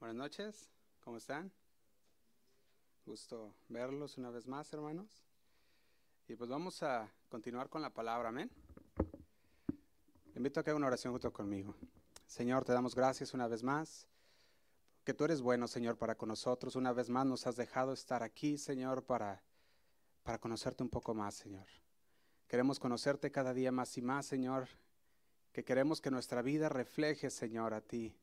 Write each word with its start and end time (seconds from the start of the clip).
Buenas 0.00 0.16
noches, 0.16 0.70
¿cómo 1.00 1.16
están? 1.16 1.50
Gusto 3.04 3.52
verlos 3.68 4.16
una 4.16 4.30
vez 4.30 4.46
más, 4.46 4.72
hermanos. 4.72 5.24
Y 6.28 6.36
pues 6.36 6.48
vamos 6.48 6.84
a 6.84 7.10
continuar 7.28 7.68
con 7.68 7.82
la 7.82 7.90
palabra, 7.90 8.28
amén. 8.28 8.48
invito 10.36 10.60
a 10.60 10.62
que 10.62 10.70
haga 10.70 10.76
una 10.76 10.86
oración 10.86 11.12
junto 11.12 11.32
conmigo. 11.32 11.74
Señor, 12.28 12.64
te 12.64 12.72
damos 12.72 12.94
gracias 12.94 13.34
una 13.34 13.48
vez 13.48 13.64
más, 13.64 14.06
que 15.02 15.14
tú 15.14 15.24
eres 15.24 15.40
bueno, 15.40 15.66
Señor, 15.66 15.98
para 15.98 16.14
con 16.14 16.28
nosotros. 16.28 16.76
Una 16.76 16.92
vez 16.92 17.10
más 17.10 17.26
nos 17.26 17.48
has 17.48 17.56
dejado 17.56 17.92
estar 17.92 18.22
aquí, 18.22 18.56
Señor, 18.56 19.02
para, 19.02 19.42
para 20.22 20.38
conocerte 20.38 20.84
un 20.84 20.90
poco 20.90 21.12
más, 21.12 21.34
Señor. 21.34 21.66
Queremos 22.46 22.78
conocerte 22.78 23.32
cada 23.32 23.52
día 23.52 23.72
más 23.72 23.98
y 23.98 24.02
más, 24.02 24.26
Señor, 24.26 24.68
que 25.50 25.64
queremos 25.64 26.00
que 26.00 26.12
nuestra 26.12 26.40
vida 26.40 26.68
refleje, 26.68 27.30
Señor, 27.30 27.74
a 27.74 27.80
ti. 27.80 28.16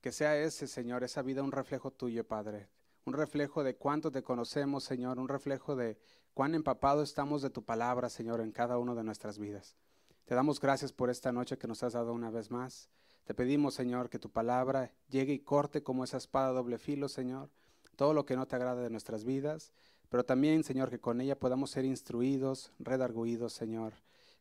Que 0.00 0.12
sea 0.12 0.36
ese, 0.36 0.66
Señor, 0.66 1.04
esa 1.04 1.20
vida 1.20 1.42
un 1.42 1.52
reflejo 1.52 1.90
tuyo, 1.90 2.26
Padre. 2.26 2.68
Un 3.04 3.12
reflejo 3.12 3.62
de 3.62 3.76
cuánto 3.76 4.10
te 4.10 4.22
conocemos, 4.22 4.84
Señor. 4.84 5.18
Un 5.18 5.28
reflejo 5.28 5.76
de 5.76 5.98
cuán 6.32 6.54
empapado 6.54 7.02
estamos 7.02 7.42
de 7.42 7.50
tu 7.50 7.64
palabra, 7.64 8.08
Señor, 8.08 8.40
en 8.40 8.50
cada 8.50 8.78
una 8.78 8.94
de 8.94 9.04
nuestras 9.04 9.38
vidas. 9.38 9.76
Te 10.24 10.34
damos 10.34 10.58
gracias 10.58 10.92
por 10.92 11.10
esta 11.10 11.32
noche 11.32 11.58
que 11.58 11.66
nos 11.66 11.82
has 11.82 11.92
dado 11.92 12.14
una 12.14 12.30
vez 12.30 12.50
más. 12.50 12.88
Te 13.24 13.34
pedimos, 13.34 13.74
Señor, 13.74 14.08
que 14.08 14.18
tu 14.18 14.30
palabra 14.30 14.92
llegue 15.08 15.34
y 15.34 15.40
corte 15.40 15.82
como 15.82 16.04
esa 16.04 16.16
espada 16.16 16.52
doble 16.52 16.78
filo, 16.78 17.08
Señor, 17.08 17.50
todo 17.96 18.14
lo 18.14 18.24
que 18.24 18.36
no 18.36 18.46
te 18.46 18.56
agrada 18.56 18.82
de 18.82 18.90
nuestras 18.90 19.24
vidas, 19.24 19.72
pero 20.08 20.24
también, 20.24 20.64
Señor, 20.64 20.88
que 20.88 20.98
con 20.98 21.20
ella 21.20 21.38
podamos 21.38 21.70
ser 21.70 21.84
instruidos, 21.84 22.72
redarguidos, 22.78 23.52
Señor, 23.52 23.92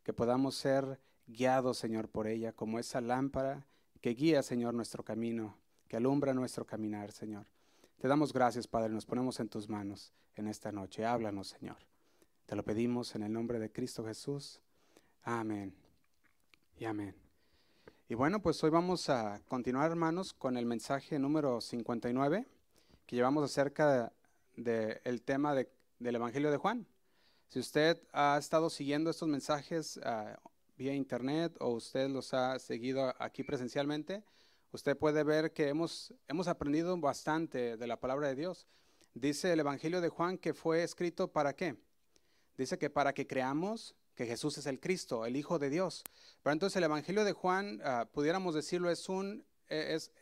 que 0.03 0.13
podamos 0.13 0.55
ser 0.55 0.99
guiados, 1.27 1.77
Señor, 1.77 2.07
por 2.07 2.27
ella, 2.27 2.53
como 2.53 2.79
esa 2.79 3.01
lámpara 3.01 3.67
que 4.01 4.11
guía, 4.11 4.43
Señor, 4.43 4.73
nuestro 4.73 5.03
camino, 5.03 5.57
que 5.87 5.97
alumbra 5.97 6.33
nuestro 6.33 6.65
caminar, 6.65 7.11
Señor. 7.11 7.45
Te 7.99 8.07
damos 8.07 8.31
gracias, 8.31 8.67
Padre, 8.67 8.89
nos 8.89 9.05
ponemos 9.05 9.39
en 9.39 9.49
tus 9.49 9.67
manos 9.67 10.13
en 10.35 10.47
esta 10.47 10.71
noche. 10.71 11.05
Háblanos, 11.05 11.49
Señor. 11.49 11.77
Te 12.45 12.55
lo 12.55 12.63
pedimos 12.63 13.13
en 13.15 13.23
el 13.23 13.33
nombre 13.33 13.59
de 13.59 13.71
Cristo 13.71 14.05
Jesús. 14.05 14.61
Amén. 15.23 15.75
Y 16.77 16.85
amén. 16.85 17.15
Y 18.07 18.15
bueno, 18.15 18.41
pues 18.41 18.63
hoy 18.63 18.69
vamos 18.69 19.09
a 19.09 19.41
continuar, 19.47 19.91
hermanos, 19.91 20.33
con 20.33 20.57
el 20.57 20.65
mensaje 20.65 21.19
número 21.19 21.61
59 21.61 22.47
que 23.05 23.15
llevamos 23.15 23.43
acerca 23.43 24.13
del 24.55 25.21
tema 25.23 25.53
del 25.53 26.15
Evangelio 26.15 26.51
de 26.51 26.57
Juan. 26.57 26.87
Si 27.47 27.59
usted 27.59 27.99
ha 28.13 28.37
estado 28.37 28.69
siguiendo 28.69 29.09
estos 29.09 29.27
mensajes 29.27 29.99
ah, 30.03 30.39
vía 30.79 30.95
internet 30.95 31.57
o 31.59 31.71
usted 31.71 32.09
los 32.09 32.33
ha 32.33 32.57
seguido 32.57 33.13
aquí 33.19 33.43
presencialmente, 33.43 34.23
usted 34.71 34.97
puede 34.97 35.23
ver 35.25 35.51
que 35.51 35.67
hemos, 35.67 36.13
hemos 36.29 36.47
aprendido 36.47 36.97
bastante 36.97 37.75
de 37.75 37.85
la 37.85 37.99
palabra 37.99 38.29
de 38.29 38.35
Dios. 38.35 38.65
Dice 39.13 39.51
el 39.51 39.59
Evangelio 39.59 39.99
de 39.99 40.07
Juan 40.07 40.37
que 40.37 40.53
fue 40.53 40.83
escrito 40.83 41.33
para 41.33 41.53
qué? 41.53 41.75
Dice 42.57 42.77
que 42.77 42.89
para 42.89 43.13
que 43.13 43.27
creamos 43.27 43.93
que 44.15 44.25
Jesús 44.25 44.57
es 44.57 44.67
el 44.67 44.79
Cristo, 44.79 45.25
el 45.25 45.35
Hijo 45.35 45.59
de 45.59 45.69
Dios. 45.69 46.03
Pero 46.41 46.53
entonces 46.53 46.77
el 46.77 46.85
Evangelio 46.85 47.25
de 47.25 47.33
Juan, 47.33 47.81
ah, 47.83 48.07
pudiéramos 48.09 48.55
decirlo, 48.55 48.89
es 48.89 49.09
un, 49.09 49.45
e, 49.67 49.95
es, 49.95 50.13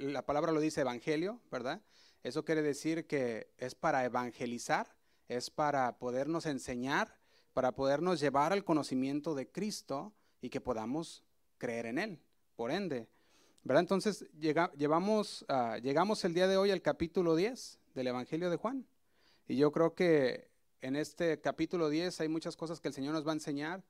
la 0.00 0.26
palabra 0.26 0.52
lo 0.52 0.60
dice 0.60 0.82
Evangelio, 0.82 1.40
¿verdad? 1.50 1.80
Eso 2.22 2.44
quiere 2.44 2.60
decir 2.60 3.06
que 3.06 3.54
es 3.56 3.74
para 3.74 4.04
evangelizar, 4.04 4.94
es 5.28 5.48
para 5.48 5.98
podernos 5.98 6.44
enseñar 6.44 7.17
para 7.58 7.72
podernos 7.72 8.20
llevar 8.20 8.52
al 8.52 8.62
conocimiento 8.62 9.34
de 9.34 9.50
Cristo 9.50 10.12
y 10.40 10.48
que 10.48 10.60
podamos 10.60 11.24
creer 11.56 11.86
en 11.86 11.98
Él. 11.98 12.20
Por 12.54 12.70
ende, 12.70 13.08
¿verdad? 13.64 13.80
Entonces 13.80 14.28
llevamos, 14.38 15.44
ah, 15.48 15.76
llegamos 15.82 16.24
el 16.24 16.34
día 16.34 16.46
de 16.46 16.56
hoy 16.56 16.70
al 16.70 16.82
capítulo 16.82 17.34
10 17.34 17.80
del 17.96 18.06
Evangelio 18.06 18.48
de 18.48 18.58
Juan. 18.58 18.86
Y 19.48 19.56
yo 19.56 19.72
creo 19.72 19.92
que 19.92 20.52
en 20.82 20.94
este 20.94 21.40
capítulo 21.40 21.88
10 21.88 22.20
hay 22.20 22.28
muchas 22.28 22.54
cosas 22.54 22.78
que 22.78 22.86
el 22.86 22.94
Señor 22.94 23.12
nos 23.12 23.26
va 23.26 23.32
a 23.32 23.34
enseñar. 23.34 23.82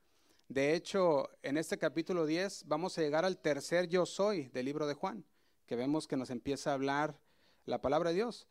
De 0.48 0.74
hecho, 0.74 1.28
en 1.42 1.58
este 1.58 1.76
capítulo 1.76 2.24
10 2.24 2.68
vamos 2.68 2.96
a 2.96 3.02
llegar 3.02 3.26
al 3.26 3.36
tercer 3.36 3.86
yo 3.86 4.06
soy 4.06 4.48
del 4.48 4.64
libro 4.64 4.86
de 4.86 4.94
Juan, 4.94 5.26
que 5.66 5.76
vemos 5.76 6.08
que 6.08 6.16
nos 6.16 6.30
empieza 6.30 6.70
a 6.70 6.72
hablar 6.72 7.20
la 7.66 7.82
palabra 7.82 8.08
de 8.08 8.16
Dios. 8.16 8.48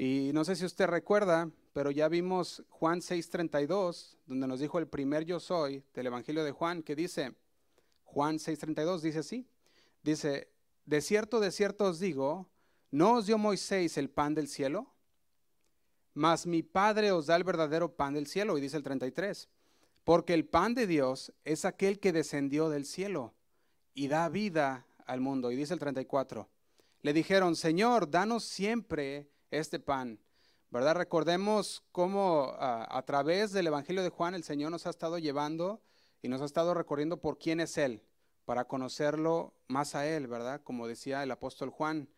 Y 0.00 0.30
no 0.32 0.44
sé 0.44 0.54
si 0.54 0.64
usted 0.64 0.86
recuerda, 0.86 1.50
pero 1.72 1.90
ya 1.90 2.08
vimos 2.08 2.62
Juan 2.68 3.00
6:32, 3.00 4.16
donde 4.26 4.46
nos 4.46 4.60
dijo 4.60 4.78
el 4.78 4.86
primer 4.86 5.24
yo 5.24 5.40
soy 5.40 5.82
del 5.92 6.06
Evangelio 6.06 6.44
de 6.44 6.52
Juan, 6.52 6.84
que 6.84 6.94
dice, 6.94 7.34
Juan 8.04 8.38
6:32 8.38 9.00
dice 9.00 9.18
así, 9.18 9.48
dice, 10.04 10.52
de 10.86 11.00
cierto, 11.00 11.40
de 11.40 11.50
cierto 11.50 11.86
os 11.86 11.98
digo, 11.98 12.48
¿no 12.92 13.14
os 13.14 13.26
dio 13.26 13.38
Moisés 13.38 13.98
el 13.98 14.08
pan 14.08 14.34
del 14.34 14.46
cielo? 14.46 14.94
Mas 16.14 16.46
mi 16.46 16.62
Padre 16.62 17.10
os 17.10 17.26
da 17.26 17.34
el 17.34 17.42
verdadero 17.42 17.96
pan 17.96 18.14
del 18.14 18.28
cielo, 18.28 18.56
y 18.56 18.60
dice 18.60 18.76
el 18.76 18.84
33, 18.84 19.48
porque 20.04 20.32
el 20.32 20.46
pan 20.46 20.74
de 20.74 20.86
Dios 20.86 21.32
es 21.44 21.64
aquel 21.64 21.98
que 21.98 22.12
descendió 22.12 22.68
del 22.68 22.86
cielo 22.86 23.34
y 23.94 24.06
da 24.06 24.28
vida 24.28 24.86
al 25.06 25.20
mundo, 25.20 25.50
y 25.50 25.56
dice 25.56 25.74
el 25.74 25.80
34, 25.80 26.48
le 27.02 27.12
dijeron, 27.12 27.56
Señor, 27.56 28.08
danos 28.08 28.44
siempre 28.44 29.28
este 29.50 29.78
pan. 29.78 30.18
¿Verdad? 30.70 30.96
Recordemos 30.96 31.82
cómo 31.92 32.54
ah, 32.58 32.86
a, 32.90 33.02
través 33.02 33.52
del 33.52 33.68
Evangelio 33.68 34.02
de 34.02 34.10
Juan 34.10 34.34
el 34.34 34.44
Señor 34.44 34.70
nos 34.70 34.86
ha 34.86 34.90
estado 34.90 35.18
llevando 35.18 35.80
y 36.20 36.28
nos 36.28 36.42
ha 36.42 36.44
estado 36.44 36.74
recorriendo 36.74 37.20
por 37.20 37.38
quién 37.38 37.60
es 37.60 37.78
Él, 37.78 38.02
para 38.44 38.66
conocerlo 38.66 39.54
más 39.66 39.94
a 39.94 40.06
Él, 40.06 40.26
¿verdad? 40.26 40.60
Como 40.62 40.86
decía 40.86 41.22
el 41.22 41.30
apóstol 41.30 41.70
Juan, 41.70 42.08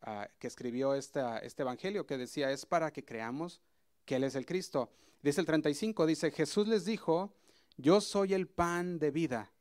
ah, 0.00 0.28
que 0.38 0.46
escribió 0.46 0.94
este 0.94 1.20
Evangelio, 1.58 2.06
que 2.06 2.16
decía, 2.16 2.50
es 2.50 2.64
para 2.64 2.90
que 2.90 3.04
creamos 3.04 3.60
que 4.06 4.16
Él 4.16 4.24
es 4.24 4.34
el 4.34 4.46
Cristo. 4.46 4.90
Dice 5.22 5.42
el 5.42 5.46
35, 5.46 6.06
dice, 6.06 6.30
Jesús 6.30 6.66
les 6.66 6.86
dijo, 6.86 7.34
yo 7.76 8.00
soy 8.00 8.32
el 8.32 8.48
pan 8.48 8.98
de 8.98 9.10
vida, 9.10 9.52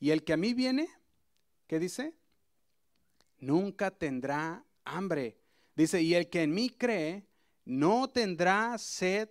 y 0.00 0.10
el 0.10 0.24
que 0.24 0.32
a 0.32 0.38
mí 0.38 0.54
viene, 0.54 0.88
¿qué 1.66 1.78
dice? 1.78 2.14
Nunca 3.38 3.90
tendrá 3.90 4.64
hambre. 4.84 5.41
Dice, 5.74 6.02
y 6.02 6.14
el 6.14 6.28
que 6.28 6.42
en 6.42 6.54
mí 6.54 6.70
cree 6.70 7.26
no 7.64 8.08
tendrá 8.08 8.76
sed 8.78 9.28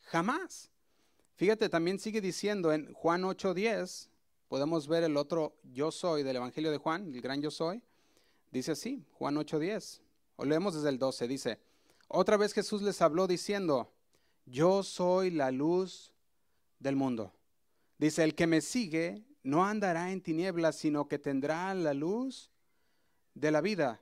jamás. 0.00 0.70
Fíjate, 1.34 1.68
también 1.68 1.98
sigue 1.98 2.20
diciendo 2.20 2.72
en 2.72 2.92
Juan 2.92 3.22
8:10, 3.22 4.08
podemos 4.48 4.88
ver 4.88 5.04
el 5.04 5.16
otro 5.16 5.56
yo 5.62 5.90
soy 5.90 6.22
del 6.22 6.36
Evangelio 6.36 6.70
de 6.70 6.78
Juan, 6.78 7.12
el 7.14 7.20
gran 7.20 7.42
yo 7.42 7.50
soy. 7.50 7.82
Dice 8.50 8.72
así, 8.72 9.04
Juan 9.12 9.36
8:10. 9.36 10.00
O 10.36 10.44
leemos 10.44 10.74
desde 10.74 10.90
el 10.90 10.98
12, 10.98 11.28
dice, 11.28 11.58
otra 12.08 12.36
vez 12.36 12.52
Jesús 12.52 12.82
les 12.82 13.00
habló 13.02 13.26
diciendo, 13.26 13.92
yo 14.44 14.82
soy 14.82 15.30
la 15.30 15.50
luz 15.50 16.12
del 16.78 16.94
mundo. 16.94 17.32
Dice, 17.98 18.22
el 18.22 18.34
que 18.34 18.46
me 18.46 18.60
sigue 18.60 19.24
no 19.42 19.64
andará 19.64 20.12
en 20.12 20.20
tinieblas, 20.20 20.76
sino 20.76 21.08
que 21.08 21.18
tendrá 21.18 21.72
la 21.74 21.94
luz 21.94 22.50
de 23.34 23.50
la 23.50 23.60
vida. 23.60 24.00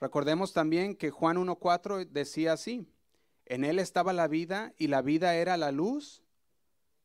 Recordemos 0.00 0.52
también 0.52 0.96
que 0.96 1.10
Juan 1.10 1.36
1.4 1.36 2.08
decía 2.08 2.54
así, 2.54 2.86
en 3.44 3.64
él 3.64 3.78
estaba 3.78 4.12
la 4.12 4.28
vida 4.28 4.72
y 4.78 4.86
la 4.86 5.02
vida 5.02 5.34
era 5.34 5.56
la 5.56 5.72
luz 5.72 6.22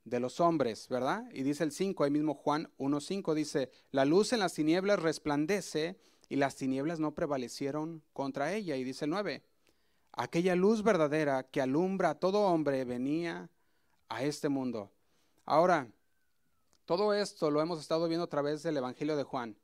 de 0.05 0.19
los 0.19 0.39
hombres, 0.39 0.87
¿verdad? 0.87 1.25
Y 1.33 1.43
dice 1.43 1.63
el 1.63 1.71
5, 1.71 2.03
ahí 2.03 2.11
mismo 2.11 2.35
Juan 2.35 2.71
1.5 2.77 3.33
dice, 3.33 3.69
la 3.91 4.05
luz 4.05 4.31
en 4.31 4.39
las 4.39 4.53
tinieblas 4.53 5.01
resplandece 5.01 5.99
y 6.29 6.37
las 6.37 6.55
tinieblas 6.55 6.99
no 6.99 7.13
prevalecieron 7.13 8.03
contra 8.13 8.53
ella. 8.53 8.77
Y 8.77 8.83
dice 8.83 9.05
el 9.05 9.11
9, 9.11 9.43
aquella 10.13 10.55
luz 10.55 10.83
verdadera 10.83 11.43
que 11.43 11.61
alumbra 11.61 12.11
a 12.11 12.19
todo 12.19 12.41
hombre 12.43 12.85
venía 12.85 13.49
a 14.07 14.23
este 14.23 14.47
mundo. 14.47 14.91
Ahora, 15.43 15.91
todo 16.85 17.13
esto 17.13 17.49
lo 17.51 17.61
hemos 17.61 17.79
estado 17.79 18.07
viendo 18.07 18.25
a 18.25 18.29
través 18.29 18.63
del 18.63 18.77
Evangelio 18.77 19.17
de 19.17 19.23
Juan. 19.23 19.57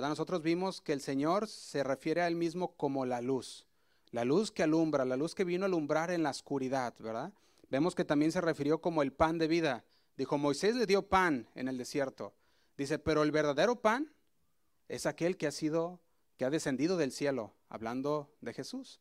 Nosotros 0.00 0.42
vimos 0.42 0.80
que 0.80 0.92
el 0.92 1.00
Señor 1.00 1.46
se 1.46 1.84
refiere 1.84 2.20
a 2.20 2.26
Él 2.26 2.34
mismo 2.34 2.76
como 2.76 3.06
la 3.06 3.20
luz, 3.20 3.66
la 4.10 4.24
luz 4.24 4.50
que 4.50 4.62
alumbra, 4.62 5.04
la 5.04 5.16
luz 5.16 5.34
que 5.34 5.44
vino 5.44 5.64
a 5.64 5.66
alumbrar 5.66 6.10
en 6.10 6.22
la 6.22 6.30
oscuridad, 6.30 6.94
¿verdad? 6.98 7.32
Vemos 7.70 7.94
que 7.94 8.04
también 8.04 8.32
se 8.32 8.40
refirió 8.40 8.80
como 8.80 9.02
el 9.02 9.12
pan 9.12 9.38
de 9.38 9.48
vida. 9.48 9.84
Dijo, 10.16 10.36
Moisés 10.36 10.76
le 10.76 10.86
dio 10.86 11.08
pan 11.08 11.48
en 11.54 11.68
el 11.68 11.78
desierto. 11.78 12.34
Dice, 12.76 12.98
pero 12.98 13.22
el 13.22 13.30
verdadero 13.30 13.80
pan 13.80 14.12
es 14.88 15.06
aquel 15.06 15.36
que 15.36 15.46
ha 15.46 15.52
sido, 15.52 16.00
que 16.36 16.44
ha 16.44 16.50
descendido 16.50 16.96
del 16.96 17.12
cielo, 17.12 17.54
hablando 17.68 18.32
de 18.40 18.52
Jesús. 18.52 19.00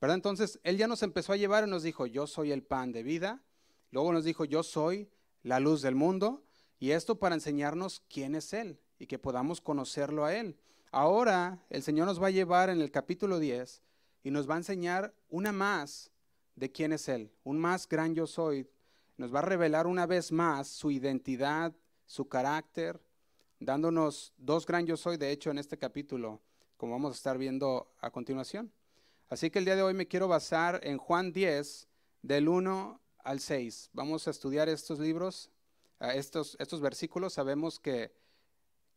¿Verdad? 0.00 0.16
Entonces, 0.16 0.58
Él 0.62 0.76
ya 0.78 0.88
nos 0.88 1.02
empezó 1.02 1.32
a 1.32 1.36
llevar 1.36 1.66
y 1.66 1.70
nos 1.70 1.82
dijo, 1.82 2.06
yo 2.06 2.26
soy 2.26 2.52
el 2.52 2.62
pan 2.62 2.92
de 2.92 3.02
vida. 3.02 3.42
Luego 3.90 4.12
nos 4.12 4.24
dijo, 4.24 4.44
yo 4.44 4.62
soy 4.62 5.10
la 5.42 5.60
luz 5.60 5.82
del 5.82 5.94
mundo. 5.94 6.42
Y 6.78 6.92
esto 6.92 7.18
para 7.18 7.34
enseñarnos 7.34 8.02
quién 8.08 8.34
es 8.34 8.52
Él 8.52 8.80
y 9.00 9.06
que 9.06 9.18
podamos 9.18 9.60
conocerlo 9.60 10.24
a 10.24 10.36
Él. 10.36 10.56
Ahora 10.92 11.58
el 11.70 11.82
Señor 11.82 12.06
nos 12.06 12.22
va 12.22 12.28
a 12.28 12.30
llevar 12.30 12.70
en 12.70 12.80
el 12.80 12.92
capítulo 12.92 13.40
10 13.40 13.82
y 14.22 14.30
nos 14.30 14.48
va 14.48 14.54
a 14.54 14.58
enseñar 14.58 15.12
una 15.30 15.50
más 15.50 16.12
de 16.54 16.70
quién 16.70 16.92
es 16.92 17.08
Él, 17.08 17.32
un 17.42 17.58
más 17.58 17.88
gran 17.88 18.14
yo 18.14 18.28
soy. 18.28 18.68
Nos 19.16 19.34
va 19.34 19.40
a 19.40 19.42
revelar 19.42 19.86
una 19.86 20.06
vez 20.06 20.30
más 20.30 20.68
su 20.68 20.90
identidad, 20.90 21.74
su 22.06 22.28
carácter, 22.28 23.00
dándonos 23.58 24.32
dos 24.36 24.66
gran 24.66 24.86
yo 24.86 24.96
soy, 24.96 25.16
de 25.16 25.32
hecho, 25.32 25.50
en 25.50 25.58
este 25.58 25.78
capítulo. 25.78 26.40
como 26.76 26.92
vamos 26.92 27.12
a 27.12 27.16
estar 27.16 27.36
viendo 27.36 27.92
a 28.00 28.10
continuación. 28.10 28.72
Así 29.28 29.50
que 29.50 29.58
el 29.58 29.64
día 29.64 29.76
de 29.76 29.82
hoy 29.82 29.94
me 29.94 30.08
quiero 30.08 30.28
basar 30.28 30.80
en 30.82 30.98
Juan 30.98 31.32
10, 31.32 31.88
del 32.22 32.48
1 32.48 33.00
al 33.18 33.40
6. 33.40 33.90
Vamos 33.92 34.26
a 34.26 34.30
estudiar 34.30 34.68
estos 34.68 34.98
libros, 34.98 35.50
estos, 36.00 36.56
estos 36.58 36.80
versículos. 36.80 37.34
Sabemos 37.34 37.78
que, 37.78 38.12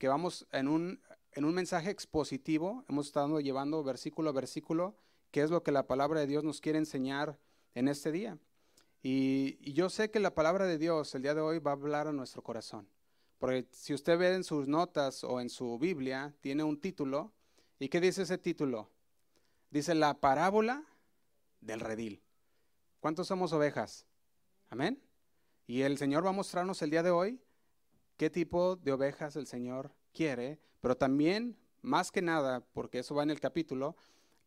vamos 0.08 0.48
en 0.52 0.68
un, 0.68 1.02
en 1.34 1.46
un 1.46 1.54
mensaje 1.54 1.90
expositivo, 1.90 2.84
hemos 2.90 3.08
estado 3.08 3.40
llevando 3.40 3.84
versículo 3.84 4.30
a 4.30 4.34
versículo, 4.34 4.96
qué 5.32 5.42
es 5.42 5.50
lo 5.50 5.64
que 5.64 5.72
la 5.72 5.88
palabra 5.88 6.20
de 6.20 6.28
Dios 6.28 6.44
nos 6.44 6.62
quiere 6.62 6.78
enseñar 6.78 7.40
en 7.74 7.88
este 7.88 8.12
día. 8.12 8.38
Y, 9.02 9.74
yo 9.74 9.90
sé 9.90 10.10
que 10.12 10.20
la 10.20 10.34
palabra 10.34 10.66
de 10.66 10.78
Dios 10.78 11.14
el 11.14 11.24
día 11.24 11.34
de 11.34 11.42
hoy 11.42 11.60
va 11.60 11.72
a 11.72 11.74
hablar 11.74 12.08
a 12.08 12.14
nuestro 12.14 12.42
corazón. 12.42 12.88
Porque 13.38 13.68
si 13.72 13.94
usted 13.94 14.18
ve 14.18 14.34
en 14.34 14.46
sus 14.46 14.68
notas 14.68 15.24
o 15.26 15.42
en 15.42 15.50
su 15.50 15.78
Biblia, 15.78 16.34
tiene 16.40 16.64
un 16.64 16.80
título. 16.80 17.34
¿Y 17.80 17.90
qué 17.90 18.00
dice 18.00 18.22
ese 18.22 18.38
título? 18.38 18.90
Dice 19.70 19.94
la 19.96 20.14
parábola 20.22 20.86
del 21.60 21.82
redil. 21.82 22.22
¿Cuántos 23.02 23.28
somos 23.28 23.52
ovejas? 23.52 24.06
Amén. 24.70 25.04
Y 25.68 25.82
el 25.82 25.98
Señor 25.98 26.26
va 26.26 26.30
a 26.30 26.34
mostrarnos 26.34 26.82
el 26.82 26.90
día 26.90 27.04
de 27.04 27.12
hoy 27.12 27.42
qué 28.18 28.30
tipo 28.30 28.76
de 28.76 28.92
ovejas 28.92 29.36
el 29.36 29.48
Señor 29.48 29.92
quiere, 30.14 30.60
pero 30.82 30.96
también, 30.96 31.58
más 31.82 32.12
que 32.12 32.22
nada, 32.22 32.66
porque 32.74 33.00
eso 33.00 33.16
va 33.16 33.24
en 33.24 33.32
el 33.32 33.40
capítulo, 33.40 33.96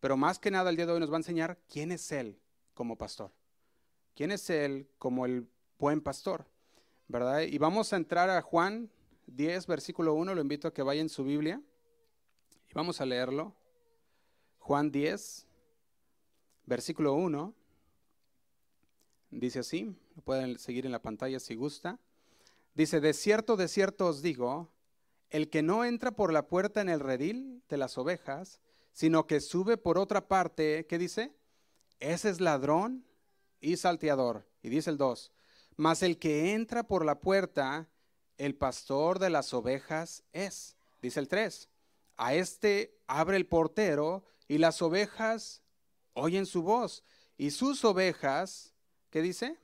pero 0.00 0.16
más 0.16 0.38
que 0.38 0.50
nada 0.50 0.70
el 0.70 0.76
día 0.76 0.86
de 0.86 0.92
hoy 0.92 1.00
nos 1.00 1.10
va 1.10 1.14
a 1.14 1.18
enseñar 1.18 1.58
quién 1.68 1.92
es 1.92 2.12
Él 2.12 2.38
como 2.74 2.96
pastor. 2.96 3.32
¿Quién 4.14 4.30
es 4.30 4.48
Él 4.50 4.88
como 4.98 5.26
el 5.26 5.48
buen 5.78 6.00
pastor? 6.00 6.46
¿Verdad? 7.08 7.42
Y 7.42 7.58
vamos 7.58 7.92
a 7.92 7.96
entrar 7.96 8.30
a 8.30 8.42
Juan 8.42 8.90
10, 9.26 9.66
versículo 9.66 10.14
1. 10.14 10.34
Lo 10.34 10.40
invito 10.40 10.68
a 10.68 10.74
que 10.74 10.82
vaya 10.82 11.00
en 11.00 11.08
su 11.08 11.24
Biblia 11.24 11.60
y 12.68 12.74
vamos 12.74 13.00
a 13.00 13.06
leerlo. 13.06 13.54
Juan 14.58 14.90
10, 14.90 15.46
versículo 16.64 17.14
1. 17.14 17.54
Dice 19.30 19.58
así, 19.60 19.94
lo 20.14 20.22
pueden 20.22 20.58
seguir 20.58 20.86
en 20.86 20.92
la 20.92 21.02
pantalla 21.02 21.38
si 21.40 21.54
gusta. 21.54 21.98
Dice, 22.76 23.00
de 23.00 23.14
cierto, 23.14 23.56
de 23.56 23.68
cierto 23.68 24.06
os 24.06 24.20
digo, 24.20 24.70
el 25.30 25.48
que 25.48 25.62
no 25.62 25.86
entra 25.86 26.10
por 26.10 26.30
la 26.30 26.46
puerta 26.46 26.82
en 26.82 26.90
el 26.90 27.00
redil 27.00 27.62
de 27.70 27.78
las 27.78 27.96
ovejas, 27.96 28.60
sino 28.92 29.26
que 29.26 29.40
sube 29.40 29.78
por 29.78 29.96
otra 29.96 30.28
parte, 30.28 30.86
¿qué 30.86 30.98
dice? 30.98 31.34
Ese 32.00 32.28
es 32.28 32.38
ladrón 32.38 33.06
y 33.60 33.78
salteador. 33.78 34.46
Y 34.62 34.68
dice 34.68 34.90
el 34.90 34.98
2, 34.98 35.32
mas 35.76 36.02
el 36.02 36.18
que 36.18 36.52
entra 36.52 36.82
por 36.82 37.06
la 37.06 37.18
puerta, 37.18 37.88
el 38.36 38.54
pastor 38.54 39.20
de 39.20 39.30
las 39.30 39.54
ovejas 39.54 40.22
es. 40.34 40.76
Dice 41.00 41.18
el 41.20 41.28
3, 41.28 41.70
a 42.18 42.34
este 42.34 42.98
abre 43.06 43.38
el 43.38 43.46
portero 43.46 44.22
y 44.48 44.58
las 44.58 44.82
ovejas 44.82 45.62
oyen 46.12 46.44
su 46.44 46.62
voz. 46.62 47.04
Y 47.38 47.52
sus 47.52 47.86
ovejas, 47.86 48.74
¿qué 49.08 49.22
dice? 49.22 49.58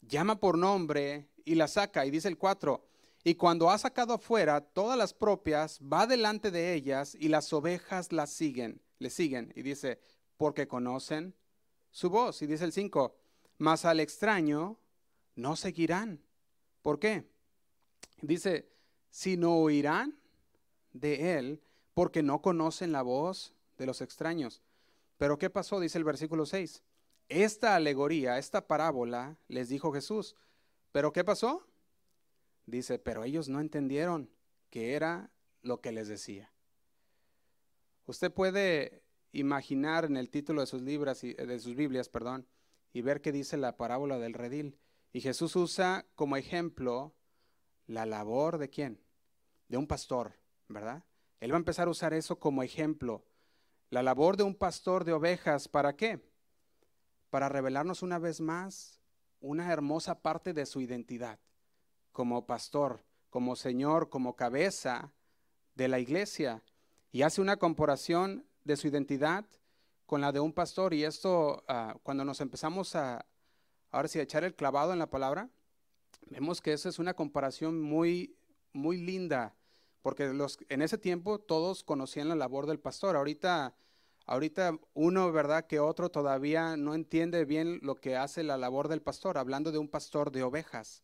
Llama 0.00 0.38
por 0.38 0.56
nombre 0.56 1.29
y 1.44 1.54
la 1.54 1.68
saca. 1.68 2.06
Y 2.06 2.10
dice 2.10 2.28
el 2.28 2.38
4, 2.38 2.84
y 3.22 3.34
cuando 3.34 3.70
ha 3.70 3.78
sacado 3.78 4.14
afuera 4.14 4.60
todas 4.60 4.96
las 4.96 5.12
propias, 5.12 5.78
va 5.80 6.06
delante 6.06 6.50
de 6.50 6.74
ellas 6.74 7.14
y 7.18 7.28
las 7.28 7.52
ovejas 7.52 8.12
las 8.12 8.30
siguen, 8.30 8.80
le 8.98 9.10
siguen. 9.10 9.52
Y 9.54 9.62
dice, 9.62 10.00
porque 10.36 10.66
conocen 10.66 11.34
su 11.90 12.08
voz. 12.08 12.40
Y 12.42 12.46
dice 12.46 12.64
el 12.64 12.72
5, 12.72 13.14
mas 13.58 13.84
al 13.84 14.00
extraño 14.00 14.78
no 15.34 15.56
seguirán. 15.56 16.22
¿Por 16.82 16.98
qué? 16.98 17.28
Dice, 18.22 18.70
si 19.10 19.36
no 19.36 19.56
oirán 19.56 20.18
de 20.92 21.38
él 21.38 21.62
porque 21.92 22.22
no 22.22 22.40
conocen 22.40 22.92
la 22.92 23.02
voz 23.02 23.52
de 23.76 23.86
los 23.86 24.00
extraños. 24.00 24.62
Pero 25.18 25.38
¿qué 25.38 25.50
pasó? 25.50 25.78
Dice 25.80 25.98
el 25.98 26.04
versículo 26.04 26.46
6. 26.46 26.82
Esta 27.28 27.76
alegoría, 27.76 28.38
esta 28.38 28.66
parábola, 28.66 29.36
les 29.48 29.68
dijo 29.68 29.92
Jesús. 29.92 30.34
¿Pero 30.92 31.12
qué 31.12 31.24
pasó? 31.24 31.66
Dice, 32.66 32.98
pero 32.98 33.24
ellos 33.24 33.48
no 33.48 33.60
entendieron 33.60 34.30
que 34.70 34.94
era 34.94 35.30
lo 35.62 35.80
que 35.80 35.92
les 35.92 36.08
decía. 36.08 36.52
Usted 38.06 38.32
puede 38.32 39.02
imaginar 39.32 40.04
en 40.04 40.16
el 40.16 40.30
título 40.30 40.60
de 40.60 40.66
sus, 40.66 40.82
libras 40.82 41.22
y, 41.24 41.34
de 41.34 41.58
sus 41.58 41.76
Biblias 41.76 42.08
perdón, 42.08 42.46
y 42.92 43.02
ver 43.02 43.20
qué 43.20 43.32
dice 43.32 43.56
la 43.56 43.76
parábola 43.76 44.18
del 44.18 44.34
redil. 44.34 44.78
Y 45.12 45.20
Jesús 45.20 45.54
usa 45.56 46.06
como 46.14 46.36
ejemplo 46.36 47.14
la 47.86 48.06
labor 48.06 48.58
de 48.58 48.68
quién? 48.68 49.00
De 49.68 49.76
un 49.76 49.86
pastor, 49.86 50.34
¿verdad? 50.68 51.04
Él 51.40 51.52
va 51.52 51.56
a 51.56 51.58
empezar 51.58 51.88
a 51.88 51.90
usar 51.90 52.14
eso 52.14 52.38
como 52.38 52.62
ejemplo. 52.62 53.24
La 53.90 54.02
labor 54.02 54.36
de 54.36 54.42
un 54.42 54.54
pastor 54.54 55.04
de 55.04 55.12
ovejas, 55.12 55.68
¿para 55.68 55.96
qué? 55.96 56.20
Para 57.30 57.48
revelarnos 57.48 58.02
una 58.02 58.18
vez 58.18 58.40
más 58.40 58.99
una 59.40 59.72
hermosa 59.72 60.20
parte 60.20 60.52
de 60.52 60.66
su 60.66 60.80
identidad 60.80 61.38
como 62.12 62.46
pastor, 62.46 63.04
como 63.30 63.56
Señor, 63.56 64.08
como 64.08 64.36
cabeza 64.36 65.12
de 65.74 65.88
la 65.88 65.98
iglesia. 65.98 66.62
Y 67.12 67.22
hace 67.22 67.40
una 67.40 67.56
comparación 67.56 68.46
de 68.64 68.76
su 68.76 68.88
identidad 68.88 69.44
con 70.06 70.20
la 70.20 70.32
de 70.32 70.40
un 70.40 70.52
pastor. 70.52 70.94
Y 70.94 71.04
esto, 71.04 71.64
ah, 71.68 71.96
cuando 72.02 72.24
nos 72.24 72.40
empezamos 72.40 72.94
a, 72.96 73.24
ahora 73.90 74.08
sí, 74.08 74.18
a 74.18 74.22
echar 74.22 74.44
el 74.44 74.54
clavado 74.54 74.92
en 74.92 74.98
la 74.98 75.10
palabra, 75.10 75.48
vemos 76.28 76.60
que 76.60 76.72
esa 76.72 76.88
es 76.88 76.98
una 76.98 77.14
comparación 77.14 77.80
muy, 77.80 78.36
muy 78.72 78.98
linda, 78.98 79.54
porque 80.02 80.32
en 80.68 80.82
ese 80.82 80.98
tiempo 80.98 81.38
todos 81.38 81.82
conocían 81.84 82.28
la 82.28 82.34
labor 82.34 82.66
del 82.66 82.80
pastor. 82.80 83.16
Ahorita, 83.16 83.74
ahorita 84.30 84.78
uno, 84.94 85.30
¿verdad? 85.32 85.66
Que 85.66 85.80
otro 85.80 86.10
todavía 86.10 86.76
no 86.76 86.94
entiende 86.94 87.44
bien 87.44 87.80
lo 87.82 87.94
que 87.96 88.16
hace 88.16 88.42
la 88.42 88.56
labor 88.56 88.88
del 88.88 89.02
pastor, 89.02 89.38
hablando 89.38 89.72
de 89.72 89.78
un 89.78 89.88
pastor 89.88 90.32
de 90.32 90.42
ovejas, 90.42 91.02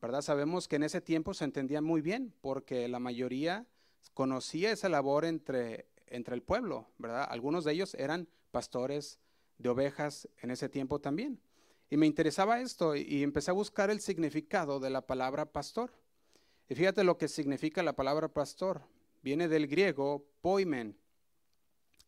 ¿verdad? 0.00 0.22
Sabemos 0.22 0.66
que 0.66 0.76
en 0.76 0.82
ese 0.82 1.00
tiempo 1.00 1.34
se 1.34 1.44
entendía 1.44 1.80
muy 1.80 2.00
bien, 2.00 2.34
porque 2.40 2.88
la 2.88 2.98
mayoría 2.98 3.66
conocía 4.14 4.72
esa 4.72 4.88
labor 4.88 5.24
entre 5.24 5.86
entre 6.12 6.34
el 6.34 6.42
pueblo, 6.42 6.86
¿verdad? 6.98 7.26
Algunos 7.28 7.64
de 7.64 7.72
ellos 7.72 7.94
eran 7.94 8.28
pastores 8.50 9.18
de 9.58 9.70
ovejas 9.70 10.28
en 10.42 10.50
ese 10.50 10.68
tiempo 10.68 11.00
también. 11.00 11.40
Y 11.90 11.96
me 11.96 12.06
interesaba 12.06 12.60
esto 12.60 12.94
y 12.94 13.22
empecé 13.22 13.50
a 13.50 13.54
buscar 13.54 13.90
el 13.90 14.00
significado 14.00 14.78
de 14.78 14.90
la 14.90 15.06
palabra 15.06 15.46
pastor. 15.46 15.92
Y 16.68 16.74
fíjate 16.74 17.04
lo 17.04 17.18
que 17.18 17.28
significa 17.28 17.82
la 17.82 17.94
palabra 17.94 18.28
pastor. 18.28 18.82
Viene 19.22 19.48
del 19.48 19.66
griego 19.66 20.24
poimen. 20.40 20.96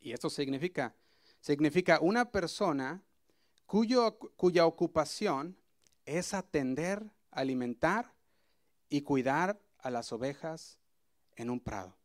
Y 0.05 0.13
esto 0.13 0.29
significa, 0.29 0.95
significa 1.41 1.99
una 1.99 2.31
persona 2.31 3.03
cuya 3.65 4.67
ocupación 4.67 5.57
es 6.05 6.35
atender, 6.35 7.11
alimentar 7.31 8.13
y 8.91 9.01
cuidar 9.01 9.59
a 9.79 9.89
las 9.89 10.13
ovejas 10.13 10.79
en 11.37 11.49
un 11.49 11.59
prado. 11.59 11.97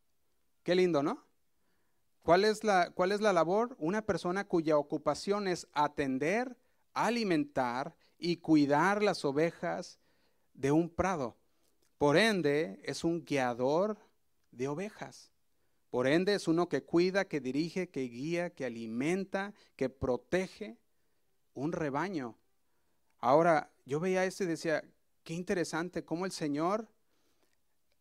Qué 0.63 0.75
lindo, 0.75 1.03
¿no? 1.03 1.25
¿Cuál 2.24 2.46
es, 2.46 2.63
la, 2.63 2.89
¿Cuál 2.91 3.12
es 3.12 3.20
la 3.20 3.34
labor? 3.34 3.75
Una 3.79 4.01
persona 4.01 4.48
cuya 4.48 4.77
ocupación 4.77 5.50
es 5.50 5.68
atender, 5.74 6.56
alimentar 6.94 7.98
y 8.18 8.38
cuidar 8.38 9.03
las 9.03 9.25
ovejas 9.25 10.00
de 10.53 10.72
un 10.72 10.89
prado. 10.89 11.36
Por 11.98 12.15
ende, 12.15 12.79
es 12.86 13.03
un 13.03 13.25
guiador 13.25 13.98
de 14.51 14.70
ovejas. 14.70 15.34
Por 15.89 16.08
ende, 16.08 16.36
es 16.36 16.48
uno 16.48 16.69
que 16.69 16.84
cuida, 16.84 17.25
que 17.25 17.39
dirige, 17.39 17.89
que 17.89 18.01
guía, 18.01 18.51
que 18.51 18.65
alimenta, 18.65 19.53
que 19.75 19.89
protege 19.89 20.77
un 21.53 21.72
rebaño. 21.72 22.38
Ahora, 23.17 23.72
yo 23.86 24.00
veía 24.00 24.25
esto 24.25 24.43
y 24.43 24.48
decía, 24.48 24.84
qué 25.24 25.34
interesante 25.34 26.05
cómo 26.05 26.25
el 26.25 26.31
Señor 26.31 26.88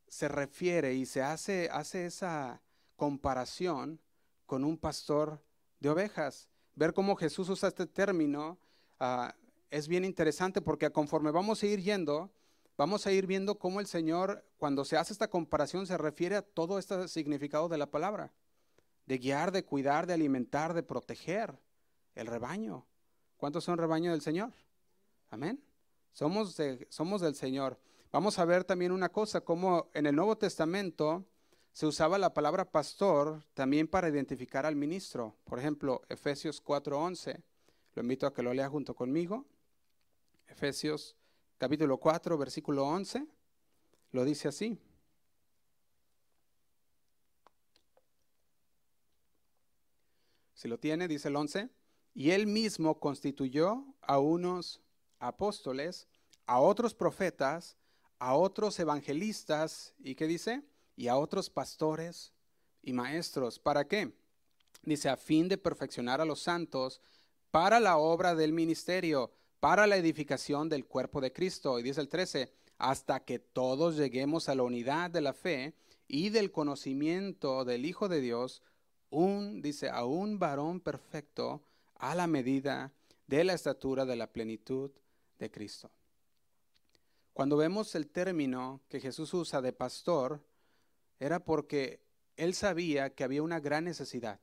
se 0.07 0.29
refiere 0.29 0.95
y 0.95 1.07
se 1.07 1.23
hace, 1.23 1.69
hace 1.73 2.07
esa 2.07 2.63
comparación 2.97 4.01
con 4.47 4.65
un 4.65 4.77
pastor 4.77 5.43
de 5.81 5.91
ovejas. 5.91 6.49
Ver 6.75 6.93
cómo 6.93 7.17
Jesús 7.17 7.49
usa 7.49 7.69
este 7.69 7.87
término 7.87 8.59
ah, 9.01 9.35
es 9.71 9.89
bien 9.89 10.05
interesante 10.05 10.61
porque 10.61 10.91
conforme 10.91 11.31
vamos 11.31 11.63
a 11.63 11.67
ir 11.67 11.81
yendo, 11.81 12.31
vamos 12.79 13.07
a 13.07 13.13
ir 13.13 13.27
viendo 13.27 13.59
cómo 13.59 13.81
el 13.81 13.87
Señor, 13.87 14.45
cuando 14.57 14.87
se 14.87 14.97
hace 14.97 15.13
esta 15.13 15.29
comparación, 15.29 15.87
se 15.87 15.99
refiere 15.99 16.37
a 16.37 16.43
todo 16.43 16.79
este 16.79 17.09
significado 17.09 17.69
de 17.69 17.77
la 17.77 17.91
palabra, 17.91 18.33
de 19.05 19.19
guiar, 19.19 19.53
de 19.53 19.65
cuidar, 19.65 20.07
de 20.07 20.15
alimentar, 20.15 20.73
de 20.73 20.83
proteger 20.83 21.59
el 22.15 22.27
rebaño. 22.27 22.87
¿Cuántos 23.37 23.65
son 23.65 23.79
rebaño 23.79 24.13
del 24.13 24.23
Señor? 24.23 24.53
Amén. 25.31 25.63
Somos, 26.13 26.57
somos 26.89 27.21
del 27.21 27.35
Señor. 27.35 27.79
Vamos 28.11 28.39
a 28.39 28.45
ver 28.45 28.65
también 28.65 28.93
una 28.93 29.11
cosa, 29.11 29.43
como 29.43 29.91
en 29.93 30.07
el 30.07 30.17
Nuevo 30.17 30.39
Testamento, 30.39 31.27
se 31.73 31.87
usaba 31.87 32.17
la 32.19 32.33
palabra 32.33 32.65
pastor 32.65 33.45
también 33.55 33.87
para 33.87 34.09
identificar 34.09 34.67
al 34.67 34.75
ministro. 34.75 35.37
Por 35.45 35.59
ejemplo, 35.59 36.03
Efesios 36.09 36.61
4:11. 36.61 37.43
Lo 37.95 38.03
invito 38.03 38.27
a 38.27 38.33
que 38.33 38.43
lo 38.43 38.55
lea 38.55 38.69
junto 38.69 38.95
conmigo. 38.95 39.45
Efesios 40.47 41.18
capítulo 41.59 41.99
4, 41.99 42.39
versículo 42.39 42.87
11. 42.87 43.27
Lo 44.13 44.25
dice 44.25 44.49
así. 44.49 44.79
Si 50.55 50.69
lo 50.69 50.79
tiene, 50.79 51.09
dice 51.09 51.29
el 51.29 51.37
11. 51.37 51.69
Y 52.15 52.31
él 52.31 52.47
mismo 52.47 52.99
constituyó 52.99 53.85
a 54.01 54.19
unos 54.19 54.81
apóstoles, 55.19 56.09
a 56.47 56.61
otros 56.61 56.95
profetas, 56.95 57.77
a 58.19 58.35
otros 58.35 58.79
evangelistas, 58.81 59.95
¿y 59.99 60.15
qué 60.15 60.27
dice? 60.27 60.63
Y 60.97 61.09
a 61.09 61.17
otros 61.17 61.51
pastores 61.51 62.33
y 62.83 62.93
maestros. 62.93 63.59
¿Para 63.59 63.87
qué? 63.87 64.13
Dice, 64.83 65.09
a 65.09 65.17
fin 65.17 65.49
de 65.49 65.59
perfeccionar 65.59 66.21
a 66.21 66.25
los 66.25 66.41
santos 66.41 67.01
para 67.51 67.79
la 67.79 67.99
obra 67.99 68.35
del 68.35 68.53
ministerio, 68.53 69.33
para 69.61 69.87
la 69.87 69.97
edificación 69.97 70.69
del 70.69 70.87
cuerpo 70.87 71.21
de 71.21 71.33
Cristo. 71.33 71.79
Y 71.79 71.83
dice 71.83 72.01
el 72.01 72.09
13, 72.09 72.53
hasta 72.79 73.21
que 73.25 73.39
todos 73.39 73.97
lleguemos 73.97 74.49
a 74.49 74.55
la 74.55 74.63
unidad 74.63 75.11
de 75.11 75.21
la 75.21 75.33
fe 75.33 75.75
y 76.07 76.31
del 76.31 76.51
conocimiento 76.51 77.65
del 77.65 77.85
Hijo 77.85 78.09
de 78.09 78.21
Dios, 78.21 78.63
un, 79.11 79.63
dice, 79.63 79.91
a 79.91 80.05
un 80.05 80.39
varón 80.39 80.81
perfecto 80.81 81.63
a 81.97 82.15
la 82.15 82.27
medida 82.27 82.93
de 83.27 83.45
la 83.45 83.55
estatura 83.55 84.05
de 84.05 84.17
la 84.17 84.33
plenitud 84.33 84.91
de 85.39 85.51
Cristo. 85.51 85.91
Cuando 87.33 87.57
vemos 87.57 87.95
el 87.95 88.09
término 88.09 88.81
que 88.89 89.01
Jesús 89.01 89.33
usa 89.35 89.61
de 89.61 89.73
pastor, 89.73 90.43
era 91.21 91.45
porque 91.45 92.01
él 92.37 92.55
sabía 92.55 93.11
que 93.11 93.25
había 93.25 93.43
una 93.43 93.61
gran 93.61 93.85
necesidad. 93.85 94.41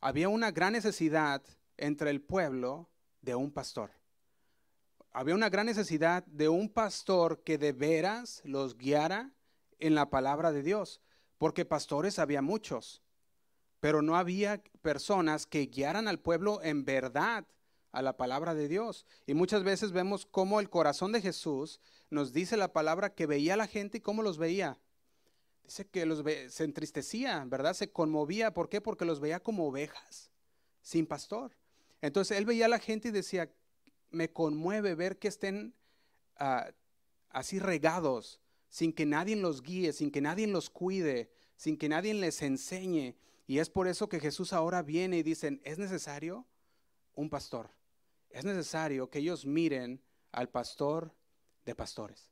Había 0.00 0.28
una 0.28 0.50
gran 0.50 0.72
necesidad 0.72 1.42
entre 1.76 2.10
el 2.10 2.20
pueblo 2.20 2.88
de 3.22 3.34
un 3.34 3.50
pastor. 3.50 3.90
Había 5.16 5.34
una 5.34 5.48
gran 5.48 5.64
necesidad 5.64 6.26
de 6.26 6.50
un 6.50 6.68
pastor 6.68 7.42
que 7.42 7.56
de 7.56 7.72
veras 7.72 8.42
los 8.44 8.76
guiara 8.76 9.32
en 9.78 9.94
la 9.94 10.10
palabra 10.10 10.52
de 10.52 10.62
Dios, 10.62 11.00
porque 11.38 11.64
pastores 11.64 12.18
había 12.18 12.42
muchos, 12.42 13.00
pero 13.80 14.02
no 14.02 14.16
había 14.16 14.62
personas 14.82 15.46
que 15.46 15.68
guiaran 15.68 16.06
al 16.06 16.20
pueblo 16.20 16.60
en 16.62 16.84
verdad 16.84 17.46
a 17.92 18.02
la 18.02 18.18
palabra 18.18 18.52
de 18.52 18.68
Dios. 18.68 19.06
Y 19.24 19.32
muchas 19.32 19.64
veces 19.64 19.92
vemos 19.92 20.26
cómo 20.26 20.60
el 20.60 20.68
corazón 20.68 21.12
de 21.12 21.22
Jesús 21.22 21.80
nos 22.10 22.34
dice 22.34 22.58
la 22.58 22.74
palabra 22.74 23.14
que 23.14 23.24
veía 23.24 23.54
a 23.54 23.56
la 23.56 23.68
gente 23.68 23.96
y 23.96 24.02
cómo 24.02 24.22
los 24.22 24.36
veía. 24.36 24.78
Dice 25.64 25.86
que 25.88 26.04
los 26.04 26.22
se 26.52 26.64
entristecía, 26.64 27.42
¿verdad? 27.46 27.72
Se 27.72 27.90
conmovía. 27.90 28.52
¿Por 28.52 28.68
qué? 28.68 28.82
Porque 28.82 29.06
los 29.06 29.20
veía 29.20 29.40
como 29.40 29.66
ovejas, 29.66 30.30
sin 30.82 31.06
pastor. 31.06 31.56
Entonces 32.02 32.36
él 32.36 32.44
veía 32.44 32.66
a 32.66 32.68
la 32.68 32.78
gente 32.78 33.08
y 33.08 33.12
decía, 33.12 33.50
me 34.16 34.32
conmueve 34.32 34.94
ver 34.94 35.18
que 35.18 35.28
estén 35.28 35.74
ah, 36.36 36.70
así 37.30 37.58
regados, 37.58 38.40
sin 38.68 38.92
que 38.92 39.06
nadie 39.06 39.36
los 39.36 39.62
guíe, 39.62 39.92
sin 39.92 40.10
que 40.10 40.20
nadie 40.20 40.46
los 40.46 40.70
cuide, 40.70 41.30
sin 41.56 41.76
que 41.76 41.88
nadie 41.88 42.14
les 42.14 42.42
enseñe. 42.42 43.16
Y 43.46 43.58
es 43.58 43.70
por 43.70 43.86
eso 43.86 44.08
que 44.08 44.20
Jesús 44.20 44.52
ahora 44.52 44.82
viene 44.82 45.18
y 45.18 45.22
dicen, 45.22 45.60
es 45.64 45.78
necesario 45.78 46.46
un 47.14 47.30
pastor. 47.30 47.70
Es 48.30 48.44
necesario 48.44 49.08
que 49.08 49.20
ellos 49.20 49.46
miren 49.46 50.02
al 50.32 50.48
pastor 50.48 51.14
de 51.64 51.74
pastores. 51.74 52.30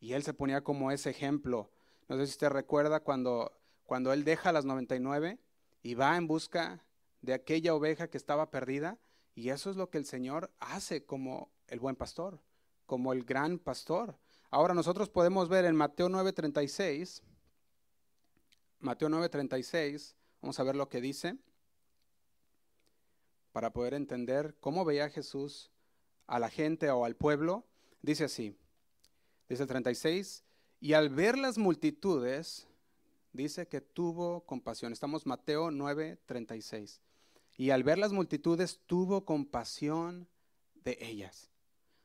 Y 0.00 0.12
él 0.12 0.22
se 0.22 0.34
ponía 0.34 0.62
como 0.62 0.90
ese 0.92 1.10
ejemplo. 1.10 1.70
No 2.08 2.16
sé 2.16 2.26
si 2.26 2.32
usted 2.32 2.50
recuerda 2.50 3.00
cuando, 3.00 3.58
cuando 3.84 4.12
él 4.12 4.24
deja 4.24 4.52
las 4.52 4.64
99 4.64 5.38
y 5.82 5.94
va 5.94 6.16
en 6.16 6.26
busca 6.26 6.84
de 7.20 7.34
aquella 7.34 7.74
oveja 7.74 8.08
que 8.08 8.16
estaba 8.16 8.50
perdida. 8.50 8.98
Y 9.38 9.50
eso 9.50 9.70
es 9.70 9.76
lo 9.76 9.88
que 9.88 9.98
el 9.98 10.04
Señor 10.04 10.50
hace 10.58 11.04
como 11.04 11.52
el 11.68 11.78
buen 11.78 11.94
pastor, 11.94 12.40
como 12.86 13.12
el 13.12 13.22
gran 13.22 13.60
pastor. 13.60 14.18
Ahora 14.50 14.74
nosotros 14.74 15.10
podemos 15.10 15.48
ver 15.48 15.64
en 15.64 15.76
Mateo 15.76 16.08
9:36, 16.08 17.22
Mateo 18.80 19.08
9:36, 19.08 20.16
vamos 20.42 20.58
a 20.58 20.64
ver 20.64 20.74
lo 20.74 20.88
que 20.88 21.00
dice, 21.00 21.38
para 23.52 23.72
poder 23.72 23.94
entender 23.94 24.56
cómo 24.58 24.84
veía 24.84 25.08
Jesús 25.08 25.70
a 26.26 26.40
la 26.40 26.50
gente 26.50 26.90
o 26.90 27.04
al 27.04 27.14
pueblo. 27.14 27.64
Dice 28.02 28.24
así, 28.24 28.56
dice 29.48 29.62
el 29.62 29.68
36, 29.68 30.42
y 30.80 30.94
al 30.94 31.10
ver 31.10 31.38
las 31.38 31.58
multitudes, 31.58 32.66
dice 33.32 33.68
que 33.68 33.80
tuvo 33.80 34.40
compasión. 34.40 34.92
Estamos 34.92 35.26
Mateo 35.26 35.70
9:36. 35.70 37.00
Y 37.58 37.70
al 37.70 37.82
ver 37.82 37.98
las 37.98 38.12
multitudes 38.12 38.80
tuvo 38.86 39.26
compasión 39.26 40.26
de 40.74 40.96
ellas 41.00 41.50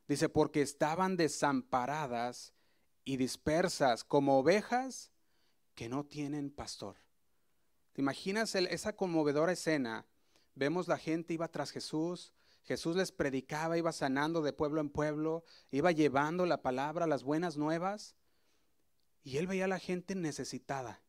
Dice, 0.07 0.29
porque 0.29 0.62
estaban 0.62 1.15
desamparadas 1.15 2.53
y 3.05 3.17
dispersas 3.17 4.03
como 4.03 4.38
ovejas 4.38 5.12
que 5.75 5.89
no 5.89 6.05
tienen 6.05 6.51
pastor. 6.51 6.98
¿Te 7.93 8.01
imaginas 8.01 8.53
esa 8.55 8.95
conmovedora 8.95 9.53
escena? 9.53 10.05
Vemos 10.55 10.88
la 10.88 10.98
gente 10.98 11.33
iba 11.33 11.48
tras 11.48 11.72
Jesús, 11.72 12.33
Jesús 12.63 12.95
les 12.95 13.12
predicaba, 13.12 13.77
iba 13.77 13.91
sanando 13.91 14.41
de 14.41 14.53
pueblo 14.53 14.81
en 14.81 14.89
pueblo, 14.89 15.43
iba 15.72 15.91
llevando 15.91 16.45
la 16.45 16.62
palabra, 16.62 17.07
las 17.07 17.24
buenas 17.24 17.57
nuevas, 17.57 18.15
y 19.24 19.38
él 19.38 19.48
veía 19.48 19.65
a 19.65 19.69
la 19.69 19.79
gente 19.79 20.15
necesitada. 20.15 21.01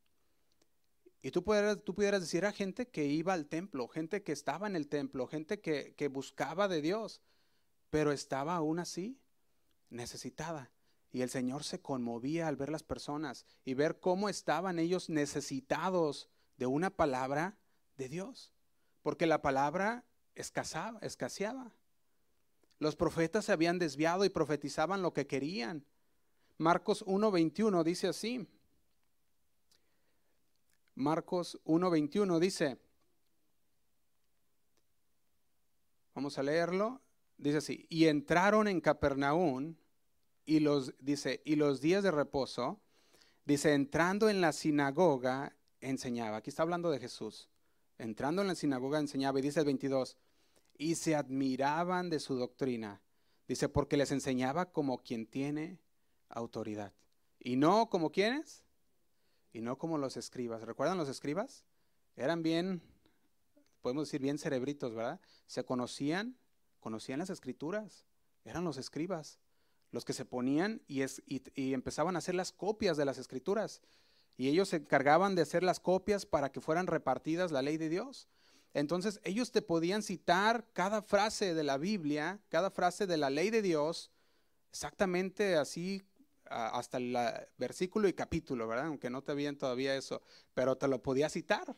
Y 1.24 1.32
tú 1.32 1.42
pudieras, 1.42 1.82
tú 1.82 1.92
pudieras 1.92 2.20
decir 2.20 2.46
a 2.46 2.52
gente 2.52 2.86
que 2.86 3.06
iba 3.06 3.32
al 3.32 3.46
templo, 3.46 3.88
gente 3.88 4.22
que 4.22 4.30
estaba 4.30 4.68
en 4.68 4.76
el 4.76 4.86
templo, 4.86 5.26
gente 5.26 5.60
que, 5.60 5.94
que 5.96 6.06
buscaba 6.06 6.68
de 6.68 6.80
Dios 6.80 7.20
pero 7.94 8.10
estaba 8.10 8.56
aún 8.56 8.80
así 8.80 9.20
necesitada. 9.88 10.72
Y 11.12 11.22
el 11.22 11.30
Señor 11.30 11.62
se 11.62 11.80
conmovía 11.80 12.48
al 12.48 12.56
ver 12.56 12.68
las 12.68 12.82
personas 12.82 13.46
y 13.64 13.74
ver 13.74 14.00
cómo 14.00 14.28
estaban 14.28 14.80
ellos 14.80 15.08
necesitados 15.08 16.28
de 16.56 16.66
una 16.66 16.90
palabra 16.90 17.56
de 17.96 18.08
Dios. 18.08 18.50
Porque 19.02 19.26
la 19.26 19.42
palabra 19.42 20.04
escaseaba. 20.34 20.98
escaseaba. 21.02 21.70
Los 22.80 22.96
profetas 22.96 23.44
se 23.44 23.52
habían 23.52 23.78
desviado 23.78 24.24
y 24.24 24.28
profetizaban 24.28 25.00
lo 25.00 25.12
que 25.12 25.28
querían. 25.28 25.86
Marcos 26.58 27.06
1.21 27.06 27.84
dice 27.84 28.08
así. 28.08 28.48
Marcos 30.94 31.60
1.21 31.64 32.38
dice, 32.38 32.78
vamos 36.14 36.38
a 36.38 36.42
leerlo, 36.42 37.00
dice 37.36 37.58
así, 37.58 37.86
y 37.88 38.06
entraron 38.06 38.68
en 38.68 38.80
Capernaum 38.80 39.74
y 40.46 40.60
los, 40.60 40.94
dice, 41.00 41.42
y 41.44 41.56
los 41.56 41.80
días 41.80 42.02
de 42.02 42.10
reposo, 42.10 42.80
dice, 43.44 43.74
entrando 43.74 44.28
en 44.28 44.40
la 44.40 44.52
sinagoga, 44.52 45.56
enseñaba. 45.80 46.38
Aquí 46.38 46.50
está 46.50 46.62
hablando 46.62 46.90
de 46.90 47.00
Jesús. 47.00 47.48
Entrando 47.98 48.42
en 48.42 48.48
la 48.48 48.54
sinagoga 48.54 48.98
enseñaba 48.98 49.38
y 49.38 49.42
dice 49.42 49.60
el 49.60 49.66
22, 49.66 50.16
y 50.76 50.96
se 50.96 51.14
admiraban 51.14 52.10
de 52.10 52.20
su 52.20 52.36
doctrina. 52.36 53.00
Dice, 53.46 53.68
porque 53.68 53.96
les 53.96 54.10
enseñaba 54.10 54.72
como 54.72 55.02
quien 55.02 55.26
tiene 55.26 55.78
autoridad. 56.28 56.92
Y 57.38 57.56
no 57.56 57.88
como 57.88 58.10
quienes, 58.10 58.63
y 59.54 59.62
no 59.62 59.78
como 59.78 59.96
los 59.96 60.18
escribas. 60.18 60.60
¿Recuerdan 60.60 60.98
los 60.98 61.08
escribas? 61.08 61.64
Eran 62.16 62.42
bien, 62.42 62.82
podemos 63.80 64.08
decir, 64.08 64.20
bien 64.20 64.36
cerebritos, 64.36 64.94
¿verdad? 64.94 65.18
Se 65.46 65.64
conocían 65.64 66.36
conocían 66.84 67.18
las 67.18 67.30
escrituras, 67.30 68.04
eran 68.44 68.62
los 68.62 68.76
escribas, 68.76 69.38
los 69.90 70.04
que 70.04 70.12
se 70.12 70.26
ponían 70.26 70.82
y, 70.86 71.02
y, 71.54 71.72
empezaban 71.72 72.14
a 72.14 72.18
hacer 72.18 72.34
las 72.34 72.52
copias 72.52 72.98
de 72.98 73.06
las 73.06 73.16
escrituras. 73.16 73.80
Y 74.36 74.48
ellos 74.48 74.68
se 74.68 74.76
encargaban 74.76 75.34
de 75.34 75.40
hacer 75.40 75.62
las 75.62 75.80
copias 75.80 76.26
para 76.26 76.52
que 76.52 76.60
fueran 76.60 76.86
repartidas 76.86 77.52
la 77.52 77.62
ley 77.62 77.78
de 77.78 77.88
Dios. 77.88 78.28
Entonces 78.74 79.18
ellos 79.24 79.50
te 79.50 79.62
podían 79.62 80.02
citar 80.02 80.66
cada 80.74 81.00
frase 81.00 81.54
de 81.54 81.64
la 81.64 81.78
Biblia, 81.78 82.38
cada 82.50 82.70
frase 82.70 83.06
de 83.06 83.16
la 83.16 83.30
ley 83.30 83.48
de 83.48 83.62
Dios, 83.62 84.10
exactamente 84.70 85.56
así 85.56 86.02
hasta 86.48 86.98
el 86.98 87.16
versículo 87.58 88.08
y 88.08 88.12
capítulo, 88.12 88.66
¿verdad? 88.68 88.86
Aunque 88.86 89.10
no 89.10 89.22
te 89.22 89.32
habían 89.32 89.56
todavía 89.56 89.96
eso, 89.96 90.22
pero 90.54 90.76
te 90.76 90.88
lo 90.88 91.02
podía 91.02 91.28
citar. 91.28 91.76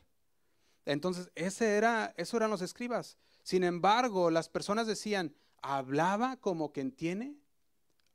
Entonces, 0.84 1.30
ese 1.34 1.76
era, 1.76 2.14
eso 2.16 2.36
eran 2.36 2.50
los 2.50 2.62
escribas. 2.62 3.18
Sin 3.42 3.64
embargo, 3.64 4.30
las 4.30 4.48
personas 4.48 4.86
decían, 4.86 5.34
hablaba 5.62 6.36
como 6.36 6.72
quien 6.72 6.92
tiene 6.92 7.36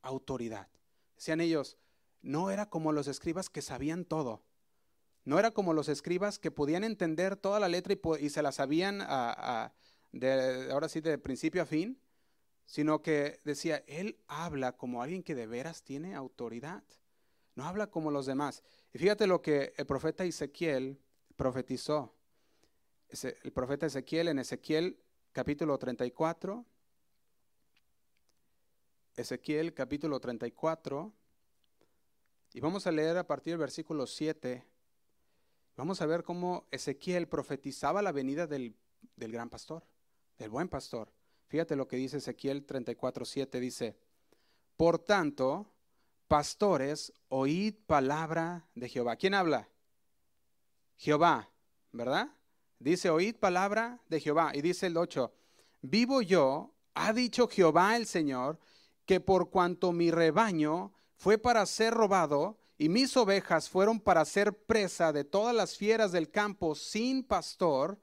autoridad. 0.01 0.67
Decían 1.15 1.41
ellos, 1.41 1.77
no 2.21 2.51
era 2.51 2.69
como 2.69 2.91
los 2.91 3.07
escribas 3.07 3.49
que 3.49 3.61
sabían 3.61 4.05
todo. 4.05 4.43
No 5.23 5.37
era 5.37 5.51
como 5.51 5.73
los 5.73 5.87
escribas 5.87 6.39
que 6.39 6.49
podían 6.49 6.83
entender 6.83 7.35
toda 7.35 7.59
la 7.59 7.67
letra 7.67 7.95
y, 8.19 8.29
se 8.29 8.41
la 8.41 8.51
sabían 8.51 8.99
de, 10.11 10.69
ahora 10.71 10.89
sí 10.89 11.01
de 11.01 11.17
principio 11.17 11.61
a 11.61 11.65
fin, 11.65 11.99
sino 12.65 13.01
que 13.01 13.39
decía, 13.43 13.83
él 13.87 14.17
habla 14.27 14.77
como 14.77 15.01
alguien 15.01 15.23
que 15.23 15.35
de 15.35 15.47
veras 15.47 15.83
tiene 15.83 16.15
autoridad. 16.15 16.83
No 17.55 17.65
habla 17.65 17.87
como 17.87 18.11
los 18.11 18.25
demás. 18.25 18.63
Y 18.93 18.99
fíjate 18.99 19.27
lo 19.27 19.41
que 19.41 19.73
el 19.77 19.85
profeta 19.85 20.23
Ezequiel 20.23 21.01
profetizó. 21.35 22.15
El 23.09 23.51
profeta 23.51 23.87
Ezequiel 23.87 24.29
en 24.29 24.39
Ezequiel 24.39 24.97
capítulo 25.33 25.77
34. 25.77 26.65
Ezequiel 29.15 29.73
capítulo 29.73 30.19
34. 30.19 31.13
Y 32.53 32.59
vamos 32.59 32.87
a 32.87 32.91
leer 32.91 33.17
a 33.17 33.27
partir 33.27 33.53
del 33.53 33.59
versículo 33.59 34.07
7. 34.07 34.65
Vamos 35.75 36.01
a 36.01 36.05
ver 36.05 36.23
cómo 36.23 36.67
Ezequiel 36.71 37.27
profetizaba 37.27 38.01
la 38.01 38.11
venida 38.11 38.47
del, 38.47 38.75
del 39.15 39.31
gran 39.31 39.49
pastor, 39.49 39.85
del 40.37 40.49
buen 40.49 40.69
pastor. 40.69 41.11
Fíjate 41.51 41.75
lo 41.75 41.85
que 41.85 41.97
dice 41.97 42.15
Ezequiel 42.15 42.65
34:7, 42.65 43.59
dice, 43.59 43.97
por 44.77 44.99
tanto, 44.99 45.69
pastores, 46.29 47.11
oíd 47.27 47.75
palabra 47.85 48.69
de 48.73 48.87
Jehová. 48.87 49.17
¿Quién 49.17 49.33
habla? 49.33 49.67
Jehová, 50.95 51.49
¿verdad? 51.91 52.29
Dice, 52.79 53.09
oíd 53.09 53.35
palabra 53.35 53.99
de 54.07 54.21
Jehová. 54.21 54.51
Y 54.53 54.61
dice 54.61 54.87
el 54.87 54.95
8, 54.95 55.29
vivo 55.81 56.21
yo, 56.21 56.73
ha 56.93 57.11
dicho 57.11 57.49
Jehová 57.49 57.97
el 57.97 58.05
Señor, 58.05 58.57
que 59.05 59.19
por 59.19 59.49
cuanto 59.49 59.91
mi 59.91 60.09
rebaño 60.09 60.93
fue 61.17 61.37
para 61.37 61.65
ser 61.65 61.93
robado 61.93 62.61
y 62.77 62.87
mis 62.87 63.17
ovejas 63.17 63.69
fueron 63.69 63.99
para 63.99 64.23
ser 64.23 64.53
presa 64.53 65.11
de 65.11 65.25
todas 65.25 65.53
las 65.53 65.75
fieras 65.75 66.13
del 66.13 66.31
campo 66.31 66.75
sin 66.75 67.25
pastor, 67.25 67.99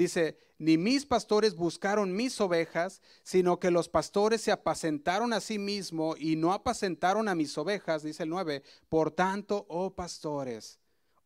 dice, 0.00 0.38
ni 0.58 0.78
mis 0.78 1.04
pastores 1.04 1.54
buscaron 1.54 2.14
mis 2.14 2.40
ovejas, 2.40 3.02
sino 3.22 3.60
que 3.60 3.70
los 3.70 3.88
pastores 3.88 4.40
se 4.40 4.50
apacentaron 4.50 5.32
a 5.32 5.40
sí 5.40 5.58
mismos 5.58 6.18
y 6.18 6.36
no 6.36 6.52
apacentaron 6.52 7.28
a 7.28 7.34
mis 7.34 7.56
ovejas, 7.58 8.02
dice 8.02 8.22
el 8.22 8.30
9. 8.30 8.62
Por 8.88 9.10
tanto, 9.10 9.66
oh 9.68 9.94
pastores, 9.94 10.78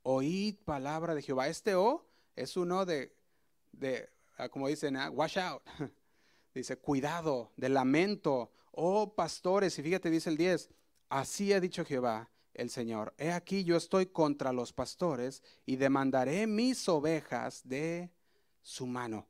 oíd 0.03 0.57
palabra 0.65 1.15
de 1.15 1.23
Jehová. 1.23 1.49
Este 1.49 1.77
O 1.77 2.05
es 2.35 2.57
uno 2.57 2.85
de, 2.85 3.15
de 3.73 4.09
ah, 4.39 4.49
como 4.49 4.67
dicen, 4.67 4.97
ah, 4.97 5.11
wash 5.11 5.39
out. 5.39 5.63
Dice, 6.55 6.77
cuidado, 6.77 7.51
de 7.57 7.69
lamento, 7.69 8.53
oh 8.71 9.13
pastores. 9.17 9.77
Y 9.77 9.83
fíjate, 9.83 10.09
dice 10.09 10.31
el 10.31 10.37
10, 10.37 10.71
así 11.09 11.53
ha 11.53 11.59
dicho 11.59 11.85
Jehová 11.85 12.31
el 12.55 12.71
Señor. 12.71 13.13
He 13.19 13.33
aquí 13.33 13.65
yo 13.65 13.77
estoy 13.77 14.07
contra 14.07 14.53
los 14.53 14.73
pastores 14.73 15.43
y 15.67 15.75
demandaré 15.75 16.47
mis 16.47 16.89
ovejas 16.89 17.63
de 17.65 18.13
su 18.65 18.87
mano. 18.87 19.29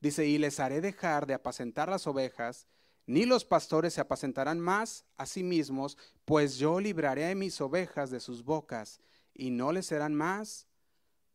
Dice, 0.00 0.26
y 0.26 0.36
les 0.36 0.60
haré 0.60 0.82
dejar 0.82 1.24
de 1.24 1.32
apacentar 1.32 1.88
las 1.88 2.06
ovejas, 2.06 2.66
ni 3.06 3.24
los 3.24 3.46
pastores 3.46 3.94
se 3.94 4.02
apacentarán 4.02 4.60
más 4.60 5.06
a 5.16 5.24
sí 5.24 5.42
mismos, 5.42 5.96
pues 6.26 6.56
yo 6.58 6.80
libraré 6.80 7.30
a 7.30 7.34
mis 7.34 7.58
ovejas 7.60 8.10
de 8.10 8.20
sus 8.20 8.44
bocas 8.44 9.00
y 9.32 9.50
no 9.50 9.72
les 9.72 9.86
serán 9.86 10.14
más 10.14 10.66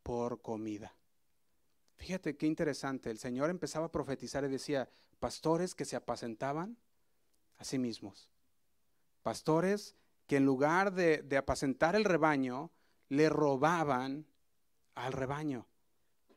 por 0.03 0.41
comida. 0.41 0.95
Fíjate 1.95 2.37
qué 2.37 2.45
interesante. 2.45 3.09
El 3.09 3.19
Señor 3.19 3.49
empezaba 3.49 3.87
a 3.87 3.91
profetizar 3.91 4.43
y 4.43 4.49
decía, 4.49 4.89
pastores 5.19 5.73
que 5.73 5.85
se 5.85 5.95
apacentaban 5.95 6.77
a 7.57 7.63
sí 7.63 7.77
mismos. 7.77 8.29
Pastores 9.23 9.95
que 10.27 10.37
en 10.37 10.45
lugar 10.45 10.93
de, 10.93 11.23
de 11.23 11.37
apacentar 11.37 11.95
el 11.95 12.05
rebaño, 12.05 12.71
le 13.09 13.29
robaban 13.29 14.27
al 14.95 15.13
rebaño. 15.13 15.68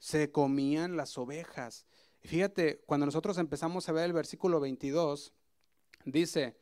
Se 0.03 0.33
comían 0.33 0.97
las 0.97 1.17
ovejas. 1.17 1.87
fíjate, 2.23 2.81
cuando 2.87 3.07
nosotros 3.07 3.39
empezamos 3.39 3.89
a 3.89 3.93
ver 3.93 4.07
el 4.07 4.13
versículo 4.13 4.59
22, 4.59 5.33
dice, 6.05 6.57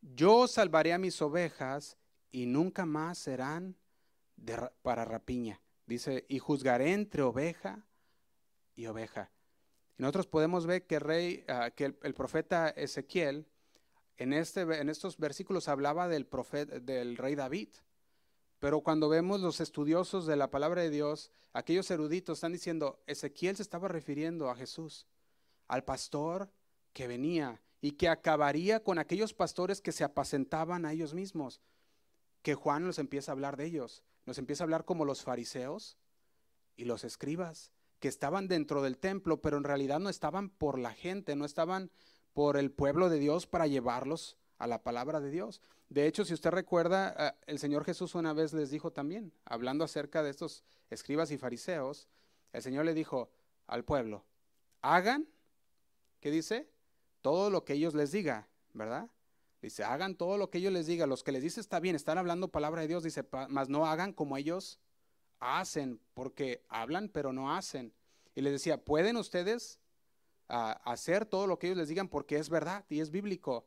yo 0.00 0.46
salvaré 0.46 0.92
a 0.92 0.98
mis 0.98 1.20
ovejas 1.20 1.96
y 2.30 2.46
nunca 2.46 2.86
más 2.86 3.18
serán 3.18 3.76
para 4.82 5.04
rapiña. 5.04 5.60
Dice, 5.86 6.24
y 6.28 6.38
juzgaré 6.38 6.92
entre 6.92 7.22
oveja 7.22 7.84
y 8.76 8.86
oveja. 8.86 9.32
Y 9.98 10.02
nosotros 10.02 10.28
podemos 10.28 10.64
ver 10.64 10.86
que, 10.86 11.00
rey, 11.00 11.44
ah, 11.48 11.72
que 11.74 11.96
el, 12.00 12.14
profeta 12.14 12.68
Ezequiel 12.68 13.48
en, 14.18 14.32
este, 14.32 14.60
en 14.60 14.88
estos 14.88 15.18
versículos 15.18 15.66
hablaba 15.66 16.06
del, 16.06 16.26
profeta, 16.26 16.78
del 16.78 17.16
rey 17.16 17.34
David. 17.34 17.70
Pero 18.58 18.80
cuando 18.80 19.08
vemos 19.08 19.40
los 19.40 19.60
estudiosos 19.60 20.26
de 20.26 20.36
la 20.36 20.50
palabra 20.50 20.82
de 20.82 20.90
Dios, 20.90 21.30
aquellos 21.52 21.90
eruditos 21.90 22.38
están 22.38 22.52
diciendo, 22.52 23.00
Ezequiel 23.06 23.56
se 23.56 23.62
estaba 23.62 23.88
refiriendo 23.88 24.50
a 24.50 24.56
Jesús, 24.56 25.06
al 25.68 25.84
pastor 25.84 26.50
que 26.92 27.06
venía 27.06 27.62
y 27.80 27.92
que 27.92 28.08
acabaría 28.08 28.82
con 28.82 28.98
aquellos 28.98 29.34
pastores 29.34 29.80
que 29.80 29.92
se 29.92 30.02
apacentaban 30.02 30.84
a 30.84 30.92
ellos 30.92 31.14
mismos, 31.14 31.60
que 32.42 32.54
Juan 32.54 32.84
nos 32.84 32.98
empieza 32.98 33.30
a 33.30 33.34
hablar 33.34 33.56
de 33.56 33.66
ellos 33.66 34.02
nos 34.28 34.38
empieza 34.38 34.62
a 34.62 34.66
hablar 34.66 34.84
como 34.84 35.06
los 35.06 35.22
fariseos 35.22 35.96
y 36.76 36.84
los 36.84 37.02
escribas, 37.02 37.72
que 37.98 38.08
estaban 38.08 38.46
dentro 38.46 38.82
del 38.82 38.98
templo, 38.98 39.40
pero 39.40 39.56
en 39.56 39.64
realidad 39.64 39.98
no 40.00 40.10
estaban 40.10 40.50
por 40.50 40.78
la 40.78 40.92
gente, 40.92 41.34
no 41.34 41.46
estaban 41.46 41.90
por 42.34 42.58
el 42.58 42.70
pueblo 42.70 43.08
de 43.08 43.18
Dios 43.18 43.46
para 43.46 43.66
llevarlos 43.66 44.36
a 44.58 44.66
la 44.66 44.82
palabra 44.82 45.20
de 45.20 45.30
Dios. 45.30 45.62
De 45.88 46.06
hecho, 46.06 46.24
si 46.24 46.34
usted 46.34 46.50
recuerda, 46.50 47.14
eh, 47.18 47.32
el 47.46 47.58
Señor 47.58 47.84
Jesús 47.84 48.14
una 48.14 48.32
vez 48.32 48.52
les 48.52 48.70
dijo 48.70 48.92
también, 48.92 49.32
hablando 49.44 49.84
acerca 49.84 50.22
de 50.22 50.30
estos 50.30 50.64
escribas 50.90 51.30
y 51.30 51.38
fariseos, 51.38 52.08
el 52.52 52.62
Señor 52.62 52.84
le 52.84 52.94
dijo 52.94 53.30
al 53.66 53.84
pueblo, 53.84 54.24
hagan, 54.82 55.28
¿qué 56.20 56.30
dice? 56.30 56.68
Todo 57.22 57.50
lo 57.50 57.64
que 57.64 57.74
ellos 57.74 57.94
les 57.94 58.12
diga, 58.12 58.48
¿verdad? 58.72 59.10
Dice, 59.60 59.82
hagan 59.82 60.14
todo 60.14 60.38
lo 60.38 60.50
que 60.50 60.58
ellos 60.58 60.72
les 60.72 60.86
diga. 60.86 61.06
Los 61.06 61.24
que 61.24 61.32
les 61.32 61.42
dice 61.42 61.60
está 61.60 61.80
bien, 61.80 61.96
están 61.96 62.16
hablando 62.16 62.48
palabra 62.48 62.82
de 62.82 62.88
Dios. 62.88 63.02
Dice, 63.02 63.26
mas 63.48 63.68
no 63.68 63.86
hagan 63.86 64.12
como 64.12 64.36
ellos 64.36 64.78
hacen, 65.40 66.00
porque 66.14 66.64
hablan 66.68 67.08
pero 67.08 67.32
no 67.32 67.54
hacen. 67.54 67.92
Y 68.34 68.42
les 68.42 68.52
decía, 68.52 68.84
pueden 68.84 69.16
ustedes 69.16 69.80
ah, 70.48 70.80
hacer 70.84 71.26
todo 71.26 71.46
lo 71.46 71.58
que 71.58 71.68
ellos 71.68 71.78
les 71.78 71.88
digan 71.88 72.08
porque 72.08 72.36
es 72.36 72.48
verdad 72.48 72.84
y 72.88 73.00
es 73.00 73.10
bíblico, 73.10 73.66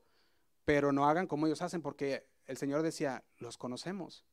pero 0.65 0.91
no 0.91 1.07
hagan 1.07 1.27
como 1.27 1.47
ellos 1.47 1.61
hacen, 1.61 1.81
porque 1.81 2.27
el 2.47 2.57
Señor 2.57 2.81
decía, 2.81 3.23
los 3.37 3.57
conocemos 3.57 4.25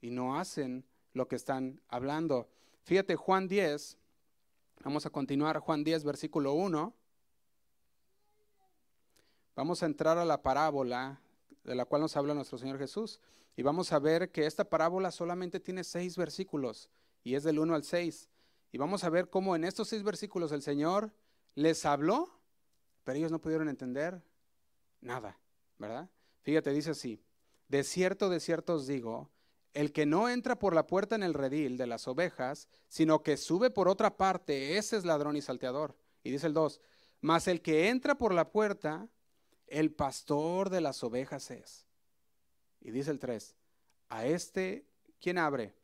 y 0.00 0.10
no 0.10 0.38
hacen 0.38 0.84
lo 1.12 1.28
que 1.28 1.36
están 1.36 1.80
hablando. 1.88 2.48
Fíjate, 2.84 3.16
Juan 3.16 3.48
10, 3.48 3.98
vamos 4.84 5.06
a 5.06 5.10
continuar, 5.10 5.58
Juan 5.58 5.84
10, 5.84 6.04
versículo 6.04 6.54
1. 6.54 6.94
Vamos 9.54 9.82
a 9.82 9.86
entrar 9.86 10.18
a 10.18 10.24
la 10.24 10.42
parábola 10.42 11.20
de 11.64 11.74
la 11.74 11.84
cual 11.84 12.02
nos 12.02 12.16
habla 12.16 12.34
nuestro 12.34 12.58
Señor 12.58 12.78
Jesús. 12.78 13.20
Y 13.54 13.62
vamos 13.62 13.92
a 13.92 13.98
ver 13.98 14.30
que 14.32 14.46
esta 14.46 14.64
parábola 14.64 15.10
solamente 15.10 15.60
tiene 15.60 15.84
seis 15.84 16.16
versículos 16.16 16.88
y 17.22 17.34
es 17.34 17.44
del 17.44 17.58
1 17.58 17.74
al 17.74 17.84
6. 17.84 18.28
Y 18.72 18.78
vamos 18.78 19.04
a 19.04 19.10
ver 19.10 19.28
cómo 19.28 19.54
en 19.54 19.64
estos 19.64 19.88
seis 19.88 20.02
versículos 20.02 20.50
el 20.52 20.62
Señor 20.62 21.12
les 21.54 21.84
habló, 21.84 22.30
pero 23.04 23.18
ellos 23.18 23.30
no 23.30 23.40
pudieron 23.40 23.68
entender 23.68 24.22
nada, 25.02 25.38
¿verdad? 25.82 26.08
Fíjate, 26.40 26.72
dice 26.72 26.92
así, 26.92 27.22
de 27.68 27.84
cierto, 27.84 28.30
de 28.30 28.40
cierto 28.40 28.74
os 28.74 28.86
digo, 28.86 29.30
el 29.74 29.92
que 29.92 30.06
no 30.06 30.28
entra 30.28 30.58
por 30.58 30.74
la 30.74 30.86
puerta 30.86 31.14
en 31.14 31.22
el 31.22 31.34
redil 31.34 31.76
de 31.76 31.86
las 31.86 32.08
ovejas, 32.08 32.68
sino 32.88 33.22
que 33.22 33.36
sube 33.36 33.70
por 33.70 33.88
otra 33.88 34.16
parte, 34.16 34.78
ese 34.78 34.96
es 34.96 35.04
ladrón 35.04 35.36
y 35.36 35.42
salteador. 35.42 35.96
Y 36.22 36.30
dice 36.30 36.46
el 36.46 36.54
2, 36.54 36.80
mas 37.20 37.48
el 37.48 37.62
que 37.62 37.88
entra 37.88 38.16
por 38.16 38.32
la 38.32 38.50
puerta, 38.50 39.08
el 39.66 39.92
pastor 39.92 40.70
de 40.70 40.80
las 40.80 41.02
ovejas 41.02 41.50
es. 41.50 41.86
Y 42.80 42.90
dice 42.90 43.10
el 43.10 43.18
3, 43.18 43.54
a 44.08 44.26
este, 44.26 44.86
¿quién 45.20 45.38
abre? 45.38 45.74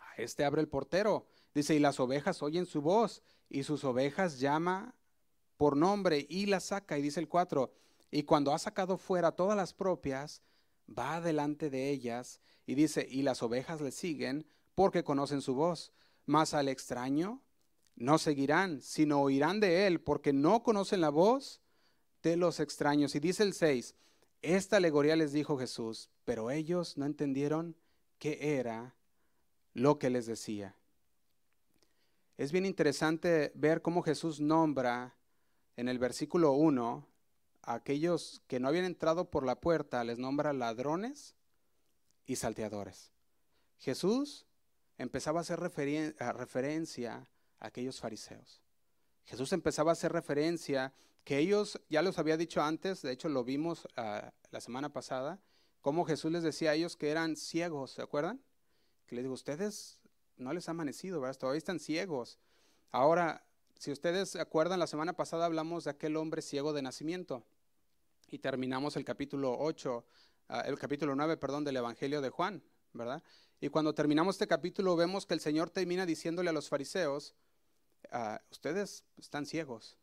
A 0.00 0.22
este 0.22 0.44
abre 0.44 0.60
el 0.60 0.68
portero. 0.68 1.26
Dice, 1.54 1.74
y 1.74 1.78
las 1.78 2.00
ovejas 2.00 2.42
oyen 2.42 2.66
su 2.66 2.80
voz, 2.80 3.22
y 3.48 3.64
sus 3.64 3.84
ovejas 3.84 4.38
llama 4.38 4.94
por 5.56 5.76
nombre 5.76 6.26
y 6.28 6.46
las 6.46 6.64
saca. 6.64 6.98
Y 6.98 7.02
dice 7.02 7.20
el 7.20 7.28
4, 7.28 7.72
y 8.14 8.22
cuando 8.22 8.54
ha 8.54 8.60
sacado 8.60 8.96
fuera 8.96 9.32
todas 9.32 9.56
las 9.56 9.74
propias, 9.74 10.40
va 10.88 11.20
delante 11.20 11.68
de 11.68 11.90
ellas, 11.90 12.40
y 12.64 12.76
dice, 12.76 13.04
y 13.10 13.22
las 13.22 13.42
ovejas 13.42 13.80
le 13.80 13.90
siguen 13.90 14.46
porque 14.76 15.02
conocen 15.02 15.42
su 15.42 15.56
voz. 15.56 15.92
Mas 16.24 16.54
al 16.54 16.68
extraño 16.68 17.42
no 17.96 18.18
seguirán, 18.18 18.82
sino 18.82 19.20
oirán 19.20 19.58
de 19.58 19.88
él, 19.88 20.00
porque 20.00 20.32
no 20.32 20.62
conocen 20.62 21.00
la 21.00 21.08
voz 21.08 21.60
de 22.22 22.36
los 22.36 22.60
extraños. 22.60 23.16
Y 23.16 23.18
dice 23.18 23.42
el 23.42 23.52
6, 23.52 23.96
esta 24.42 24.76
alegoría 24.76 25.16
les 25.16 25.32
dijo 25.32 25.58
Jesús, 25.58 26.08
pero 26.24 26.52
ellos 26.52 26.96
no 26.96 27.06
entendieron 27.06 27.76
qué 28.20 28.38
era 28.58 28.94
lo 29.72 29.98
que 29.98 30.10
les 30.10 30.26
decía. 30.26 30.76
Es 32.36 32.52
bien 32.52 32.64
interesante 32.64 33.50
ver 33.56 33.82
cómo 33.82 34.02
Jesús 34.02 34.38
nombra 34.38 35.16
en 35.74 35.88
el 35.88 35.98
versículo 35.98 36.52
1 36.52 37.08
aquellos 37.66 38.42
que 38.46 38.60
no 38.60 38.68
habían 38.68 38.84
entrado 38.84 39.30
por 39.30 39.44
la 39.44 39.60
puerta, 39.60 40.04
les 40.04 40.18
nombra 40.18 40.52
ladrones 40.52 41.34
y 42.26 42.36
salteadores. 42.36 43.12
Jesús 43.78 44.46
empezaba 44.98 45.40
a 45.40 45.42
hacer 45.42 45.60
referencia 45.60 47.28
a 47.58 47.66
aquellos 47.66 48.00
fariseos. 48.00 48.62
Jesús 49.24 49.52
empezaba 49.52 49.90
a 49.90 49.94
hacer 49.94 50.12
referencia 50.12 50.92
que 51.24 51.38
ellos, 51.38 51.80
ya 51.88 52.02
los 52.02 52.18
había 52.18 52.36
dicho 52.36 52.62
antes, 52.62 53.00
de 53.02 53.12
hecho 53.12 53.28
lo 53.28 53.44
vimos 53.44 53.88
ah, 53.96 54.32
la 54.50 54.60
semana 54.60 54.92
pasada, 54.92 55.40
cómo 55.80 56.04
Jesús 56.04 56.30
les 56.30 56.42
decía 56.42 56.70
a 56.70 56.74
ellos 56.74 56.96
que 56.96 57.10
eran 57.10 57.36
ciegos, 57.36 57.92
¿se 57.92 58.02
acuerdan? 58.02 58.42
Que 59.06 59.16
les 59.16 59.24
digo, 59.24 59.34
ustedes 59.34 60.00
no 60.36 60.52
les 60.52 60.68
ha 60.68 60.72
amanecido, 60.72 61.20
¿verdad? 61.20 61.38
Todavía 61.38 61.58
están 61.58 61.80
ciegos. 61.80 62.38
Ahora, 62.90 63.46
si 63.78 63.90
ustedes 63.90 64.36
acuerdan, 64.36 64.78
la 64.78 64.86
semana 64.86 65.14
pasada 65.14 65.46
hablamos 65.46 65.84
de 65.84 65.90
aquel 65.90 66.16
hombre 66.16 66.42
ciego 66.42 66.72
de 66.72 66.82
nacimiento 66.82 67.44
y 68.34 68.40
terminamos 68.40 68.96
el 68.96 69.04
capítulo 69.04 69.56
8, 69.56 70.04
ah, 70.48 70.62
el 70.62 70.76
capítulo 70.76 71.14
9, 71.14 71.36
perdón, 71.36 71.62
del 71.62 71.76
Evangelio 71.76 72.20
de 72.20 72.30
Juan, 72.30 72.64
¿verdad? 72.92 73.22
Y 73.60 73.68
cuando 73.68 73.94
terminamos 73.94 74.34
este 74.34 74.48
capítulo 74.48 74.96
vemos 74.96 75.24
que 75.24 75.34
el 75.34 75.40
Señor 75.40 75.70
termina 75.70 76.04
diciéndole 76.04 76.50
a 76.50 76.52
los 76.52 76.68
fariseos, 76.68 77.36
ah, 78.10 78.42
ustedes 78.50 79.04
están 79.18 79.46
ciegos, 79.46 79.96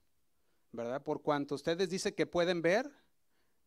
¿verdad? 0.72 1.04
Por 1.04 1.22
cuanto 1.22 1.56
ustedes 1.56 1.89
dicen 1.89 2.13
que 2.13 2.26
pueden 2.26 2.62
ver, 2.62 2.89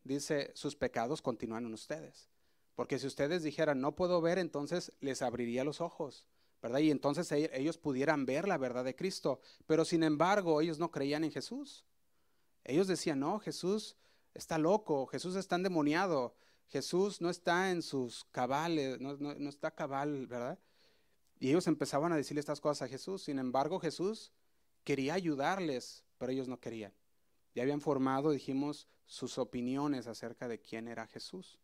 dice, 0.03 0.51
sus 0.55 0.75
pecados 0.75 1.21
continúan 1.21 1.67
en 1.67 1.73
ustedes. 1.75 2.27
Porque 2.73 2.97
si 2.97 3.05
ustedes 3.05 3.43
dijeran, 3.43 3.79
no 3.79 3.95
puedo 3.95 4.19
ver, 4.19 4.39
entonces 4.39 4.91
les 4.99 5.21
abriría 5.21 5.63
los 5.63 5.79
ojos, 5.79 6.25
¿verdad? 6.63 6.79
Y 6.79 6.89
entonces 6.89 7.31
e-, 7.31 7.51
ellos 7.53 7.77
pudieran 7.77 8.25
ver 8.25 8.47
la 8.47 8.57
verdad 8.57 8.83
de 8.83 8.95
Cristo. 8.95 9.41
Pero 9.67 9.85
sin 9.85 10.01
embargo, 10.01 10.59
ellos 10.59 10.79
no 10.79 10.89
creían 10.89 11.23
en 11.23 11.31
Jesús. 11.31 11.85
Ellos 12.63 12.87
decían, 12.87 13.19
no, 13.19 13.39
Jesús 13.39 13.95
está 14.35 14.59
loco, 14.59 15.07
Jesús 15.07 15.35
está 15.35 15.55
endemoniado, 15.55 16.35
Jesús 16.67 17.21
no 17.21 17.29
está 17.29 17.71
en 17.71 17.81
sus 17.81 18.25
cabales, 18.25 18.99
no, 19.01 19.15
no 19.17 19.49
está 19.49 19.71
cabal, 19.71 20.27
¿verdad? 20.27 20.59
Y 21.39 21.49
ellos 21.49 21.67
empezaban 21.67 22.11
a 22.11 22.15
decirle 22.15 22.39
estas 22.39 22.61
cosas 22.61 22.83
a 22.83 22.89
Jesús. 22.89 23.23
Sin 23.23 23.39
embargo, 23.39 23.79
Jesús 23.79 24.31
quería 24.83 25.13
ayudarles, 25.13 26.03
pero 26.17 26.31
ellos 26.31 26.47
no 26.47 26.59
querían. 26.59 26.93
Ya 27.53 27.63
habían 27.63 27.81
formado, 27.81 28.31
dijimos, 28.31 28.87
sus 29.05 29.37
opiniones 29.37 30.07
acerca 30.07 30.47
de 30.47 30.59
quién 30.59 30.87
era 30.87 31.07
Jesús. 31.07 31.59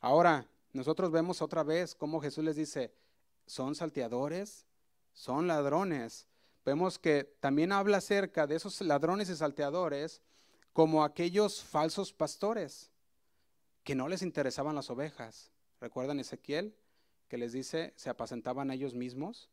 Ahora, 0.00 0.48
nosotros 0.72 1.10
vemos 1.10 1.42
otra 1.42 1.62
vez 1.62 1.94
cómo 1.94 2.20
Jesús 2.20 2.44
les 2.44 2.56
dice, 2.56 2.94
son 3.46 3.74
salteadores, 3.74 4.66
son 5.12 5.46
ladrones. 5.46 6.28
Vemos 6.64 6.98
que 6.98 7.24
también 7.40 7.72
habla 7.72 7.98
acerca 7.98 8.46
de 8.46 8.56
esos 8.56 8.80
ladrones 8.80 9.28
y 9.28 9.36
salteadores 9.36 10.22
como 10.72 11.04
aquellos 11.04 11.62
falsos 11.62 12.12
pastores 12.12 12.90
que 13.84 13.94
no 13.94 14.08
les 14.08 14.22
interesaban 14.22 14.74
las 14.74 14.90
ovejas. 14.90 15.50
¿Recuerdan 15.80 16.20
Ezequiel? 16.20 16.76
Que 17.28 17.38
les 17.38 17.52
dice, 17.52 17.92
se 17.96 18.10
apacentaban 18.10 18.70
ellos 18.70 18.94
mismos. 18.94 19.50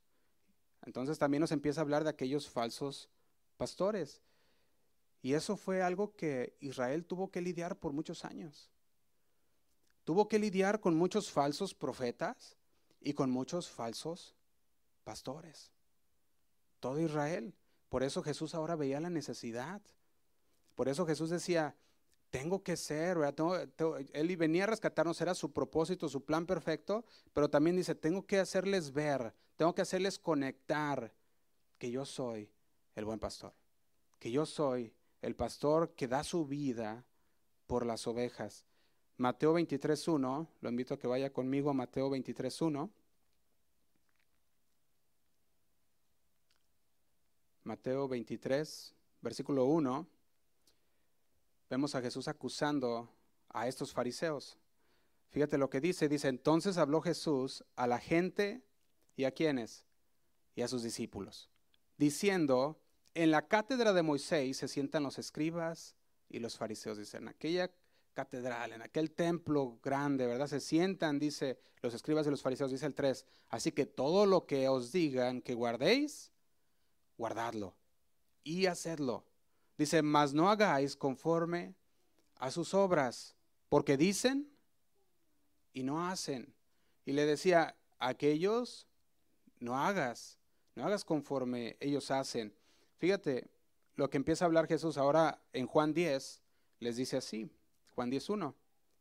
Entonces 0.86 1.18
también 1.18 1.42
nos 1.42 1.52
empieza 1.52 1.82
a 1.82 1.84
hablar 1.84 2.04
de 2.04 2.12
aquellos 2.12 2.50
falsos 2.50 3.10
pastores. 3.58 4.22
Y 5.22 5.34
eso 5.34 5.58
fue 5.58 5.82
algo 5.82 6.16
que 6.16 6.56
Israel 6.62 7.06
tuvo 7.06 7.30
que 7.32 7.42
lidiar 7.42 7.78
por 7.78 7.92
muchos 7.92 8.24
años. 8.24 8.70
Tuvo 10.06 10.28
que 10.28 10.40
lidiar 10.40 10.80
con 10.80 10.96
muchos 10.96 11.30
falsos 11.32 11.74
profetas 11.74 12.58
y 13.02 13.14
con 13.14 13.30
muchos 13.30 13.70
falsos 13.70 14.36
pastores. 15.04 15.72
Todo 16.80 17.00
Israel. 17.00 17.54
Por 17.90 18.04
eso 18.04 18.24
Jesús 18.24 18.56
ahora 18.56 18.76
veía 18.76 19.00
la 19.00 19.10
necesidad. 19.10 19.82
Por 20.80 20.88
eso 20.88 21.06
Jesús 21.06 21.30
decía, 21.30 21.76
tengo 22.30 22.64
que 22.64 22.78
ser, 22.78 23.18
él 24.14 24.38
venía 24.38 24.64
a 24.64 24.68
rescatarnos, 24.68 25.20
era 25.20 25.36
su 25.36 25.52
propósito, 25.52 26.08
su 26.08 26.24
plan 26.24 26.46
perfecto, 26.46 27.04
pero 27.34 27.50
también 27.50 27.76
dice, 27.76 27.96
tengo 27.96 28.26
que 28.26 28.40
hacerles 28.40 28.94
ver, 28.94 29.34
tengo 29.58 29.76
que 29.76 29.82
hacerles 29.82 30.18
conectar 30.18 31.14
que 31.78 31.92
yo 31.92 32.06
soy 32.06 32.50
el 32.96 33.04
buen 33.04 33.20
pastor, 33.20 33.54
que 34.20 34.32
yo 34.32 34.46
soy 34.46 34.94
el 35.22 35.36
pastor 35.36 35.96
que 35.96 36.08
da 36.08 36.24
su 36.24 36.46
vida 36.46 37.04
por 37.68 37.86
las 37.86 38.08
ovejas. 38.08 38.64
Mateo 39.18 39.54
23.1, 39.54 40.48
lo 40.62 40.70
invito 40.70 40.94
a 40.94 40.98
que 40.98 41.08
vaya 41.08 41.34
conmigo 41.34 41.72
a 41.72 41.74
Mateo 41.74 42.10
23.1. 42.10 42.90
Mateo 47.66 48.08
23, 48.08 48.96
versículo 49.20 49.66
1 49.66 50.19
vemos 51.70 51.96
a 51.96 52.02
Jesús 52.02 52.28
acusando 52.28 53.14
a 53.50 53.68
estos 53.68 53.94
fariseos. 53.94 54.58
Fíjate 55.30 55.58
lo 55.58 55.70
que 55.70 55.80
dice, 55.80 56.10
dice, 56.10 56.28
entonces 56.28 56.78
habló 56.78 57.02
Jesús 57.02 57.64
a 57.76 57.86
la 57.88 58.00
gente 58.00 58.64
y 59.16 59.26
a 59.26 59.32
quienes, 59.32 59.86
y 60.56 60.62
a 60.62 60.68
sus 60.68 60.82
discípulos, 60.82 61.50
diciendo, 61.98 62.82
en 63.14 63.32
la 63.32 63.48
cátedra 63.48 63.94
de 63.94 64.02
Moisés 64.02 64.58
se 64.58 64.68
sientan 64.68 65.04
los 65.04 65.20
escribas 65.20 65.96
y 66.30 66.40
los 66.40 66.58
fariseos, 66.58 66.98
dice, 66.98 67.18
en 67.18 67.28
aquella 67.28 67.72
catedral, 68.14 68.74
en 68.74 68.82
aquel 68.82 69.12
templo 69.12 69.80
grande, 69.84 70.26
¿verdad? 70.26 70.48
Se 70.48 70.60
sientan, 70.60 71.20
dice, 71.20 71.60
los 71.82 71.94
escribas 71.94 72.26
y 72.26 72.32
los 72.32 72.42
fariseos, 72.42 72.72
dice 72.72 72.88
el 72.88 72.96
3, 72.96 73.26
así 73.50 73.72
que 73.72 73.86
todo 73.86 74.26
lo 74.26 74.46
que 74.46 74.68
os 74.68 74.92
digan 74.92 75.42
que 75.42 75.54
guardéis, 75.54 76.32
guardadlo 77.18 77.76
y 78.44 78.66
hacedlo 78.66 79.29
Dice, 79.80 80.02
mas 80.02 80.34
no 80.34 80.50
hagáis 80.50 80.98
conforme 80.98 81.74
a 82.36 82.52
sus 82.52 82.74
obras, 82.74 83.34
porque 83.70 83.96
dicen 83.96 84.52
y 85.72 85.84
no 85.84 86.06
hacen. 86.06 86.54
Y 87.06 87.14
le 87.14 87.26
decía, 87.26 87.78
aquellos 87.98 88.88
no 89.62 89.78
hagas, 89.78 90.38
no 90.76 90.86
hagas 90.86 91.06
conforme 91.06 91.78
ellos 91.80 92.12
hacen. 92.12 92.54
Fíjate, 92.98 93.50
lo 93.96 94.10
que 94.10 94.18
empieza 94.18 94.44
a 94.44 94.48
hablar 94.48 94.68
Jesús 94.68 94.98
ahora 94.98 95.42
en 95.54 95.66
Juan 95.66 95.94
10, 95.94 96.42
les 96.82 96.98
dice 96.98 97.16
así, 97.16 97.50
Juan 97.96 98.12
10.1, 98.12 98.54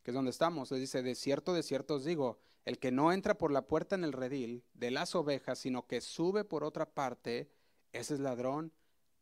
que 0.05 0.13
es 0.13 0.15
donde 0.15 0.31
estamos, 0.31 0.71
les 0.71 0.79
dice, 0.79 1.03
de 1.03 1.17
cierto, 1.17 1.55
de 1.55 1.65
cierto 1.65 1.97
os 1.97 2.05
digo, 2.05 2.39
el 2.65 2.79
que 2.79 2.93
no 2.93 3.11
entra 3.11 3.37
por 3.37 3.51
la 3.51 3.67
puerta 3.67 3.97
en 3.97 4.05
el 4.05 4.13
redil 4.13 4.63
de 4.75 4.93
las 4.93 5.17
ovejas, 5.17 5.59
sino 5.59 5.89
que 5.89 6.01
sube 6.01 6.45
por 6.45 6.63
otra 6.63 6.89
parte, 6.89 7.51
ese 7.93 8.15
es 8.15 8.21
ladrón 8.21 8.73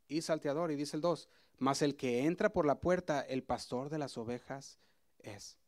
y 0.07 0.21
salteador. 0.21 0.71
Y 0.71 0.77
dice 0.77 0.97
el 0.97 1.01
2, 1.01 1.31
mas 1.59 1.83
el 1.83 1.97
que 1.97 2.25
entra 2.25 2.53
por 2.53 2.67
la 2.67 2.81
puerta, 2.81 3.21
el 3.21 3.43
pastor 3.43 3.89
de 3.89 3.99
las 3.99 4.19
ovejas 4.19 4.79
es. 5.19 5.59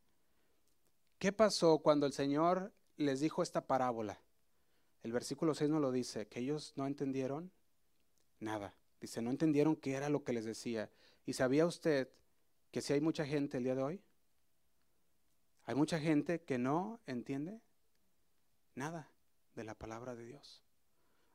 ¿Qué 1.18 1.32
pasó 1.32 1.78
cuando 1.78 2.06
el 2.06 2.12
Señor 2.12 2.72
les 2.96 3.20
dijo 3.20 3.42
esta 3.42 3.66
parábola? 3.66 4.20
El 5.02 5.12
versículo 5.12 5.54
6 5.54 5.70
no 5.70 5.80
lo 5.80 5.90
dice, 5.90 6.26
que 6.26 6.40
ellos 6.40 6.72
no 6.76 6.86
entendieron 6.86 7.50
nada. 8.40 8.74
Dice, 9.00 9.22
no 9.22 9.30
entendieron 9.30 9.76
qué 9.76 9.94
era 9.94 10.08
lo 10.08 10.24
que 10.24 10.32
les 10.32 10.44
decía. 10.44 10.90
¿Y 11.24 11.34
sabía 11.34 11.66
usted 11.66 12.08
que 12.70 12.82
si 12.82 12.92
hay 12.92 13.00
mucha 13.00 13.24
gente 13.24 13.58
el 13.58 13.64
día 13.64 13.74
de 13.74 13.82
hoy? 13.82 14.02
Hay 15.64 15.74
mucha 15.74 15.98
gente 15.98 16.40
que 16.42 16.58
no 16.58 17.00
entiende 17.06 17.60
nada 18.74 19.10
de 19.54 19.64
la 19.64 19.74
palabra 19.74 20.14
de 20.14 20.24
Dios. 20.24 20.62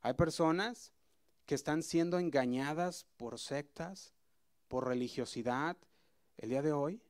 Hay 0.02 0.14
personas 0.14 0.92
que 1.46 1.56
están 1.56 1.84
siendo 1.84 2.20
engañadas 2.20 3.06
por 3.18 3.40
sectas, 3.40 4.14
por 4.68 4.88
religiosidad 4.88 5.78
el 6.38 6.50
día 6.50 6.62
de 6.62 6.74
hoy 6.74 7.02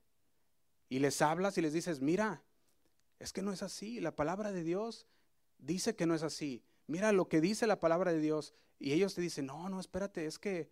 y 0.90 1.00
les 1.00 1.22
hablas 1.22 1.58
y 1.58 1.62
les 1.62 1.74
dices, 1.74 2.02
mira, 2.02 2.44
es 3.20 3.34
que 3.34 3.42
no 3.42 3.52
es 3.52 3.64
así, 3.64 4.00
la 4.00 4.16
palabra 4.16 4.52
de 4.52 4.64
Dios 4.64 5.08
dice 5.58 5.96
que 5.96 6.06
no 6.06 6.14
es 6.14 6.24
así, 6.24 6.64
mira 6.88 7.12
lo 7.12 7.28
que 7.28 7.42
dice 7.42 7.68
la 7.68 7.80
palabra 7.80 8.12
de 8.12 8.20
Dios 8.20 8.54
y 8.80 8.92
ellos 8.92 9.16
te 9.16 9.22
dicen, 9.22 9.46
no, 9.46 9.70
no, 9.70 9.80
espérate, 9.80 10.26
es 10.26 10.38
que, 10.38 10.70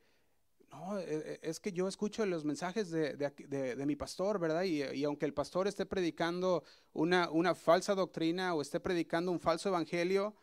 no, 0.69 0.99
e, 0.99 1.03
e, 1.03 1.39
es 1.41 1.59
que 1.59 1.71
yo 1.71 1.87
escucho 1.87 2.25
los 2.25 2.43
mensajes 2.43 2.91
de, 2.91 3.83
mi 3.85 3.95
pastor, 3.95 4.37
¿verdad? 4.37 4.63
Y, 4.63 5.03
aunque 5.05 5.25
el 5.25 5.33
pastor 5.33 5.67
esté 5.67 5.85
predicando 5.85 6.63
una, 6.93 7.29
una 7.29 7.55
falsa 7.55 7.95
doctrina 7.95 8.53
o 8.53 8.61
esté 8.61 8.79
predicando 8.79 9.31
un 9.31 9.39
falso 9.39 9.69
evangelio, 9.69 10.35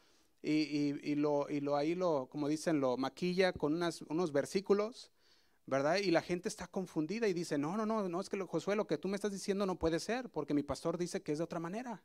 y, 0.42 1.14
lo, 1.16 1.50
y 1.50 1.60
lo 1.60 1.76
ahí 1.76 1.94
lo, 1.94 2.28
como 2.30 2.48
dicen, 2.48 2.80
lo 2.80 2.96
maquilla 2.96 3.52
con 3.52 3.82
unos 4.08 4.32
versículos, 4.32 5.10
¿verdad? 5.68 5.96
Y 5.96 6.10
la 6.10 6.22
gente 6.22 6.48
está 6.48 6.66
confundida 6.66 7.28
y 7.28 7.34
dice, 7.34 7.58
no, 7.58 7.76
no, 7.76 7.84
no, 7.84 8.08
no, 8.08 8.20
es 8.22 8.30
que 8.30 8.40
Josué, 8.40 8.74
lo 8.74 8.86
que 8.86 8.96
tú 8.96 9.06
me 9.06 9.16
estás 9.16 9.30
diciendo 9.30 9.66
no 9.66 9.78
puede 9.78 10.00
ser, 10.00 10.30
porque 10.30 10.54
mi 10.54 10.62
pastor 10.62 10.96
dice 10.96 11.22
que 11.22 11.32
es 11.32 11.38
de 11.38 11.44
otra 11.44 11.60
manera. 11.60 12.02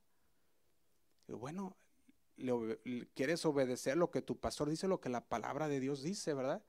Bueno, 1.30 1.78
quieres 3.14 3.46
obedecer 3.46 3.96
lo 3.96 4.12
que 4.12 4.22
tu 4.22 4.38
pastor 4.38 4.70
dice, 4.70 4.90
lo 4.90 5.00
que 5.00 5.08
la 5.08 5.22
palabra 5.22 5.70
de 5.70 5.80
Dios 5.80 6.04
dice, 6.04 6.34
¿verdad? 6.34 6.62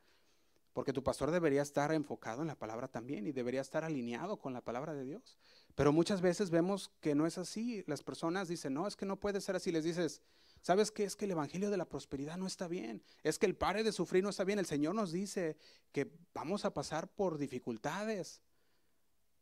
Porque 0.73 0.93
tu 0.93 1.03
pastor 1.03 1.33
debería 1.33 1.63
estar 1.63 1.93
enfocado 1.93 2.43
en 2.43 2.49
la 2.49 2.59
palabra 2.59 2.87
también 2.87 3.27
y 3.27 3.33
debería 3.33 3.61
estar 3.61 3.83
alineado 3.83 4.37
con 4.37 4.53
la 4.53 4.61
palabra 4.61 4.95
de 4.95 5.05
Dios. 5.05 5.37
Pero 5.75 5.93
muchas 5.93 6.21
veces 6.21 6.51
vemos 6.51 6.93
que 7.01 7.17
no 7.17 7.27
es 7.27 7.39
así. 7.39 7.83
Las 7.89 8.05
personas 8.05 8.47
dicen, 8.47 8.73
no, 8.73 8.87
es 8.87 8.95
que 8.95 9.05
no 9.07 9.19
puede 9.19 9.41
ser 9.41 9.57
así. 9.57 9.73
Les 9.73 9.83
dices, 9.83 10.23
¿Sabes 10.65 10.91
qué? 10.91 11.05
Es 11.05 11.15
que 11.15 11.27
el 11.27 11.33
Evangelio 11.33 11.69
de 11.69 11.77
la 11.77 11.85
Prosperidad 11.85 12.39
no 12.39 12.47
está 12.47 12.69
bien. 12.69 13.03
Es 13.23 13.39
que 13.39 13.45
el 13.45 13.55
pare 13.55 13.83
de 13.85 13.93
sufrir 13.93 14.25
no 14.25 14.31
está 14.31 14.45
bien. 14.45 14.59
El 14.59 14.65
Señor 14.65 14.95
nos 14.95 15.13
dice 15.13 15.59
que 15.93 16.11
vamos 16.33 16.65
a 16.65 16.73
pasar 16.73 17.07
por 17.07 17.37
dificultades. 17.37 18.41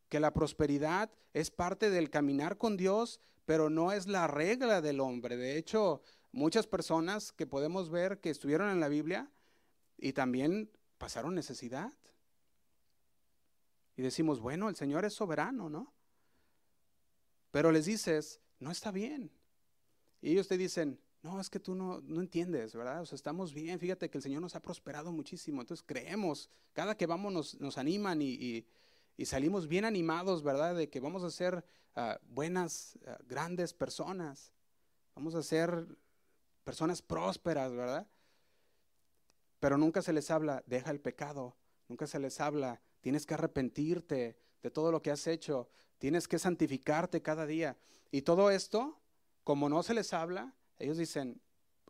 Que 0.09 0.19
la 0.19 0.33
prosperidad 0.33 1.13
es 1.33 1.53
parte 1.53 1.91
del 1.91 2.11
caminar 2.11 2.59
con 2.59 2.77
Dios, 2.77 3.21
pero 3.47 3.71
no 3.71 3.93
es 3.93 4.09
la 4.09 4.27
regla 4.27 4.81
del 4.81 4.99
hombre. 4.99 5.37
De 5.37 5.57
hecho, 5.57 6.03
muchas 6.33 6.67
personas 6.67 7.31
que 7.31 7.47
podemos 7.47 7.89
ver 7.89 8.19
que 8.19 8.31
estuvieron 8.31 8.69
en 8.71 8.81
la 8.81 8.89
Biblia 8.89 9.31
y 9.99 10.15
también 10.15 10.73
pasaron 10.99 11.37
necesidad. 11.37 11.93
Y 13.95 14.03
decimos, 14.03 14.41
bueno, 14.41 14.69
el 14.69 14.75
Señor 14.75 15.05
es 15.05 15.15
soberano, 15.15 15.71
¿no? 15.71 15.95
Pero 17.53 17.71
les 17.71 17.85
dices, 17.85 18.41
no 18.59 18.73
está 18.73 18.91
bien. 18.91 19.31
Y 20.21 20.33
ellos 20.33 20.49
te 20.49 20.59
dicen, 20.59 20.99
no, 21.23 21.41
es 21.41 21.49
que 21.49 21.61
tú 21.61 21.75
no, 21.75 22.01
no, 22.01 22.21
entiendes, 22.21 22.75
¿verdad? 22.75 23.01
O 23.01 23.07
sea, 23.07 23.15
estamos 23.15 23.55
bien, 23.55 23.79
fíjate 23.79 24.11
que 24.11 24.19
el 24.19 24.23
Señor 24.23 24.43
nos 24.43 24.57
ha 24.57 24.61
prosperado 24.61 25.13
muchísimo, 25.13 25.61
entonces 25.61 25.85
creemos, 25.87 26.51
cada 26.73 26.97
que 26.97 27.07
vamos 27.07 27.33
nos, 27.33 27.61
nos 27.61 27.79
animan 27.79 28.21
y, 28.21 28.67
y, 29.17 29.25
salimos 29.25 29.69
bien 29.69 29.85
animados, 29.85 30.43
¿verdad? 30.43 30.75
De 30.75 30.91
que 30.91 30.99
vamos 30.99 31.23
a 31.23 31.31
ser 31.31 31.65
ah, 31.95 32.19
buenas, 32.29 32.99
ah, 33.07 33.19
grandes 33.25 33.73
personas. 33.73 34.53
vamos 35.15 35.37
a 35.37 35.45
ser 35.45 35.87
personas 36.65 37.01
prósperas, 37.01 37.73
¿verdad? 37.73 38.09
Pero 39.61 39.79
nunca 39.79 40.03
se 40.03 40.13
les 40.13 40.29
habla, 40.29 40.65
deja 40.67 40.91
el 40.91 41.01
pecado, 41.01 41.57
nunca 41.87 42.09
se 42.09 42.19
les 42.19 42.41
habla, 42.41 42.81
tienes 43.01 43.27
que 43.27 43.35
arrepentirte 43.35 44.37
de 44.61 44.71
todo 44.73 44.91
lo 44.91 45.03
que 45.03 45.13
has 45.13 45.29
hecho, 45.29 45.69
tienes 45.99 46.27
que 46.27 46.41
santificarte 46.41 47.23
cada 47.23 47.47
día. 47.47 47.77
Y 48.11 48.23
todo 48.23 48.51
esto, 48.51 49.01
como 49.45 49.69
no 49.69 49.85
se 49.85 49.95
les 49.95 50.13
habla, 50.13 50.53
ellos 50.83 50.99
dicen, 50.99 51.41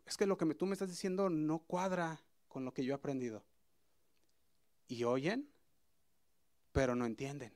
es 0.05 0.17
que 0.17 0.27
lo 0.27 0.37
que 0.37 0.53
tú 0.53 0.65
me 0.65 0.73
estás 0.73 0.89
diciendo 0.89 1.29
no 1.29 1.59
cuadra 1.59 2.21
con 2.47 2.63
lo 2.63 2.73
que 2.73 2.85
yo 2.85 2.93
he 2.93 2.95
aprendido. 2.95 3.43
Y 4.87 5.03
oyen, 5.03 5.49
pero 6.71 6.95
no 6.95 7.05
entienden. 7.05 7.53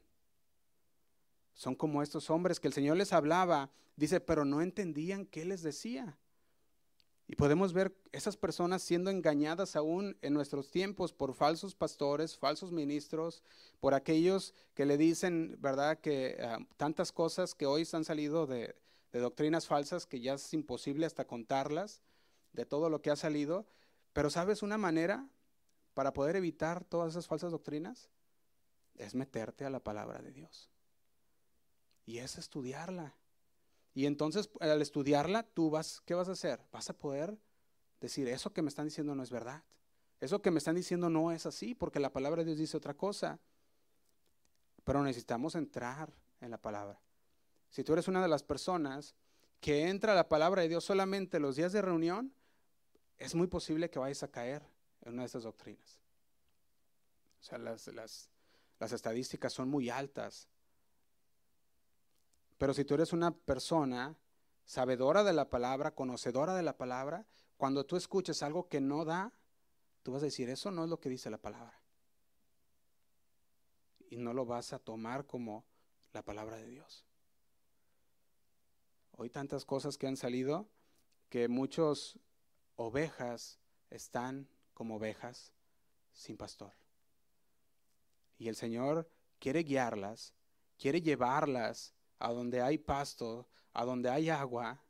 Son 1.54 1.76
como 1.76 2.02
estos 2.02 2.30
hombres 2.30 2.60
que 2.60 2.68
el 2.68 2.74
Señor 2.74 2.98
les 2.98 3.14
hablaba, 3.14 3.70
dice, 3.96 4.20
pero 4.20 4.46
no 4.46 4.62
entendían 4.62 5.26
qué 5.26 5.46
les 5.46 5.62
decía. 5.62 6.18
Y 7.28 7.36
podemos 7.36 7.74
ver 7.74 7.94
esas 8.12 8.38
personas 8.38 8.82
siendo 8.82 9.12
engañadas 9.12 9.76
aún 9.76 10.18
en 10.22 10.34
nuestros 10.34 10.72
tiempos 10.72 11.12
por 11.12 11.34
falsos 11.34 11.76
pastores, 11.76 12.38
falsos 12.38 12.72
ministros, 12.72 13.44
por 13.80 13.94
aquellos 13.94 14.54
que 14.74 14.86
le 14.86 14.98
dicen, 14.98 15.58
¿verdad?, 15.60 16.00
que 16.00 16.38
ah, 16.42 16.60
tantas 16.78 17.12
cosas 17.12 17.54
que 17.54 17.66
hoy 17.66 17.88
han 17.92 18.06
salido 18.06 18.48
de, 18.48 18.76
de 19.12 19.20
doctrinas 19.20 19.68
falsas 19.68 20.06
que 20.06 20.20
ya 20.20 20.34
es 20.34 20.54
imposible 20.54 21.06
hasta 21.06 21.26
contarlas, 21.26 22.02
de 22.54 22.66
todo 22.66 22.90
lo 22.90 23.02
que 23.02 23.12
ha 23.12 23.16
salido. 23.16 23.68
Pero 24.14 24.30
¿sabes 24.30 24.64
una 24.64 24.78
manera 24.78 25.28
para 25.94 26.14
poder 26.14 26.36
evitar 26.36 26.84
todas 26.84 27.12
esas 27.12 27.28
falsas 27.28 27.52
doctrinas? 27.52 28.10
Es 28.96 29.16
meterte 29.16 29.66
a 29.66 29.70
la 29.70 29.80
palabra 29.80 30.22
de 30.22 30.32
Dios. 30.32 30.70
Y 32.06 32.20
es 32.20 32.38
estudiarla. 32.38 33.16
Y 33.94 34.06
entonces 34.06 34.50
al 34.60 34.82
estudiarla, 34.82 35.44
tú 35.44 35.70
vas, 35.70 36.02
¿qué 36.06 36.14
vas 36.14 36.30
a 36.30 36.34
hacer? 36.34 36.62
Vas 36.72 36.90
a 36.90 36.98
poder 36.98 37.38
decir, 38.00 38.28
eso 38.28 38.54
que 38.54 38.62
me 38.62 38.70
están 38.70 38.86
diciendo 38.86 39.16
no 39.16 39.24
es 39.24 39.32
verdad. 39.32 39.64
Eso 40.20 40.42
que 40.42 40.52
me 40.52 40.58
están 40.58 40.76
diciendo 40.76 41.10
no 41.10 41.32
es 41.32 41.46
así, 41.46 41.76
porque 41.76 42.00
la 42.00 42.12
palabra 42.12 42.42
de 42.42 42.46
Dios 42.46 42.58
dice 42.58 42.78
otra 42.78 42.96
cosa. 42.96 43.40
Pero 44.84 45.04
necesitamos 45.04 45.56
entrar 45.56 46.12
en 46.42 46.52
la 46.52 46.58
palabra. 46.58 47.00
Si 47.70 47.84
tú 47.84 47.94
eres 47.94 48.08
una 48.08 48.22
de 48.22 48.28
las 48.28 48.44
personas 48.44 49.16
que 49.60 49.90
entra 49.90 50.14
a 50.14 50.16
la 50.16 50.30
palabra 50.30 50.62
de 50.62 50.70
Dios 50.70 50.84
solamente 50.84 51.40
los 51.40 51.56
días 51.56 51.74
de 51.74 51.82
reunión, 51.82 52.34
es 53.18 53.36
muy 53.36 53.48
posible 53.48 53.90
que 53.90 54.00
vayas 54.00 54.24
a 54.24 54.32
caer 54.32 54.64
en 55.02 55.14
una 55.14 55.24
de 55.24 55.28
estas 55.28 55.44
doctrinas. 55.44 56.00
O 57.42 57.44
sea, 57.44 57.58
las, 57.58 57.88
las, 57.88 58.30
las 58.80 58.92
estadísticas 58.92 59.54
son 59.54 59.70
muy 59.70 59.90
altas 59.90 60.48
pero 62.58 62.74
si 62.74 62.86
tú 62.86 62.96
eres 62.96 63.14
una 63.14 63.32
persona 63.32 64.18
sabedora 64.66 65.24
de 65.24 65.34
la 65.34 65.50
palabra, 65.50 65.94
conocedora 65.94 66.56
de 66.56 66.64
la 66.64 66.78
palabra, 66.78 67.26
cuando 67.56 67.86
tú 67.86 67.96
escuches 67.96 68.44
algo 68.44 68.68
que 68.68 68.82
no 68.82 69.06
da, 69.06 69.32
tú 70.04 70.12
vas 70.12 70.22
a 70.24 70.26
decir, 70.26 70.50
eso 70.50 70.72
no 70.72 70.84
es 70.84 70.90
lo 70.90 71.00
que 71.00 71.10
dice 71.10 71.30
la 71.30 71.38
palabra. 71.38 71.80
Y 74.10 74.18
no 74.18 74.34
lo 74.34 74.46
vas 74.46 74.74
a 74.74 74.80
tomar 74.80 75.26
como 75.26 75.66
la 76.14 76.24
palabra 76.24 76.58
de 76.58 76.68
Dios. 76.68 77.06
Hoy 79.20 79.32
tantas 79.32 79.66
cosas 79.66 79.98
que 79.98 80.06
han 80.06 80.16
salido 80.16 80.70
que 81.30 81.48
muchos 81.48 82.20
ovejas 82.76 83.60
están 83.90 84.48
como 84.76 84.98
ovejas 84.98 85.52
sin 86.14 86.38
pastor. 86.38 86.72
Y 88.38 88.48
el 88.48 88.56
Señor 88.56 89.10
quiere 89.40 89.64
guiarlas, 89.64 90.36
quiere 90.78 91.02
llevarlas 91.02 91.96
a 92.20 92.32
donde 92.32 92.62
hay 92.62 92.78
pasto, 92.78 93.48
a 93.74 93.86
donde 93.86 94.10
hay 94.12 94.30
agua, 94.30 94.84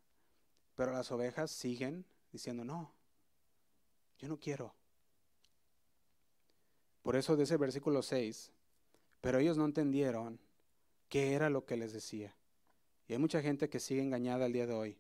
pero 0.75 0.91
las 0.91 1.09
ovejas 1.09 1.49
siguen 1.49 2.05
diciendo, 2.29 2.65
no, 2.65 2.93
yo 4.17 4.27
no 4.27 4.37
quiero. 4.37 4.75
Por 7.01 7.15
eso 7.15 7.37
de 7.37 7.45
ese 7.45 7.55
versículo 7.55 8.01
6, 8.01 8.51
pero 9.21 9.39
ellos 9.39 9.57
no 9.57 9.63
entendieron 9.63 10.37
qué 11.07 11.33
era 11.33 11.49
lo 11.49 11.65
que 11.65 11.77
les 11.77 11.93
decía. 11.93 12.35
Y 13.07 13.13
hay 13.13 13.19
mucha 13.19 13.41
gente 13.41 13.69
que 13.69 13.79
sigue 13.79 14.01
engañada 14.01 14.45
al 14.45 14.53
día 14.53 14.67
de 14.67 14.73
hoy, 14.73 14.97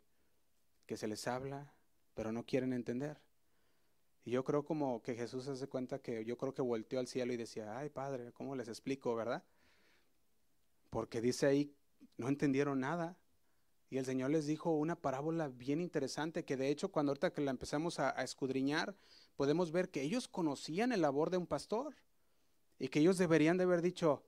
que 0.85 0.97
se 0.97 1.07
les 1.07 1.27
habla, 1.27 1.73
pero 2.13 2.31
no 2.31 2.45
quieren 2.45 2.73
entender. 2.73 3.19
Y 4.23 4.31
yo 4.31 4.43
creo 4.43 4.65
como 4.65 5.01
que 5.01 5.15
Jesús 5.15 5.47
hace 5.47 5.67
cuenta 5.67 5.99
que 5.99 6.25
yo 6.25 6.37
creo 6.37 6.53
que 6.53 6.61
volteó 6.61 6.99
al 6.99 7.07
cielo 7.07 7.33
y 7.33 7.37
decía, 7.37 7.77
ay 7.77 7.89
Padre, 7.89 8.31
¿cómo 8.33 8.55
les 8.55 8.67
explico, 8.67 9.15
verdad? 9.15 9.43
Porque 10.89 11.21
dice 11.21 11.45
ahí 11.45 11.73
no 12.17 12.27
entendieron 12.27 12.79
nada. 12.79 13.17
Y 13.89 13.97
el 13.97 14.05
Señor 14.05 14.31
les 14.31 14.45
dijo 14.45 14.75
una 14.75 14.99
parábola 14.99 15.47
bien 15.47 15.79
interesante 15.79 16.43
que 16.43 16.57
de 16.57 16.69
hecho 16.69 16.91
cuando 16.91 17.11
ahorita 17.11 17.31
que 17.31 17.41
la 17.41 17.51
empezamos 17.51 17.99
a, 17.99 18.09
escudriñar, 18.21 18.95
podemos 19.37 19.71
ver 19.71 19.89
que 19.89 20.01
ellos 20.01 20.27
conocían 20.27 20.91
el 20.91 21.01
labor 21.01 21.29
de 21.29 21.37
un 21.37 21.47
pastor 21.47 21.95
y 22.79 22.89
que 22.89 22.99
ellos 22.99 23.17
deberían 23.17 23.57
de 23.57 23.63
haber 23.63 23.81
dicho, 23.81 24.25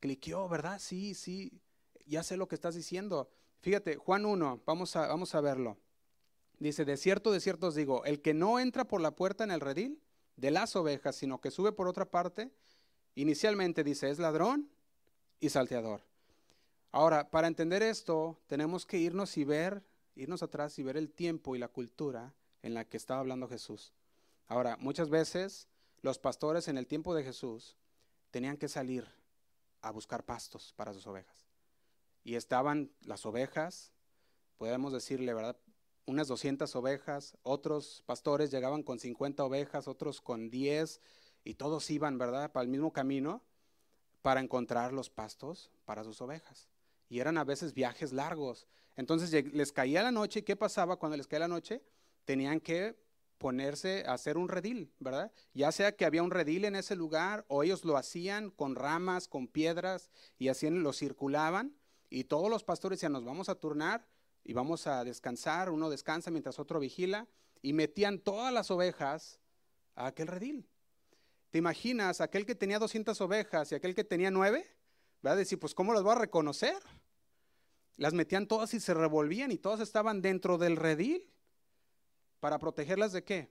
cliqueó, 0.00 0.48
¿verdad? 0.48 0.80
Sí, 0.80 1.14
sí, 1.14 1.60
ya 2.06 2.22
sé 2.22 2.36
lo 2.36 2.48
que 2.48 2.54
estás 2.54 2.74
diciendo. 2.74 3.28
Fíjate, 3.60 3.96
Juan 3.96 4.24
1, 4.24 4.62
vamos 4.64 4.96
a, 4.96 5.08
vamos 5.08 5.34
a 5.34 5.40
verlo. 5.40 5.76
Dice, 6.58 6.84
de 6.84 6.96
cierto, 6.96 7.32
de 7.32 7.40
cierto 7.40 7.66
os 7.66 7.74
digo, 7.74 8.04
el 8.04 8.22
que 8.22 8.32
no 8.32 8.58
entra 8.58 8.86
por 8.86 9.00
la 9.00 9.10
puerta 9.10 9.44
en 9.44 9.50
el 9.50 9.60
redil 9.60 10.00
de 10.36 10.50
las 10.50 10.76
ovejas, 10.76 11.16
sino 11.16 11.40
que 11.40 11.50
sube 11.50 11.72
por 11.72 11.88
otra 11.88 12.10
parte, 12.10 12.50
inicialmente 13.14 13.84
dice, 13.84 14.10
es 14.10 14.18
ladrón 14.18 14.70
y 15.40 15.50
salteador. 15.50 16.02
Ahora, 16.92 17.30
para 17.30 17.46
entender 17.46 17.82
esto, 17.82 18.38
tenemos 18.46 18.86
que 18.86 18.98
irnos 18.98 19.36
y 19.36 19.44
ver, 19.44 19.82
irnos 20.14 20.42
atrás 20.42 20.78
y 20.78 20.82
ver 20.82 20.96
el 20.96 21.10
tiempo 21.10 21.54
y 21.54 21.58
la 21.58 21.68
cultura 21.68 22.34
en 22.62 22.72
la 22.72 22.84
que 22.84 22.96
estaba 22.96 23.20
hablando 23.20 23.48
Jesús. 23.48 23.92
Ahora, 24.48 24.76
muchas 24.78 25.10
veces 25.10 25.68
los 26.00 26.18
pastores 26.18 26.68
en 26.68 26.78
el 26.78 26.86
tiempo 26.86 27.14
de 27.14 27.24
Jesús 27.24 27.76
tenían 28.30 28.56
que 28.56 28.68
salir 28.68 29.06
a 29.82 29.90
buscar 29.90 30.24
pastos 30.24 30.72
para 30.76 30.92
sus 30.92 31.06
ovejas. 31.06 31.45
Y 32.26 32.34
estaban 32.34 32.90
las 33.02 33.24
ovejas, 33.24 33.92
podemos 34.56 34.92
decirle, 34.92 35.32
¿verdad? 35.32 35.56
Unas 36.06 36.26
200 36.26 36.74
ovejas, 36.74 37.38
otros 37.44 38.02
pastores 38.04 38.50
llegaban 38.50 38.82
con 38.82 38.98
50 38.98 39.44
ovejas, 39.44 39.86
otros 39.86 40.20
con 40.20 40.50
10, 40.50 41.00
y 41.44 41.54
todos 41.54 41.88
iban, 41.88 42.18
¿verdad?, 42.18 42.50
para 42.50 42.64
el 42.64 42.68
mismo 42.68 42.92
camino 42.92 43.44
para 44.22 44.40
encontrar 44.40 44.92
los 44.92 45.08
pastos 45.08 45.70
para 45.84 46.02
sus 46.02 46.20
ovejas 46.20 46.68
y 47.08 47.20
eran 47.20 47.38
a 47.38 47.44
veces 47.44 47.74
viajes 47.74 48.12
largos. 48.12 48.66
Entonces 48.96 49.30
les 49.54 49.70
caía 49.70 50.02
la 50.02 50.10
noche 50.10 50.42
¿qué 50.42 50.56
pasaba 50.56 50.96
cuando 50.96 51.16
les 51.16 51.28
caía 51.28 51.46
la 51.46 51.48
noche? 51.48 51.84
Tenían 52.24 52.58
que 52.58 52.98
ponerse 53.38 54.02
a 54.04 54.14
hacer 54.14 54.36
un 54.36 54.48
redil, 54.48 54.92
¿verdad? 54.98 55.30
Ya 55.54 55.70
sea 55.70 55.94
que 55.94 56.04
había 56.04 56.24
un 56.24 56.32
redil 56.32 56.64
en 56.64 56.74
ese 56.74 56.96
lugar 56.96 57.44
o 57.46 57.62
ellos 57.62 57.84
lo 57.84 57.96
hacían 57.96 58.50
con 58.50 58.74
ramas, 58.74 59.28
con 59.28 59.46
piedras 59.46 60.10
y 60.40 60.48
así 60.48 60.68
lo 60.68 60.92
circulaban 60.92 61.76
y 62.08 62.24
todos 62.24 62.50
los 62.50 62.64
pastores 62.64 62.98
decían, 62.98 63.12
nos 63.12 63.24
vamos 63.24 63.48
a 63.48 63.54
turnar 63.54 64.06
y 64.44 64.52
vamos 64.52 64.86
a 64.86 65.04
descansar, 65.04 65.70
uno 65.70 65.90
descansa 65.90 66.30
mientras 66.30 66.58
otro 66.58 66.78
vigila 66.78 67.26
y 67.62 67.72
metían 67.72 68.20
todas 68.20 68.52
las 68.52 68.70
ovejas 68.70 69.40
a 69.94 70.06
aquel 70.06 70.28
redil. 70.28 70.68
¿Te 71.50 71.58
imaginas 71.58 72.20
aquel 72.20 72.46
que 72.46 72.54
tenía 72.54 72.78
200 72.78 73.20
ovejas 73.20 73.72
y 73.72 73.74
aquel 73.74 73.94
que 73.94 74.04
tenía 74.04 74.30
nueve? 74.30 74.66
Va 75.24 75.32
a 75.32 75.36
decir, 75.36 75.58
pues 75.58 75.74
¿cómo 75.74 75.92
las 75.92 76.02
voy 76.02 76.12
a 76.12 76.18
reconocer? 76.18 76.76
Las 77.96 78.12
metían 78.12 78.46
todas 78.46 78.74
y 78.74 78.80
se 78.80 78.94
revolvían 78.94 79.50
y 79.50 79.58
todas 79.58 79.80
estaban 79.80 80.22
dentro 80.22 80.58
del 80.58 80.76
redil. 80.76 81.32
¿Para 82.40 82.58
protegerlas 82.58 83.12
de 83.12 83.24
qué? 83.24 83.50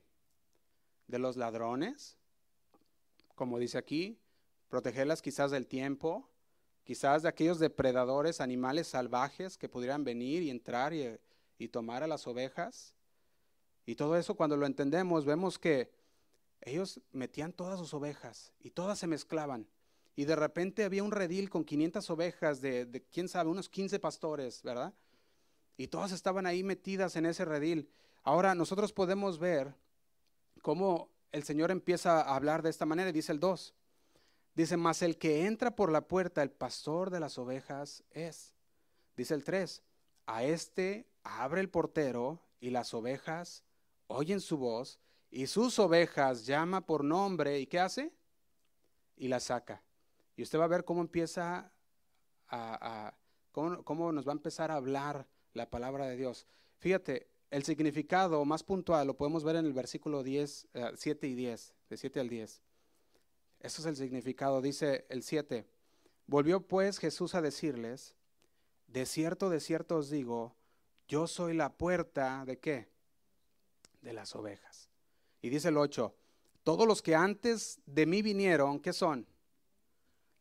De 1.07 1.19
los 1.19 1.35
ladrones, 1.35 2.17
como 3.33 3.59
dice 3.59 3.77
aquí, 3.77 4.19
protegerlas 4.69 5.21
quizás 5.21 5.51
del 5.51 5.67
tiempo, 5.67 6.29
quizás 6.85 7.23
de 7.23 7.29
aquellos 7.29 7.59
depredadores, 7.59 8.39
animales 8.39 8.87
salvajes 8.87 9.57
que 9.57 9.67
pudieran 9.67 10.05
venir 10.05 10.41
y 10.41 10.49
entrar 10.49 10.93
y, 10.93 11.19
y 11.57 11.67
tomar 11.67 12.03
a 12.03 12.07
las 12.07 12.25
ovejas. 12.27 12.95
Y 13.85 13.95
todo 13.95 14.15
eso 14.15 14.35
cuando 14.35 14.55
lo 14.55 14.65
entendemos, 14.65 15.25
vemos 15.25 15.59
que 15.59 15.91
ellos 16.61 17.01
metían 17.11 17.51
todas 17.51 17.77
sus 17.77 17.93
ovejas 17.93 18.53
y 18.59 18.69
todas 18.69 18.97
se 18.97 19.07
mezclaban 19.07 19.67
y 20.15 20.25
de 20.25 20.35
repente 20.35 20.85
había 20.85 21.03
un 21.03 21.11
redil 21.11 21.49
con 21.49 21.65
500 21.65 22.09
ovejas 22.09 22.61
de, 22.61 23.05
quién 23.11 23.27
sabe, 23.27 23.49
unos 23.49 23.67
15 23.67 23.99
pastores, 23.99 24.63
¿verdad? 24.63 24.93
Y 25.77 25.87
todas 25.87 26.13
estaban 26.13 26.45
ahí 26.45 26.63
metidas 26.63 27.17
en 27.17 27.25
ese 27.25 27.43
redil. 27.43 27.89
Ahora 28.23 28.55
nosotros 28.55 28.93
podemos 28.93 29.39
ver 29.39 29.75
cómo 30.61 31.09
el 31.33 31.43
Señor 31.43 31.69
empieza 31.69 32.21
a 32.21 32.35
hablar 32.35 32.61
de 32.61 32.69
esta 32.69 32.85
manera, 32.85 33.11
dice 33.11 33.33
el 33.33 33.41
2. 33.41 33.73
Dice, 34.55 34.77
mas 34.77 35.01
el 35.01 35.17
que 35.17 35.45
entra 35.45 35.75
por 35.75 35.91
la 35.91 36.07
puerta, 36.07 36.41
el 36.41 36.51
pastor 36.51 37.09
de 37.09 37.19
las 37.19 37.37
ovejas 37.37 38.03
es. 38.11 38.55
Dice 39.17 39.33
el 39.33 39.43
3, 39.43 39.83
a 40.25 40.43
este 40.43 41.07
abre 41.23 41.61
el 41.61 41.69
portero 41.69 42.41
y 42.59 42.69
las 42.69 42.93
ovejas 42.93 43.63
oyen 44.07 44.39
su 44.39 44.57
voz 44.57 44.99
y 45.29 45.47
sus 45.47 45.77
ovejas 45.79 46.45
llama 46.45 46.85
por 46.85 47.03
nombre 47.03 47.59
y 47.59 47.67
¿qué 47.67 47.79
hace? 47.79 48.13
Y 49.17 49.27
las 49.27 49.43
saca. 49.45 49.83
Y 50.37 50.43
usted 50.43 50.59
va 50.59 50.65
a 50.65 50.69
ver 50.69 50.85
cómo 50.85 51.01
empieza 51.01 51.71
a, 52.47 53.13
cómo, 53.51 54.11
nos 54.11 54.27
va 54.27 54.31
a 54.31 54.35
empezar 54.35 54.71
a 54.71 54.75
hablar 54.75 55.27
la 55.53 55.69
palabra 55.69 56.05
de 56.05 56.15
Dios. 56.15 56.47
Fíjate, 56.79 57.29
el 57.51 57.63
significado 57.63 58.43
más 58.45 58.63
puntual 58.63 59.07
lo 59.07 59.17
podemos 59.17 59.43
ver 59.43 59.57
en 59.57 59.65
el 59.65 59.73
versículo 59.73 60.23
10, 60.23 60.69
7 60.95 61.27
eh, 61.27 61.29
y 61.29 61.35
10, 61.35 61.73
de 61.89 61.97
7 61.97 62.19
al 62.19 62.29
10. 62.29 62.61
Eso 63.65 63.81
es 63.81 63.87
el 63.87 63.95
significado, 63.95 64.61
dice 64.61 65.07
el 65.09 65.23
7. 65.23 65.65
Volvió 66.27 66.61
pues 66.61 66.99
Jesús 66.99 67.33
a 67.33 67.41
decirles, 67.41 68.13
de 68.85 69.07
cierto, 69.07 69.49
de 69.49 69.59
cierto 69.59 69.97
os 69.97 70.11
digo, 70.11 70.55
yo 71.07 71.25
soy 71.25 71.55
la 71.55 71.73
puerta 71.73 72.45
de 72.45 72.59
qué? 72.59 72.87
De 74.01 74.13
las 74.13 74.35
ovejas. 74.35 74.91
Y 75.41 75.49
dice 75.49 75.69
el 75.69 75.77
8, 75.77 76.15
todos 76.63 76.87
los 76.87 77.01
que 77.01 77.15
antes 77.15 77.79
de 77.87 78.05
mí 78.05 78.21
vinieron, 78.21 78.79
¿qué 78.79 78.93
son? 78.93 79.25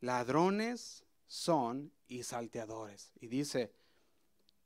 Ladrones 0.01 1.03
son 1.25 1.91
y 2.07 2.21
salteadores. 2.21 3.11
Y 3.19 3.25
dice, 3.25 3.73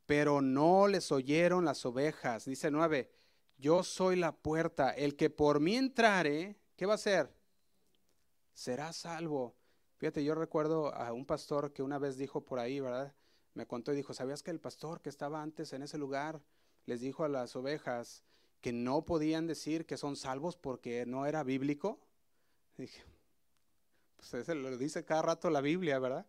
pero 0.05 0.41
no 0.41 0.89
les 0.89 1.13
oyeron 1.13 1.63
las 1.63 1.85
ovejas. 1.85 2.43
Dice 2.43 2.71
9, 2.71 3.09
yo 3.57 3.83
soy 3.83 4.17
la 4.17 4.35
puerta, 4.35 4.91
el 4.91 5.15
que 5.15 5.29
por 5.29 5.61
mí 5.61 5.77
entrare, 5.77 6.57
¿qué 6.75 6.85
va 6.85 6.91
a 6.91 6.95
hacer? 6.95 7.38
Será 8.59 8.91
salvo. 8.91 9.55
Fíjate, 9.95 10.21
yo 10.21 10.35
recuerdo 10.35 10.93
a 10.93 11.13
un 11.13 11.25
pastor 11.25 11.71
que 11.71 11.81
una 11.81 11.97
vez 11.97 12.17
dijo 12.17 12.43
por 12.43 12.59
ahí, 12.59 12.81
¿verdad? 12.81 13.15
Me 13.53 13.65
contó 13.65 13.93
y 13.93 13.95
dijo, 13.95 14.13
¿sabías 14.13 14.43
que 14.43 14.51
el 14.51 14.59
pastor 14.59 14.99
que 14.99 15.07
estaba 15.07 15.41
antes 15.41 15.71
en 15.71 15.81
ese 15.81 15.97
lugar 15.97 16.41
les 16.85 16.99
dijo 16.99 17.23
a 17.23 17.29
las 17.29 17.55
ovejas 17.55 18.25
que 18.59 18.73
no 18.73 19.05
podían 19.05 19.47
decir 19.47 19.85
que 19.85 19.95
son 19.95 20.17
salvos 20.17 20.57
porque 20.57 21.05
no 21.05 21.25
era 21.25 21.41
bíblico? 21.43 22.01
dije, 22.75 23.01
pues 24.17 24.33
eso 24.33 24.53
lo 24.53 24.77
dice 24.77 25.05
cada 25.05 25.21
rato 25.21 25.49
la 25.49 25.61
Biblia, 25.61 25.97
¿verdad? 25.97 26.27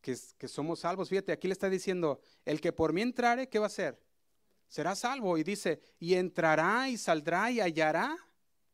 Que, 0.00 0.16
que 0.38 0.48
somos 0.48 0.80
salvos. 0.80 1.10
Fíjate, 1.10 1.32
aquí 1.32 1.48
le 1.48 1.52
está 1.52 1.68
diciendo, 1.68 2.22
el 2.46 2.62
que 2.62 2.72
por 2.72 2.94
mí 2.94 3.02
entrare, 3.02 3.50
¿qué 3.50 3.58
va 3.58 3.66
a 3.66 3.74
hacer? 3.74 4.00
Será 4.68 4.96
salvo. 4.96 5.36
Y 5.36 5.42
dice, 5.42 5.82
y 5.98 6.14
entrará 6.14 6.88
y 6.88 6.96
saldrá 6.96 7.50
y 7.50 7.60
hallará 7.60 8.16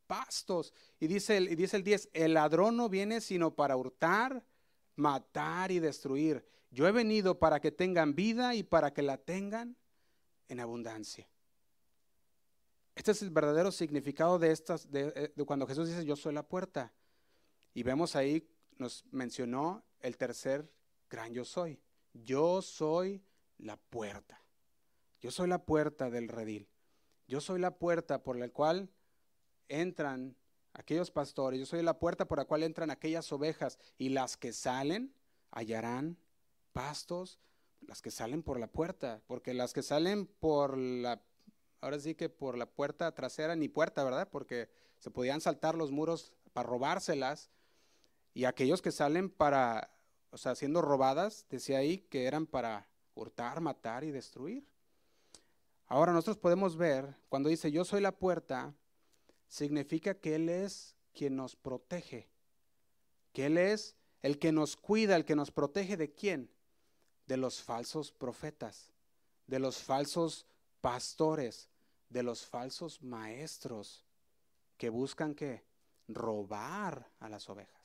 pastos. 0.06 0.72
Y 1.00 1.06
dice, 1.06 1.38
y 1.38 1.54
dice 1.54 1.76
el 1.76 1.84
10, 1.84 2.10
el 2.12 2.34
ladrón 2.34 2.76
no 2.76 2.88
viene 2.88 3.20
sino 3.20 3.54
para 3.54 3.76
hurtar, 3.76 4.44
matar 4.96 5.70
y 5.70 5.78
destruir. 5.78 6.46
Yo 6.70 6.88
he 6.88 6.92
venido 6.92 7.38
para 7.38 7.60
que 7.60 7.70
tengan 7.70 8.14
vida 8.14 8.54
y 8.54 8.62
para 8.62 8.92
que 8.92 9.02
la 9.02 9.16
tengan 9.16 9.76
en 10.48 10.60
abundancia. 10.60 11.28
Este 12.94 13.10
es 13.10 13.22
el 13.22 13.30
verdadero 13.30 13.72
significado 13.72 14.38
de 14.38 14.52
estas, 14.52 14.88
eh, 14.92 15.32
de, 15.34 15.44
cuando 15.44 15.66
Jesús 15.66 15.88
dice 15.88 16.04
yo 16.04 16.16
soy 16.16 16.32
la 16.32 16.46
puerta. 16.46 16.92
Y 17.72 17.82
vemos 17.82 18.14
ahí, 18.14 18.48
nos 18.76 19.04
mencionó 19.10 19.84
el 20.00 20.16
tercer 20.16 20.70
gran 21.10 21.32
yo 21.32 21.44
soy. 21.44 21.80
Yo 22.12 22.62
soy 22.62 23.22
la 23.58 23.76
puerta. 23.76 24.40
Yo 25.20 25.30
soy 25.30 25.48
la 25.48 25.64
puerta 25.64 26.10
del 26.10 26.28
redil. 26.28 26.68
Yo 27.26 27.40
soy 27.40 27.58
la 27.58 27.76
puerta 27.76 28.22
por 28.22 28.36
la 28.36 28.48
cual 28.48 28.90
entran 29.68 30.36
aquellos 30.72 31.10
pastores, 31.10 31.60
yo 31.60 31.66
soy 31.66 31.82
la 31.82 31.98
puerta 31.98 32.26
por 32.26 32.38
la 32.38 32.44
cual 32.44 32.62
entran 32.62 32.90
aquellas 32.90 33.30
ovejas 33.32 33.78
y 33.96 34.08
las 34.08 34.36
que 34.36 34.52
salen 34.52 35.14
hallarán 35.50 36.18
pastos, 36.72 37.38
las 37.80 38.02
que 38.02 38.10
salen 38.10 38.42
por 38.42 38.58
la 38.58 38.66
puerta, 38.66 39.22
porque 39.26 39.54
las 39.54 39.72
que 39.72 39.82
salen 39.82 40.26
por 40.26 40.76
la, 40.76 41.22
ahora 41.80 42.00
sí 42.00 42.14
que 42.14 42.28
por 42.28 42.58
la 42.58 42.66
puerta 42.66 43.14
trasera 43.14 43.54
ni 43.54 43.68
puerta, 43.68 44.02
¿verdad? 44.02 44.28
Porque 44.30 44.68
se 44.98 45.10
podían 45.10 45.40
saltar 45.40 45.76
los 45.76 45.92
muros 45.92 46.34
para 46.52 46.68
robárselas 46.68 47.50
y 48.32 48.46
aquellos 48.46 48.82
que 48.82 48.90
salen 48.90 49.30
para, 49.30 49.90
o 50.30 50.38
sea, 50.38 50.54
siendo 50.56 50.82
robadas, 50.82 51.46
decía 51.48 51.78
ahí 51.78 51.98
que 51.98 52.24
eran 52.24 52.46
para 52.46 52.88
hurtar, 53.14 53.60
matar 53.60 54.02
y 54.02 54.10
destruir. 54.10 54.66
Ahora 55.86 56.12
nosotros 56.12 56.38
podemos 56.38 56.76
ver, 56.76 57.14
cuando 57.28 57.48
dice 57.48 57.70
yo 57.70 57.84
soy 57.84 58.00
la 58.00 58.12
puerta, 58.12 58.74
significa 59.54 60.14
que 60.14 60.34
Él 60.34 60.48
es 60.48 60.96
quien 61.12 61.36
nos 61.36 61.54
protege, 61.54 62.28
que 63.32 63.46
Él 63.46 63.56
es 63.56 63.94
el 64.20 64.40
que 64.40 64.50
nos 64.50 64.76
cuida, 64.76 65.14
el 65.14 65.24
que 65.24 65.36
nos 65.36 65.52
protege 65.52 65.96
de 65.96 66.12
quién? 66.12 66.50
De 67.26 67.36
los 67.36 67.62
falsos 67.62 68.10
profetas, 68.10 68.92
de 69.46 69.60
los 69.60 69.78
falsos 69.78 70.44
pastores, 70.80 71.70
de 72.08 72.24
los 72.24 72.44
falsos 72.44 73.00
maestros 73.00 74.04
que 74.76 74.88
buscan 74.88 75.36
qué? 75.36 75.64
Robar 76.08 77.08
a 77.20 77.28
las 77.28 77.48
ovejas. 77.48 77.80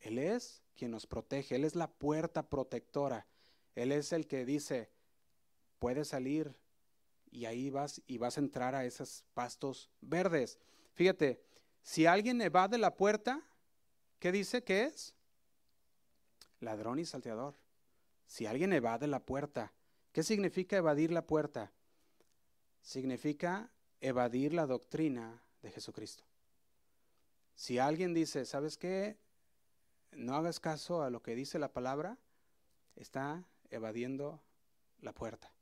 Él 0.00 0.18
es 0.18 0.62
quien 0.74 0.90
nos 0.90 1.06
protege, 1.06 1.56
Él 1.56 1.64
es 1.64 1.74
la 1.74 1.90
puerta 1.90 2.48
protectora, 2.48 3.26
Él 3.74 3.92
es 3.92 4.14
el 4.14 4.26
que 4.26 4.46
dice, 4.46 4.90
puedes 5.78 6.08
salir 6.08 6.56
y 7.30 7.44
ahí 7.44 7.68
vas 7.68 8.00
y 8.06 8.16
vas 8.16 8.38
a 8.38 8.40
entrar 8.40 8.74
a 8.74 8.86
esos 8.86 9.24
pastos 9.34 9.90
verdes. 10.00 10.58
Fíjate, 10.98 11.40
si 11.80 12.06
alguien 12.06 12.42
evade 12.42 12.76
la 12.76 12.96
puerta, 12.96 13.40
¿qué 14.18 14.32
dice 14.32 14.64
que 14.64 14.82
es? 14.82 15.14
Ladrón 16.58 16.98
y 16.98 17.04
salteador. 17.04 17.54
Si 18.26 18.46
alguien 18.46 18.72
evade 18.72 19.06
la 19.06 19.20
puerta, 19.20 19.72
¿qué 20.10 20.24
significa 20.24 20.76
evadir 20.76 21.12
la 21.12 21.24
puerta? 21.24 21.70
Significa 22.82 23.70
evadir 24.00 24.52
la 24.52 24.66
doctrina 24.66 25.40
de 25.62 25.70
Jesucristo. 25.70 26.24
Si 27.54 27.78
alguien 27.78 28.12
dice, 28.12 28.44
¿sabes 28.44 28.76
qué? 28.76 29.20
No 30.10 30.34
hagas 30.34 30.58
caso 30.58 31.04
a 31.04 31.10
lo 31.10 31.22
que 31.22 31.36
dice 31.36 31.60
la 31.60 31.72
palabra, 31.72 32.18
está 32.96 33.44
evadiendo 33.70 34.42
la 35.00 35.12
puerta. 35.12 35.52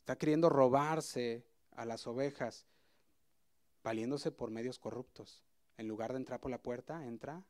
Está 0.00 0.18
queriendo 0.18 0.50
robarse 0.50 1.46
a 1.70 1.86
las 1.86 2.06
ovejas 2.06 2.66
valiéndose 3.82 4.30
por 4.30 4.50
medios 4.50 4.78
corruptos. 4.78 5.42
En 5.76 5.88
lugar 5.88 6.12
de 6.12 6.18
entrar 6.18 6.40
por 6.40 6.50
la 6.50 6.62
puerta, 6.62 7.06
entra 7.06 7.42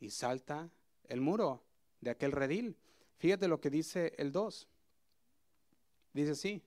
y 0.00 0.10
salta 0.10 0.70
el 1.04 1.20
muro 1.20 1.62
de 2.00 2.10
aquel 2.10 2.32
redil. 2.32 2.76
Fíjate 3.18 3.48
lo 3.48 3.60
que 3.60 3.70
dice 3.70 4.14
el 4.18 4.32
2. 4.32 4.68
Dice 6.12 6.30
así. 6.32 6.62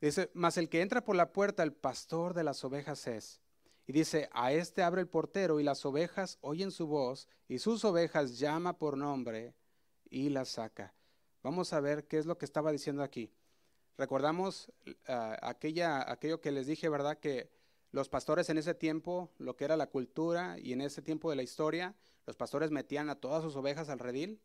Dice, 0.00 0.30
mas 0.34 0.56
el 0.56 0.68
que 0.68 0.80
entra 0.80 1.04
por 1.04 1.16
la 1.16 1.32
puerta, 1.32 1.62
el 1.62 1.72
pastor 1.72 2.32
de 2.34 2.44
las 2.44 2.64
ovejas 2.64 3.06
es. 3.06 3.40
Y 3.86 3.92
dice, 3.92 4.28
a 4.32 4.52
este 4.52 4.82
abre 4.82 5.00
el 5.00 5.08
portero 5.08 5.60
y 5.60 5.64
las 5.64 5.84
ovejas 5.84 6.38
oyen 6.42 6.70
su 6.70 6.86
voz 6.86 7.28
y 7.48 7.58
sus 7.58 7.84
ovejas 7.84 8.38
llama 8.38 8.78
por 8.78 8.96
nombre 8.96 9.54
y 10.08 10.28
las 10.28 10.50
saca. 10.50 10.94
Vamos 11.42 11.72
a 11.72 11.80
ver 11.80 12.06
qué 12.06 12.18
es 12.18 12.26
lo 12.26 12.38
que 12.38 12.44
estaba 12.44 12.70
diciendo 12.72 13.02
aquí. 13.02 13.32
Recordamos 14.00 14.72
uh, 14.86 15.12
aquella, 15.42 16.10
aquello 16.10 16.40
que 16.40 16.52
les 16.52 16.66
dije, 16.66 16.88
¿verdad? 16.88 17.18
Que 17.18 17.50
los 17.92 18.08
pastores 18.08 18.48
en 18.48 18.56
ese 18.56 18.72
tiempo, 18.72 19.30
lo 19.36 19.56
que 19.56 19.66
era 19.66 19.76
la 19.76 19.88
cultura 19.88 20.58
y 20.58 20.72
en 20.72 20.80
ese 20.80 21.02
tiempo 21.02 21.28
de 21.28 21.36
la 21.36 21.42
historia, 21.42 21.94
los 22.24 22.34
pastores 22.34 22.70
metían 22.70 23.10
a 23.10 23.16
todas 23.16 23.42
sus 23.42 23.56
ovejas 23.56 23.90
al 23.90 23.98
redil. 23.98 24.40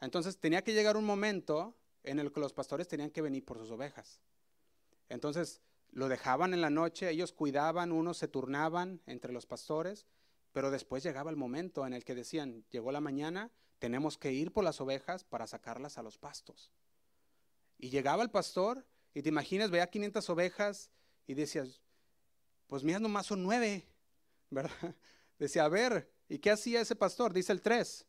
Entonces 0.00 0.38
tenía 0.38 0.62
que 0.62 0.74
llegar 0.74 0.96
un 0.96 1.04
momento 1.04 1.74
en 2.04 2.20
el 2.20 2.30
que 2.30 2.38
los 2.38 2.52
pastores 2.52 2.86
tenían 2.86 3.10
que 3.10 3.20
venir 3.20 3.44
por 3.44 3.58
sus 3.58 3.72
ovejas. 3.72 4.20
Entonces 5.08 5.60
lo 5.90 6.06
dejaban 6.08 6.54
en 6.54 6.60
la 6.60 6.70
noche, 6.70 7.10
ellos 7.10 7.32
cuidaban, 7.32 7.90
unos 7.90 8.18
se 8.18 8.28
turnaban 8.28 9.00
entre 9.06 9.32
los 9.32 9.44
pastores, 9.44 10.06
pero 10.52 10.70
después 10.70 11.02
llegaba 11.02 11.30
el 11.30 11.36
momento 11.36 11.84
en 11.84 11.94
el 11.94 12.04
que 12.04 12.14
decían, 12.14 12.64
llegó 12.70 12.92
la 12.92 13.00
mañana, 13.00 13.50
tenemos 13.80 14.18
que 14.18 14.32
ir 14.32 14.52
por 14.52 14.62
las 14.62 14.80
ovejas 14.80 15.24
para 15.24 15.48
sacarlas 15.48 15.98
a 15.98 16.04
los 16.04 16.16
pastos. 16.16 16.70
Y 17.78 17.90
llegaba 17.90 18.22
el 18.22 18.30
pastor 18.30 18.86
y 19.12 19.22
te 19.22 19.28
imaginas, 19.28 19.70
veía 19.70 19.88
500 19.88 20.28
ovejas 20.30 20.90
y 21.26 21.34
decías, 21.34 21.80
pues 22.66 22.82
mira, 22.82 22.98
nomás 22.98 23.26
son 23.26 23.42
nueve, 23.42 23.86
¿verdad? 24.50 24.72
Decía, 25.38 25.64
a 25.64 25.68
ver, 25.68 26.10
¿y 26.28 26.38
qué 26.38 26.50
hacía 26.50 26.80
ese 26.80 26.96
pastor? 26.96 27.32
Dice 27.32 27.52
el 27.52 27.60
3. 27.60 28.06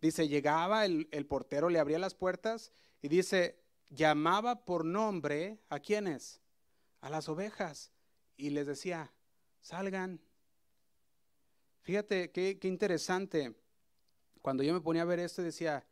Dice, 0.00 0.28
llegaba, 0.28 0.84
el, 0.84 1.08
el 1.10 1.26
portero 1.26 1.68
le 1.68 1.78
abría 1.78 1.98
las 1.98 2.14
puertas 2.14 2.72
y 3.00 3.08
dice, 3.08 3.58
llamaba 3.88 4.64
por 4.64 4.84
nombre 4.84 5.58
a 5.68 5.80
quienes? 5.80 6.40
A 7.00 7.08
las 7.08 7.28
ovejas. 7.28 7.92
Y 8.36 8.50
les 8.50 8.66
decía, 8.66 9.12
salgan. 9.60 10.20
Fíjate 11.82 12.30
qué, 12.30 12.58
qué 12.58 12.68
interesante. 12.68 13.54
Cuando 14.42 14.62
yo 14.62 14.74
me 14.74 14.80
ponía 14.80 15.02
a 15.02 15.06
ver 15.06 15.20
esto 15.20 15.42
decía, 15.42 15.86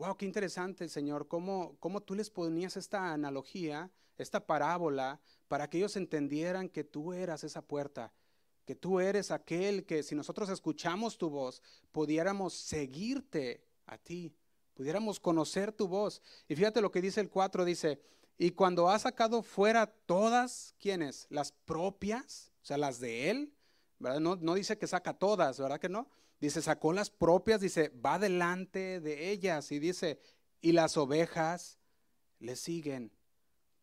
wow, 0.00 0.16
qué 0.16 0.24
interesante, 0.24 0.88
Señor, 0.88 1.28
cómo, 1.28 1.76
cómo 1.78 2.00
tú 2.00 2.14
les 2.14 2.30
ponías 2.30 2.78
esta 2.78 3.12
analogía, 3.12 3.90
esta 4.16 4.46
parábola, 4.46 5.20
para 5.46 5.68
que 5.68 5.76
ellos 5.76 5.94
entendieran 5.94 6.70
que 6.70 6.84
tú 6.84 7.12
eras 7.12 7.44
esa 7.44 7.60
puerta, 7.60 8.10
que 8.64 8.74
tú 8.74 8.98
eres 8.98 9.30
aquel 9.30 9.84
que 9.84 10.02
si 10.02 10.14
nosotros 10.14 10.48
escuchamos 10.48 11.18
tu 11.18 11.28
voz, 11.28 11.62
pudiéramos 11.92 12.54
seguirte 12.54 13.62
a 13.84 13.98
ti, 13.98 14.34
pudiéramos 14.72 15.20
conocer 15.20 15.70
tu 15.70 15.86
voz. 15.86 16.22
Y 16.48 16.56
fíjate 16.56 16.80
lo 16.80 16.90
que 16.90 17.02
dice 17.02 17.20
el 17.20 17.28
4, 17.28 17.66
dice, 17.66 18.00
y 18.38 18.52
cuando 18.52 18.88
ha 18.88 18.98
sacado 18.98 19.42
fuera 19.42 19.86
todas, 19.86 20.74
¿quiénes? 20.78 21.26
Las 21.28 21.52
propias, 21.52 22.52
o 22.62 22.64
sea, 22.64 22.78
las 22.78 23.00
de 23.00 23.28
él, 23.28 23.52
¿verdad? 23.98 24.20
No, 24.20 24.36
no 24.36 24.54
dice 24.54 24.78
que 24.78 24.86
saca 24.86 25.12
todas, 25.12 25.60
¿verdad 25.60 25.78
que 25.78 25.90
no? 25.90 26.08
Dice, 26.40 26.62
sacó 26.62 26.92
las 26.92 27.10
propias, 27.10 27.60
dice, 27.60 27.90
va 27.90 28.18
delante 28.18 29.00
de 29.00 29.30
ellas 29.30 29.70
y 29.72 29.78
dice, 29.78 30.20
y 30.60 30.72
las 30.72 30.96
ovejas 30.96 31.78
le 32.38 32.56
siguen 32.56 33.12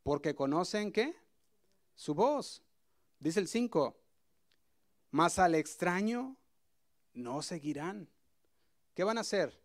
porque 0.08 0.36
conocen 0.36 0.94
qué? 0.94 1.14
Su 1.94 2.16
voz. 2.16 2.64
Dice 3.20 3.42
el 3.42 3.50
5, 3.50 4.00
mas 5.12 5.38
al 5.38 5.54
extraño 5.54 6.38
no 7.12 7.42
seguirán. 7.42 8.10
¿Qué 8.94 9.04
van 9.04 9.18
a 9.18 9.22
hacer? 9.22 9.62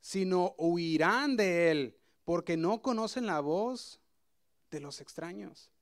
Sino 0.00 0.54
huirán 0.58 1.36
de 1.36 1.72
él, 1.72 1.98
porque 2.24 2.56
no 2.56 2.82
conocen 2.82 3.26
la 3.26 3.40
voz 3.40 4.00
de 4.70 4.78
los 4.78 5.00
extraños. 5.00 5.72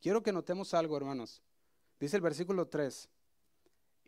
Quiero 0.00 0.22
que 0.22 0.32
notemos 0.32 0.72
algo, 0.72 0.96
hermanos. 0.96 1.42
Dice 2.00 2.16
el 2.16 2.22
versículo 2.22 2.68
3, 2.68 3.06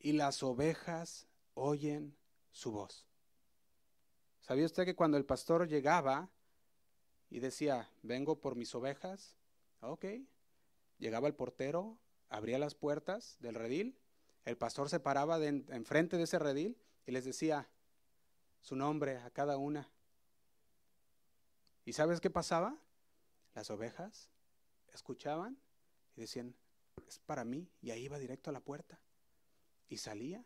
y 0.00 0.12
las 0.12 0.42
ovejas 0.42 1.26
oyen 1.54 2.16
su 2.50 2.72
voz. 2.72 3.06
¿Sabía 4.40 4.66
usted 4.66 4.84
que 4.84 4.96
cuando 4.96 5.16
el 5.16 5.26
pastor 5.26 5.68
llegaba 5.68 6.30
y 7.28 7.38
decía, 7.38 7.88
vengo 8.02 8.40
por 8.40 8.56
mis 8.56 8.74
ovejas? 8.74 9.36
Ok. 9.80 10.06
Llegaba 10.98 11.28
el 11.28 11.34
portero, 11.34 11.98
abría 12.28 12.58
las 12.58 12.74
puertas 12.74 13.36
del 13.40 13.54
redil, 13.54 13.98
el 14.44 14.56
pastor 14.56 14.88
se 14.88 15.00
paraba 15.00 15.44
enfrente 15.44 16.16
de 16.16 16.24
ese 16.24 16.38
redil 16.38 16.76
y 17.06 17.12
les 17.12 17.24
decía 17.24 17.68
su 18.60 18.74
nombre 18.74 19.18
a 19.18 19.30
cada 19.30 19.58
una. 19.58 19.88
¿Y 21.84 21.92
sabes 21.92 22.20
qué 22.20 22.30
pasaba? 22.30 22.76
Las 23.54 23.70
ovejas 23.70 24.30
escuchaban 24.92 25.58
y 26.16 26.22
decían, 26.22 26.54
es 27.06 27.18
para 27.18 27.44
mí, 27.44 27.68
y 27.80 27.90
ahí 27.90 28.04
iba 28.04 28.18
directo 28.18 28.50
a 28.50 28.52
la 28.52 28.60
puerta. 28.60 29.00
Y 29.90 29.98
salía, 29.98 30.42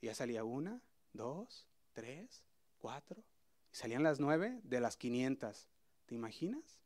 ya 0.00 0.14
salía 0.14 0.44
una, 0.44 0.80
dos, 1.12 1.68
tres, 1.92 2.42
cuatro, 2.78 3.22
y 3.70 3.76
salían 3.76 4.02
las 4.02 4.20
nueve 4.20 4.60
de 4.64 4.80
las 4.80 4.96
quinientas. 4.96 5.68
¿Te 6.06 6.14
imaginas? 6.14 6.80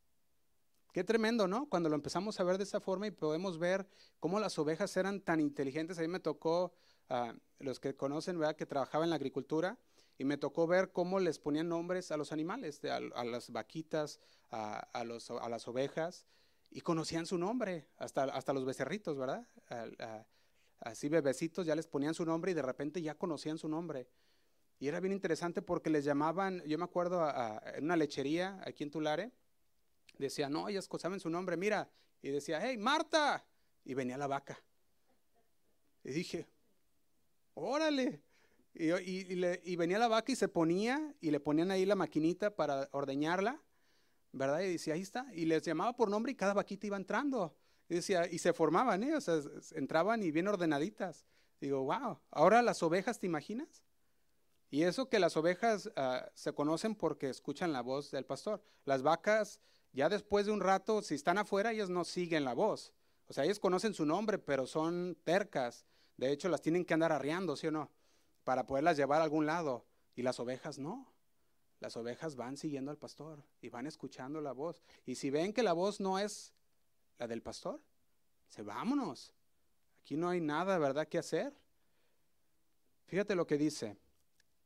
Qué 0.93 1.05
tremendo, 1.05 1.47
¿no? 1.47 1.69
Cuando 1.69 1.89
lo 1.89 1.95
empezamos 1.95 2.41
a 2.41 2.45
ver 2.45 2.57
de 2.57 2.65
esa 2.65 2.81
forma 2.81 3.07
y 3.07 3.11
podemos 3.11 3.59
ver 3.59 3.87
cómo 4.19 4.41
las 4.41 4.59
ovejas 4.59 4.97
eran 4.97 5.21
tan 5.21 5.41
inteligentes. 5.41 5.99
A 5.99 6.03
mí 6.03 6.09
me 6.09 6.21
tocó, 6.21 6.73
uh, 7.11 7.33
los 7.59 7.81
que 7.81 7.95
conocen, 7.95 8.39
¿verdad? 8.39 8.57
Que 8.57 8.65
trabajaba 8.65 9.05
en 9.05 9.11
la 9.11 9.17
agricultura 9.17 9.79
y 10.17 10.25
me 10.25 10.39
tocó 10.39 10.67
ver 10.67 10.91
cómo 10.91 11.21
les 11.21 11.39
ponían 11.39 11.69
nombres 11.69 12.13
a 12.13 12.17
los 12.17 12.33
animales, 12.33 12.81
a, 12.85 13.25
las 13.25 13.51
vaquitas, 13.51 14.21
a, 14.51 15.05
los, 15.05 15.31
a, 15.31 15.49
las 15.49 15.69
ovejas, 15.69 16.27
y 16.71 16.81
conocían 16.81 17.27
su 17.27 17.37
nombre, 17.37 17.89
hasta, 17.99 18.25
hasta 18.25 18.53
los 18.53 18.65
becerritos, 18.65 19.19
¿verdad? 19.19 19.47
Así 20.85 21.09
bebecitos 21.09 21.67
ya 21.67 21.75
les 21.75 21.87
ponían 21.87 22.15
su 22.15 22.25
nombre 22.25 22.53
y 22.53 22.55
de 22.55 22.63
repente 22.63 23.03
ya 23.03 23.15
conocían 23.15 23.59
su 23.59 23.69
nombre. 23.69 24.07
Y 24.79 24.89
era 24.89 25.01
bien 25.01 25.13
interesante 25.13 25.63
porque 25.63 25.91
les 25.91 26.05
llamaban, 26.05 26.63
yo 26.67 26.79
me 26.79 26.85
acuerdo 26.85 27.27
en 27.75 27.85
una 27.85 27.97
lechería 27.97 28.61
aquí 28.65 28.85
en 28.85 28.91
Tulare, 28.91 29.33
decía, 30.19 30.49
no, 30.49 30.69
ellos 30.69 30.89
saben 30.99 31.21
su 31.21 31.31
nombre, 31.31 31.57
mira. 31.57 31.89
Y 32.23 32.31
decía, 32.31 32.61
hey, 32.63 32.77
Marta. 32.77 33.45
Y 33.85 33.95
venía 33.95 34.17
la 34.17 34.27
vaca. 34.27 34.59
Y 36.03 36.13
dije, 36.13 36.47
órale. 37.55 38.23
Y, 38.75 38.91
y, 38.93 39.77
venía 39.77 39.99
la 39.99 40.09
vaca 40.09 40.33
y 40.33 40.37
se 40.37 40.49
ponía 40.49 41.15
y 41.21 41.31
le 41.31 41.39
ponían 41.39 41.71
ahí 41.71 41.87
la 41.87 41.95
maquinita 41.95 42.55
para 42.57 42.89
ordeñarla, 42.91 43.63
¿verdad? 44.33 44.61
Y 44.63 44.73
decía, 44.73 44.95
ahí 44.95 45.03
está. 45.03 45.27
Y 45.33 45.45
les 45.45 45.63
llamaba 45.63 45.95
por 45.95 46.11
nombre 46.11 46.33
y 46.33 46.35
cada 46.35 46.55
vaquita 46.55 46.89
iba 46.89 46.97
entrando. 46.97 47.57
Y 47.89 47.97
decía, 47.97 48.27
y 48.31 48.39
se 48.39 48.53
formaban, 48.53 49.03
¿eh? 49.03 49.15
O 49.17 49.21
sea, 49.21 49.41
entraban 49.73 50.23
y 50.23 50.31
bien 50.31 50.49
ordenaditas. 50.49 51.27
Digo, 51.61 51.83
wow, 51.83 52.19
ahora 52.31 52.63
las 52.63 52.83
ovejas, 52.83 53.19
¿te 53.19 53.27
imaginas? 53.27 53.83
Y 54.71 54.83
eso 54.83 55.09
que 55.09 55.19
las 55.19 55.37
ovejas 55.37 55.91
ah, 55.97 56.29
se 56.35 56.53
conocen 56.53 56.95
porque 56.95 57.29
escuchan 57.29 57.73
la 57.73 57.81
voz 57.81 58.11
del 58.11 58.25
pastor. 58.25 58.63
Las 58.85 59.03
vacas 59.03 59.61
ya 59.93 60.09
después 60.09 60.47
de 60.47 60.53
un 60.53 60.61
rato, 60.61 61.03
si 61.03 61.15
están 61.15 61.39
afuera, 61.39 61.71
ellas 61.71 61.89
no 61.89 62.05
siguen 62.05 62.45
la 62.45 62.55
voz. 62.55 62.93
O 63.29 63.33
sea, 63.33 63.45
ellas 63.45 63.61
conocen 63.61 63.95
su 63.95 64.05
nombre, 64.05 64.39
pero 64.39 64.67
son 64.67 65.17
tercas. 65.23 65.87
De 66.17 66.33
hecho, 66.33 66.49
las 66.49 66.61
tienen 66.61 66.85
que 66.85 66.95
andar 66.95 67.13
arreando, 67.13 67.57
¿sí 67.57 67.69
o 67.69 67.71
no? 67.71 67.93
Para 68.43 68.67
poderlas 68.67 68.97
llevar 68.97 69.21
a 69.21 69.25
algún 69.25 69.47
lado. 69.47 69.87
Y 70.17 70.23
las 70.23 70.41
ovejas 70.41 70.79
no. 70.79 71.15
Las 71.79 71.97
ovejas 71.97 72.35
van 72.35 72.57
siguiendo 72.57 72.91
al 72.91 72.99
pastor 72.99 73.45
y 73.61 73.69
van 73.69 73.87
escuchando 73.87 74.41
la 74.41 74.53
voz. 74.53 74.83
Y 75.07 75.15
si 75.15 75.31
ven 75.31 75.53
que 75.53 75.63
la 75.63 75.73
voz 75.73 76.01
no 76.01 76.19
es 76.19 76.53
la 77.19 77.27
del 77.27 77.43
pastor, 77.43 77.81
se 78.49 78.63
vámonos. 78.63 79.33
Aquí 80.01 80.17
no 80.17 80.29
hay 80.29 80.41
nada, 80.41 80.79
¿verdad?, 80.79 81.09
que 81.09 81.19
hacer. 81.19 81.55
Fíjate 83.07 83.35
lo 83.35 83.47
que 83.47 83.57
dice. 83.57 83.97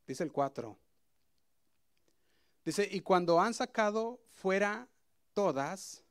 Dice 0.06 0.24
el 0.24 0.32
4. 0.32 0.76
Dice, 2.64 2.88
y 2.90 3.00
cuando 3.00 3.40
han 3.40 3.54
sacado 3.54 4.20
fuera 4.28 4.88
todas, 5.32 6.04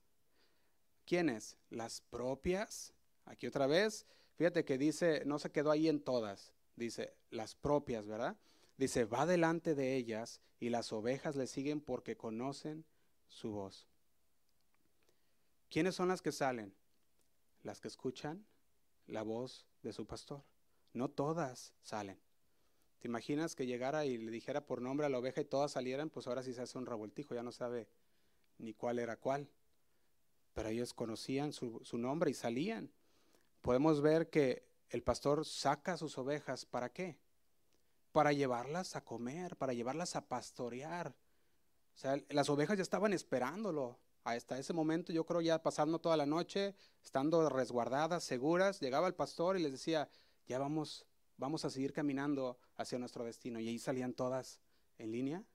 ¿quiénes? 1.06 1.58
Las 1.70 2.02
propias. 2.02 2.94
Aquí 3.26 3.48
otra 3.48 3.68
vez, 3.68 4.06
fíjate 4.36 4.64
que 4.64 4.78
dice, 4.78 5.24
no 5.26 5.40
se 5.40 5.52
quedó 5.52 5.72
ahí 5.72 5.90
en 5.90 6.02
todas, 6.02 6.54
dice 6.76 7.14
las 7.30 7.56
propias, 7.56 8.08
¿verdad? 8.08 8.38
Dice, 8.78 9.06
va 9.06 9.26
delante 9.26 9.76
de 9.76 9.96
ellas 9.96 10.40
y 10.60 10.70
las 10.70 10.94
ovejas 10.94 11.36
le 11.36 11.48
siguen 11.48 11.82
porque 11.82 12.16
conocen 12.16 12.86
su 13.28 13.52
voz. 13.52 13.88
¿Quiénes 15.70 15.96
son 15.96 16.08
las 16.08 16.22
que 16.22 16.32
salen? 16.32 16.74
Las 17.64 17.82
que 17.82 17.88
escuchan 17.88 18.46
la 19.08 19.24
voz 19.24 19.66
de 19.84 19.94
su 19.94 20.06
pastor. 20.06 20.44
No 20.94 21.10
todas 21.10 21.74
salen. 21.82 22.20
¿Te 23.00 23.08
imaginas 23.08 23.56
que 23.56 23.66
llegara 23.66 24.06
y 24.06 24.18
le 24.18 24.32
dijera 24.32 24.66
por 24.66 24.82
nombre 24.82 25.06
a 25.06 25.10
la 25.10 25.20
oveja 25.20 25.42
y 25.42 25.46
todas 25.46 25.72
salieran? 25.72 26.10
Pues 26.10 26.28
ahora 26.28 26.44
sí 26.44 26.54
se 26.54 26.62
hace 26.62 26.78
un 26.78 26.86
revoltijo, 26.86 27.36
ya 27.36 27.44
no 27.44 27.52
sabe 27.52 27.88
ni 28.58 28.74
cuál 28.74 29.00
era 29.00 29.18
cuál. 29.18 29.50
Pero 30.54 30.70
ellos 30.70 30.94
conocían 30.94 31.54
su, 31.54 31.84
nombre 31.94 32.32
y 32.32 32.34
salían. 32.34 32.92
Podemos 33.62 34.02
ver 34.02 34.30
que 34.30 34.68
el 34.90 35.04
pastor 35.04 35.46
saca 35.46 35.98
sus 35.98 36.18
ovejas, 36.18 36.66
¿para 36.66 36.92
qué? 36.92 37.20
Para 38.12 38.34
llevarlas 38.34 38.96
a 38.96 39.04
comer, 39.04 39.56
para 39.58 39.74
llevarlas 39.74 40.16
a 40.16 40.28
pastorear. 40.28 41.10
O 41.94 41.98
sea, 42.00 42.20
las 42.30 42.50
ovejas 42.50 42.78
ya 42.78 42.84
estaban 42.84 43.14
esperándolo. 43.14 44.00
Hasta 44.28 44.60
ese 44.60 44.74
momento, 44.74 45.14
yo 45.14 45.26
creo 45.26 45.40
ya 45.40 45.64
pasando 45.64 46.00
toda 46.00 46.18
la 46.18 46.26
noche, 46.26 46.76
estando 47.02 47.48
resguardadas, 47.48 48.26
seguras, 48.26 48.82
llegaba 48.82 49.08
el 49.08 49.16
pastor 49.16 49.58
y 49.58 49.64
les 49.64 49.72
decía, 49.72 50.10
ya 50.50 50.60
vamos, 50.60 51.06
vamos 51.38 51.64
a 51.64 51.70
seguir 51.70 51.94
caminando 51.94 52.58
hacia 52.76 53.00
nuestro 53.00 53.24
destino. 53.24 53.58
Y 53.62 53.70
ahí 53.70 53.80
salían 53.80 54.14
todas 54.14 54.60
en 54.98 55.14
línea 55.14 55.46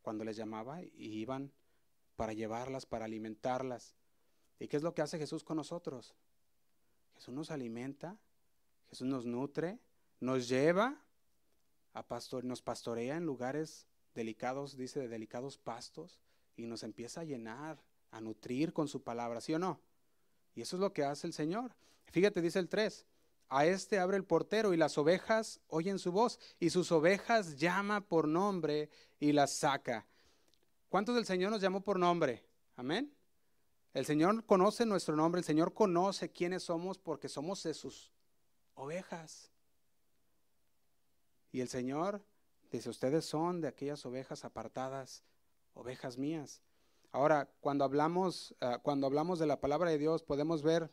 cuando 0.00 0.22
les 0.22 0.36
llamaba 0.36 0.80
y 0.80 0.92
iban 0.96 1.52
para 2.14 2.34
llevarlas, 2.34 2.86
para 2.86 3.06
alimentarlas. 3.06 3.96
¿Y 4.60 4.68
qué 4.68 4.76
es 4.76 4.84
lo 4.84 4.94
que 4.94 5.02
hace 5.02 5.18
Jesús 5.18 5.42
con 5.42 5.56
nosotros? 5.56 6.14
Jesús 7.16 7.34
nos 7.34 7.50
alimenta, 7.50 8.16
Jesús 8.90 9.08
nos 9.08 9.26
nutre, 9.26 9.80
nos 10.20 10.48
lleva 10.48 11.02
a 11.94 12.06
pastor, 12.06 12.44
nos 12.44 12.62
pastorea 12.62 13.16
en 13.16 13.26
lugares 13.26 13.88
delicados, 14.14 14.76
dice 14.76 15.00
de 15.00 15.08
delicados 15.08 15.58
pastos, 15.58 16.20
y 16.58 16.66
nos 16.66 16.82
empieza 16.82 17.22
a 17.22 17.24
llenar, 17.24 17.80
a 18.10 18.20
nutrir 18.20 18.72
con 18.72 18.88
su 18.88 19.02
palabra, 19.02 19.40
¿sí 19.40 19.54
o 19.54 19.58
no? 19.58 19.80
Y 20.54 20.62
eso 20.62 20.76
es 20.76 20.80
lo 20.80 20.92
que 20.92 21.04
hace 21.04 21.26
el 21.26 21.32
Señor. 21.32 21.74
Fíjate, 22.06 22.40
dice 22.40 22.58
el 22.58 22.68
3, 22.68 23.06
a 23.48 23.66
este 23.66 23.98
abre 23.98 24.16
el 24.16 24.24
portero 24.24 24.74
y 24.74 24.76
las 24.76 24.98
ovejas 24.98 25.60
oyen 25.68 25.98
su 25.98 26.12
voz 26.12 26.38
y 26.58 26.70
sus 26.70 26.92
ovejas 26.92 27.56
llama 27.56 28.00
por 28.02 28.28
nombre 28.28 28.90
y 29.18 29.32
las 29.32 29.52
saca. 29.52 30.06
¿Cuántos 30.88 31.14
del 31.14 31.26
Señor 31.26 31.50
nos 31.50 31.60
llamó 31.60 31.80
por 31.82 31.98
nombre? 31.98 32.44
Amén. 32.76 33.14
El 33.94 34.04
Señor 34.04 34.44
conoce 34.44 34.84
nuestro 34.84 35.16
nombre, 35.16 35.38
el 35.40 35.44
Señor 35.44 35.72
conoce 35.74 36.30
quiénes 36.30 36.62
somos 36.62 36.98
porque 36.98 37.28
somos 37.28 37.62
de 37.62 37.74
sus 37.74 38.12
ovejas. 38.74 39.50
Y 41.50 41.60
el 41.60 41.68
Señor 41.68 42.22
dice, 42.70 42.90
ustedes 42.90 43.24
son 43.24 43.60
de 43.60 43.68
aquellas 43.68 44.04
ovejas 44.04 44.44
apartadas, 44.44 45.24
ovejas 45.74 46.18
mías. 46.18 46.62
Ahora, 47.12 47.48
cuando 47.60 47.84
hablamos, 47.84 48.54
ah, 48.60 48.78
cuando 48.82 49.06
hablamos 49.06 49.38
de 49.38 49.46
la 49.46 49.60
palabra 49.60 49.90
de 49.90 49.98
Dios, 49.98 50.22
podemos 50.22 50.62
ver 50.62 50.90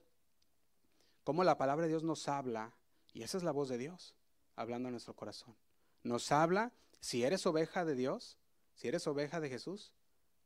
cómo 1.24 1.44
la 1.44 1.58
palabra 1.58 1.84
de 1.84 1.90
Dios 1.90 2.04
nos 2.04 2.28
habla, 2.28 2.74
y 3.14 3.24
esa 3.24 3.38
es 3.38 3.44
la 3.44 3.52
voz 3.52 3.70
de 3.70 3.78
Dios, 3.78 4.16
hablando 4.56 4.88
en 4.88 4.94
nuestro 4.94 5.16
corazón. 5.16 5.56
Nos 6.04 6.32
habla, 6.32 6.72
si 7.00 7.24
eres 7.24 7.46
oveja 7.46 7.84
de 7.84 7.96
Dios, 7.96 8.38
si 8.76 8.88
eres 8.88 9.08
oveja 9.08 9.40
de 9.40 9.50
Jesús, 9.50 9.92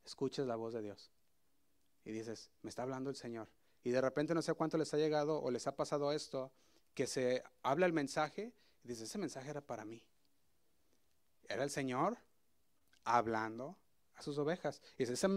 escuches 0.06 0.48
la 0.48 0.56
voz 0.56 0.74
de 0.74 0.82
Dios. 0.82 1.12
Y 2.06 2.12
dices, 2.12 2.50
me 2.62 2.70
está 2.70 2.84
hablando 2.84 3.10
el 3.10 3.16
Señor. 3.16 3.50
Y 3.84 3.92
de 3.92 4.02
repente 4.02 4.34
no 4.34 4.42
sé 4.42 4.54
cuánto 4.54 4.78
les 4.78 4.94
ha 4.94 4.98
llegado 4.98 5.42
o 5.42 5.52
les 5.52 5.68
ha 5.68 5.76
pasado 5.76 6.12
esto, 6.12 6.52
que 6.94 7.08
se 7.08 7.44
habla 7.62 7.86
el 7.86 7.94
mensaje 7.94 8.54
y 8.84 8.88
dice, 8.88 9.04
ese 9.04 9.18
mensaje 9.18 9.50
era 9.50 9.62
para 9.62 9.86
mí. 9.86 10.04
Era 11.48 11.64
el 11.64 11.70
Señor 11.70 12.18
hablando 13.04 13.78
a 14.20 14.24
sus 14.24 14.38
ovejas. 14.38 14.82
Y 14.98 15.04
dice, 15.04 15.14
ese 15.14 15.28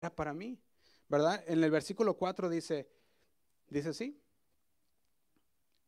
era 0.00 0.14
para 0.14 0.32
mí. 0.32 0.60
¿Verdad? 1.08 1.42
En 1.46 1.62
el 1.62 1.70
versículo 1.70 2.16
4 2.16 2.48
dice, 2.48 2.88
dice 3.68 3.92
sí. 3.92 4.20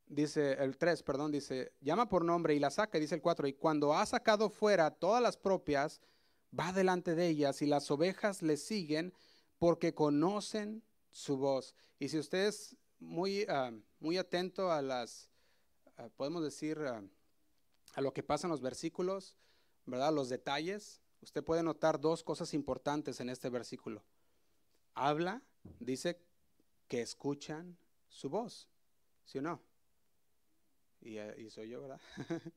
Dice 0.07 0.53
el 0.55 0.79
3, 0.79 1.03
perdón, 1.03 1.31
dice, 1.31 1.73
llama 1.81 2.09
por 2.09 2.25
nombre 2.25 2.55
y 2.55 2.59
la 2.59 2.71
saca, 2.71 2.99
dice 2.99 3.15
el 3.15 3.21
4, 3.21 3.47
y 3.47 3.53
cuando 3.53 3.93
ha 3.93 4.07
sacado 4.07 4.49
fuera 4.49 4.91
todas 4.91 5.23
las 5.23 5.37
propias, 5.37 6.01
va 6.59 6.73
delante 6.73 7.15
de 7.15 7.29
ellas 7.29 7.61
y 7.61 7.67
las 7.67 7.91
ovejas 7.91 8.41
le 8.41 8.57
siguen 8.57 9.13
porque 9.59 9.93
conocen 9.93 10.83
su 11.11 11.37
voz. 11.37 11.75
Y 11.99 12.09
si 12.09 12.19
usted 12.19 12.47
es 12.47 12.75
muy, 12.99 13.45
ah, 13.51 13.71
muy 14.01 14.17
atento 14.17 14.73
a 14.73 14.81
las, 14.81 15.31
ah, 15.99 16.09
podemos 16.17 16.43
decir, 16.43 16.79
ah, 16.79 17.03
a 17.95 18.01
lo 18.01 18.15
que 18.15 18.23
pasa 18.23 18.47
en 18.47 18.53
los 18.53 18.63
versículos, 18.63 19.37
¿verdad? 19.85 20.15
Los 20.15 20.31
detalles, 20.31 21.03
usted 21.23 21.45
puede 21.45 21.63
notar 21.63 22.01
dos 22.01 22.23
cosas 22.23 22.55
importantes 22.55 23.21
en 23.21 23.29
este 23.29 23.49
versículo. 23.51 24.03
Habla, 24.95 25.43
dice 25.81 26.21
que 26.89 27.01
escuchan 27.01 27.77
su 28.09 28.29
voz, 28.29 28.69
¿sí 29.25 29.39
o 29.39 29.43
no? 29.43 29.61
Y, 31.01 31.19
y 31.19 31.51
soy 31.51 31.69
yo, 31.69 31.83
¿verdad? 31.83 32.01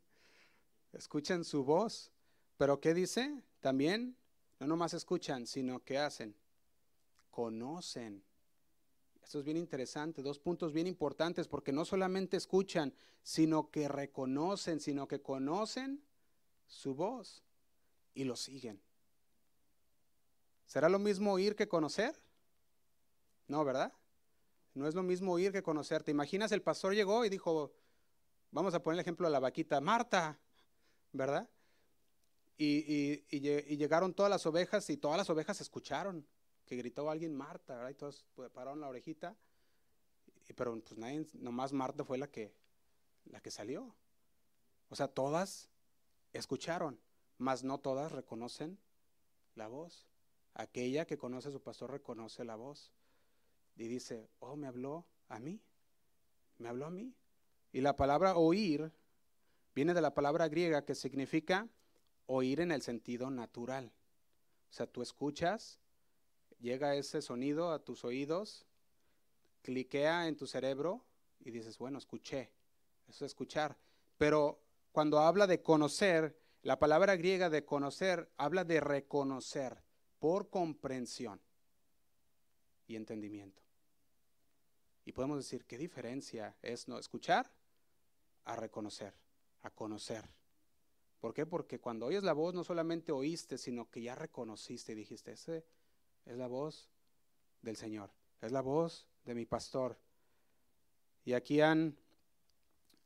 escuchan 0.93 1.43
su 1.43 1.63
voz, 1.63 2.11
pero 2.57 2.79
¿qué 2.79 2.93
dice? 2.93 3.43
También 3.59 4.17
no 4.59 4.67
nomás 4.67 4.93
escuchan, 4.93 5.47
sino 5.47 5.83
que 5.83 5.97
hacen, 5.97 6.35
conocen. 7.29 8.23
Esto 9.23 9.39
es 9.39 9.45
bien 9.45 9.57
interesante, 9.57 10.21
dos 10.21 10.39
puntos 10.39 10.73
bien 10.73 10.87
importantes, 10.87 11.47
porque 11.47 11.71
no 11.71 11.85
solamente 11.85 12.37
escuchan, 12.37 12.93
sino 13.23 13.69
que 13.69 13.87
reconocen, 13.87 14.79
sino 14.79 15.07
que 15.07 15.21
conocen 15.21 16.03
su 16.65 16.95
voz 16.95 17.43
y 18.13 18.23
lo 18.23 18.35
siguen. 18.35 18.81
¿Será 20.65 20.89
lo 20.89 20.99
mismo 20.99 21.33
oír 21.33 21.55
que 21.55 21.67
conocer? 21.67 22.21
No, 23.47 23.65
¿verdad? 23.65 23.93
No 24.73 24.87
es 24.87 24.95
lo 24.95 25.03
mismo 25.03 25.33
oír 25.33 25.51
que 25.51 25.61
conocer. 25.61 26.03
¿Te 26.03 26.11
imaginas? 26.11 26.51
El 26.51 26.61
pastor 26.61 26.93
llegó 26.93 27.25
y 27.25 27.29
dijo, 27.29 27.73
vamos 28.51 28.73
a 28.73 28.81
poner 28.81 28.95
el 28.95 29.01
ejemplo 29.01 29.27
de 29.27 29.31
la 29.31 29.39
vaquita, 29.39 29.81
Marta, 29.81 30.39
¿verdad? 31.11 31.49
Y, 32.57 33.21
llegaron 33.75 34.13
todas 34.13 34.29
las 34.29 34.45
ovejas 34.45 34.89
y 34.89 34.97
todas 34.97 35.17
las 35.17 35.29
ovejas 35.29 35.59
escucharon 35.61 36.25
que 36.65 36.75
gritó 36.75 37.09
alguien 37.09 37.35
Marta, 37.35 37.75
¿verdad? 37.75 37.89
Y 37.89 37.95
todos 37.95 38.25
pues, 38.33 38.49
pararon 38.51 38.79
la 38.79 38.87
orejita. 38.87 39.35
pero 40.55 40.79
pues 40.79 40.97
nadie, 40.97 41.25
nomás 41.33 41.73
Marta 41.73 42.05
fue 42.05 42.17
la 42.17 42.27
que, 42.27 42.55
la 43.25 43.41
que 43.41 43.51
salió. 43.51 43.93
O 44.89 44.95
sea, 44.95 45.07
todas 45.07 45.69
escucharon, 46.33 46.99
mas 47.41 47.63
no 47.63 47.79
todas 47.79 48.11
reconocen 48.11 48.77
la 49.55 49.67
voz. 49.67 50.05
Aquella 50.53 51.07
que 51.07 51.17
conoce 51.17 51.49
a 51.49 51.51
su 51.51 51.59
pastor 51.59 51.89
reconoce 51.89 52.45
la 52.45 52.55
voz. 52.55 52.91
Y 53.75 53.87
dice, 53.87 54.29
oh, 54.37 54.55
me 54.55 54.67
habló 54.67 55.07
a 55.27 55.39
mí. 55.39 55.59
Me 56.59 56.69
habló 56.69 56.85
a 56.85 56.91
mí. 56.91 57.15
Y 57.71 57.81
la 57.81 57.95
palabra 57.95 58.37
oír 58.37 58.91
viene 59.73 59.95
de 59.95 60.01
la 60.01 60.13
palabra 60.13 60.49
griega 60.49 60.85
que 60.85 60.93
significa 60.93 61.67
oír 62.27 62.59
en 62.59 62.71
el 62.71 62.83
sentido 62.83 63.31
natural. 63.31 63.91
O 64.69 64.73
sea, 64.73 64.85
tú 64.85 65.01
escuchas, 65.01 65.79
llega 66.59 66.95
ese 66.95 67.23
sonido 67.23 67.71
a 67.71 67.83
tus 67.83 68.05
oídos, 68.05 68.67
cliquea 69.63 70.27
en 70.27 70.37
tu 70.37 70.45
cerebro 70.45 71.03
y 71.39 71.49
dices, 71.49 71.79
bueno, 71.79 71.97
escuché. 71.97 72.51
Eso 73.07 73.25
es 73.25 73.31
escuchar. 73.31 73.75
Pero 74.19 74.61
cuando 74.91 75.17
habla 75.17 75.47
de 75.47 75.63
conocer, 75.63 76.39
la 76.63 76.77
palabra 76.77 77.15
griega 77.15 77.49
de 77.49 77.65
conocer 77.65 78.31
habla 78.37 78.63
de 78.63 78.79
reconocer 78.79 79.83
por 80.19 80.49
comprensión 80.49 81.41
y 82.87 82.95
entendimiento. 82.95 83.63
Y 85.05 85.13
podemos 85.13 85.37
decir, 85.37 85.65
¿qué 85.65 85.77
diferencia 85.77 86.55
es 86.61 86.87
no 86.87 86.99
escuchar 86.99 87.51
a 88.45 88.55
reconocer, 88.55 89.15
a 89.63 89.71
conocer? 89.71 90.29
¿Por 91.19 91.33
qué? 91.33 91.45
Porque 91.45 91.79
cuando 91.79 92.05
oyes 92.07 92.23
la 92.23 92.33
voz 92.33 92.53
no 92.53 92.63
solamente 92.63 93.11
oíste, 93.11 93.57
sino 93.57 93.89
que 93.89 94.01
ya 94.01 94.15
reconociste 94.15 94.91
y 94.91 94.95
dijiste, 94.95 95.31
ese 95.31 95.65
es 96.25 96.37
la 96.37 96.47
voz 96.47 96.89
del 97.61 97.75
Señor, 97.75 98.11
es 98.41 98.51
la 98.51 98.61
voz 98.61 99.07
de 99.23 99.35
mi 99.35 99.45
pastor. 99.45 99.99
Y 101.23 101.33
aquí 101.33 101.61
han, 101.61 101.95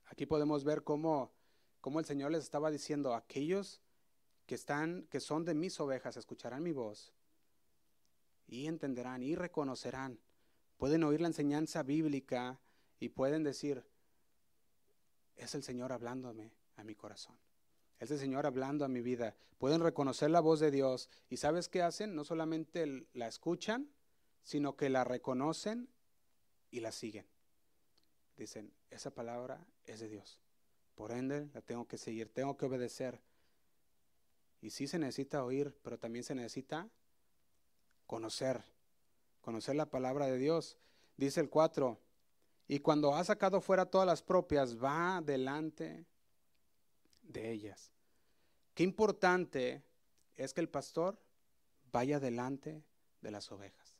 aquí 0.05 0.25
podemos 0.25 0.63
ver 0.63 0.83
cómo, 0.83 1.34
cómo 1.85 1.99
el 1.99 2.05
Señor 2.05 2.31
les 2.31 2.41
estaba 2.41 2.71
diciendo, 2.71 3.13
aquellos 3.13 3.79
que 4.47 4.55
están, 4.55 5.05
que 5.11 5.19
son 5.19 5.45
de 5.45 5.53
mis 5.53 5.79
ovejas, 5.79 6.17
escucharán 6.17 6.63
mi 6.63 6.71
voz 6.71 7.13
y 8.47 8.65
entenderán 8.65 9.21
y 9.21 9.35
reconocerán. 9.35 10.19
Pueden 10.77 11.03
oír 11.03 11.21
la 11.21 11.27
enseñanza 11.27 11.83
bíblica 11.83 12.59
y 12.99 13.09
pueden 13.09 13.43
decir, 13.43 13.85
es 15.35 15.53
el 15.53 15.61
Señor 15.61 15.93
hablándome 15.93 16.55
a 16.75 16.83
mi 16.83 16.95
corazón. 16.95 17.37
Es 17.99 18.09
el 18.09 18.17
Señor 18.17 18.47
hablando 18.47 18.83
a 18.83 18.87
mi 18.87 19.01
vida. 19.01 19.35
Pueden 19.59 19.81
reconocer 19.81 20.31
la 20.31 20.39
voz 20.39 20.59
de 20.59 20.71
Dios. 20.71 21.07
¿Y 21.29 21.37
sabes 21.37 21.69
qué 21.69 21.83
hacen? 21.83 22.15
No 22.15 22.23
solamente 22.23 23.05
la 23.13 23.27
escuchan, 23.27 23.91
sino 24.41 24.75
que 24.75 24.89
la 24.89 25.03
reconocen 25.03 25.87
y 26.71 26.79
la 26.79 26.91
siguen. 26.91 27.27
Dicen, 28.37 28.73
esa 28.89 29.11
palabra 29.11 29.63
es 29.85 29.99
de 29.99 30.09
Dios. 30.09 30.41
Por 30.95 31.11
ende, 31.11 31.49
la 31.53 31.61
tengo 31.61 31.87
que 31.87 31.97
seguir, 31.97 32.29
tengo 32.29 32.57
que 32.57 32.65
obedecer. 32.65 33.21
Y 34.61 34.69
sí 34.69 34.87
se 34.87 34.97
necesita 34.97 35.43
oír, 35.43 35.77
pero 35.83 35.99
también 35.99 36.23
se 36.23 36.33
necesita 36.33 36.89
conocer. 38.07 38.63
Conocer 39.41 39.75
la 39.75 39.89
palabra 39.89 40.25
de 40.25 40.37
Dios. 40.37 40.77
Dice 41.17 41.41
el 41.41 41.49
4. 41.49 41.99
Y 42.67 42.79
cuando 42.79 43.13
ha 43.13 43.23
sacado 43.23 43.61
fuera 43.61 43.85
todas 43.85 44.07
las 44.07 44.23
propias, 44.23 44.81
va 44.81 45.21
delante 45.21 46.05
de 47.21 47.51
ellas. 47.51 47.91
Qué 48.73 48.83
importante 48.83 49.83
es 50.35 50.53
que 50.53 50.61
el 50.61 50.69
pastor 50.69 51.19
vaya 51.91 52.19
delante 52.19 52.83
de 53.21 53.31
las 53.31 53.51
ovejas. 53.51 53.97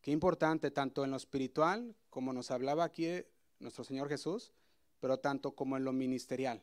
Qué 0.00 0.10
importante 0.10 0.70
tanto 0.70 1.04
en 1.04 1.10
lo 1.10 1.16
espiritual, 1.16 1.94
como 2.10 2.32
nos 2.32 2.50
hablaba 2.50 2.84
aquí 2.84 3.24
nuestro 3.58 3.84
Señor 3.84 4.08
Jesús, 4.08 4.52
pero 5.00 5.18
tanto 5.18 5.52
como 5.52 5.76
en 5.76 5.84
lo 5.84 5.92
ministerial. 5.92 6.62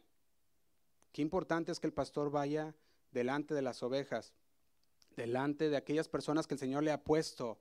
Qué 1.11 1.21
importante 1.21 1.71
es 1.71 1.79
que 1.79 1.87
el 1.87 1.93
pastor 1.93 2.31
vaya 2.31 2.75
delante 3.11 3.53
de 3.53 3.61
las 3.61 3.81
ovejas, 3.83 4.33
delante 5.15 5.69
de 5.69 5.77
aquellas 5.77 6.07
personas 6.07 6.47
que 6.47 6.55
el 6.55 6.59
Señor 6.59 6.83
le 6.83 6.91
ha 6.91 7.03
puesto 7.03 7.59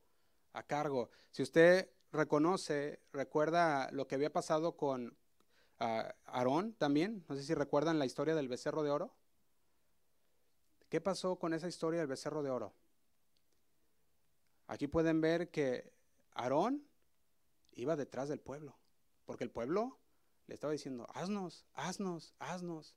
a 0.53 0.63
cargo. 0.63 1.11
Si 1.31 1.43
usted 1.43 1.89
reconoce, 2.13 3.01
recuerda 3.13 3.91
lo 3.93 4.07
que 4.07 4.17
había 4.17 4.33
pasado 4.33 4.77
con, 4.77 5.17
Aarón 5.79 6.73
también. 6.75 7.25
No 7.29 7.37
sé 7.37 7.43
si 7.43 7.55
recuerdan 7.55 7.99
la 7.99 8.07
historia 8.07 8.35
del 8.35 8.49
becerro 8.49 8.83
de 8.83 8.91
oro. 8.91 9.15
¿Qué 10.89 11.01
pasó 11.01 11.37
con 11.37 11.55
esa 11.55 11.69
historia 11.69 12.01
del 12.01 12.09
becerro 12.09 12.43
de 12.43 12.51
oro? 12.51 12.73
Aquí 14.67 14.87
pueden 14.87 15.21
ver 15.21 15.51
que 15.51 15.93
Aarón 16.33 16.87
iba 17.73 17.97
detrás 17.97 18.29
del 18.29 18.41
pueblo, 18.41 18.77
porque 19.27 19.45
el 19.45 19.51
pueblo 19.51 19.99
le 20.47 20.55
estaba 20.55 20.73
diciendo, 20.73 21.07
haznos, 21.15 21.65
haznos, 21.75 22.35
haznos. 22.39 22.95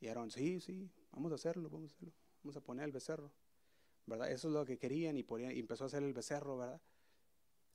Y 0.00 0.08
Aarón, 0.08 0.30
sí, 0.30 0.60
sí, 0.60 0.90
vamos 1.10 1.32
a 1.32 1.36
hacerlo, 1.36 1.68
vamos 1.70 1.92
a 1.92 1.94
hacerlo, 1.94 2.14
vamos 2.42 2.56
a 2.56 2.60
poner 2.60 2.84
el 2.84 2.92
becerro. 2.92 3.32
¿Verdad? 4.06 4.30
Eso 4.30 4.48
es 4.48 4.54
lo 4.54 4.64
que 4.64 4.78
querían 4.78 5.16
y, 5.16 5.26
y 5.28 5.58
empezó 5.58 5.84
a 5.84 5.86
hacer 5.88 6.04
el 6.04 6.12
becerro, 6.12 6.58
¿verdad? 6.58 6.80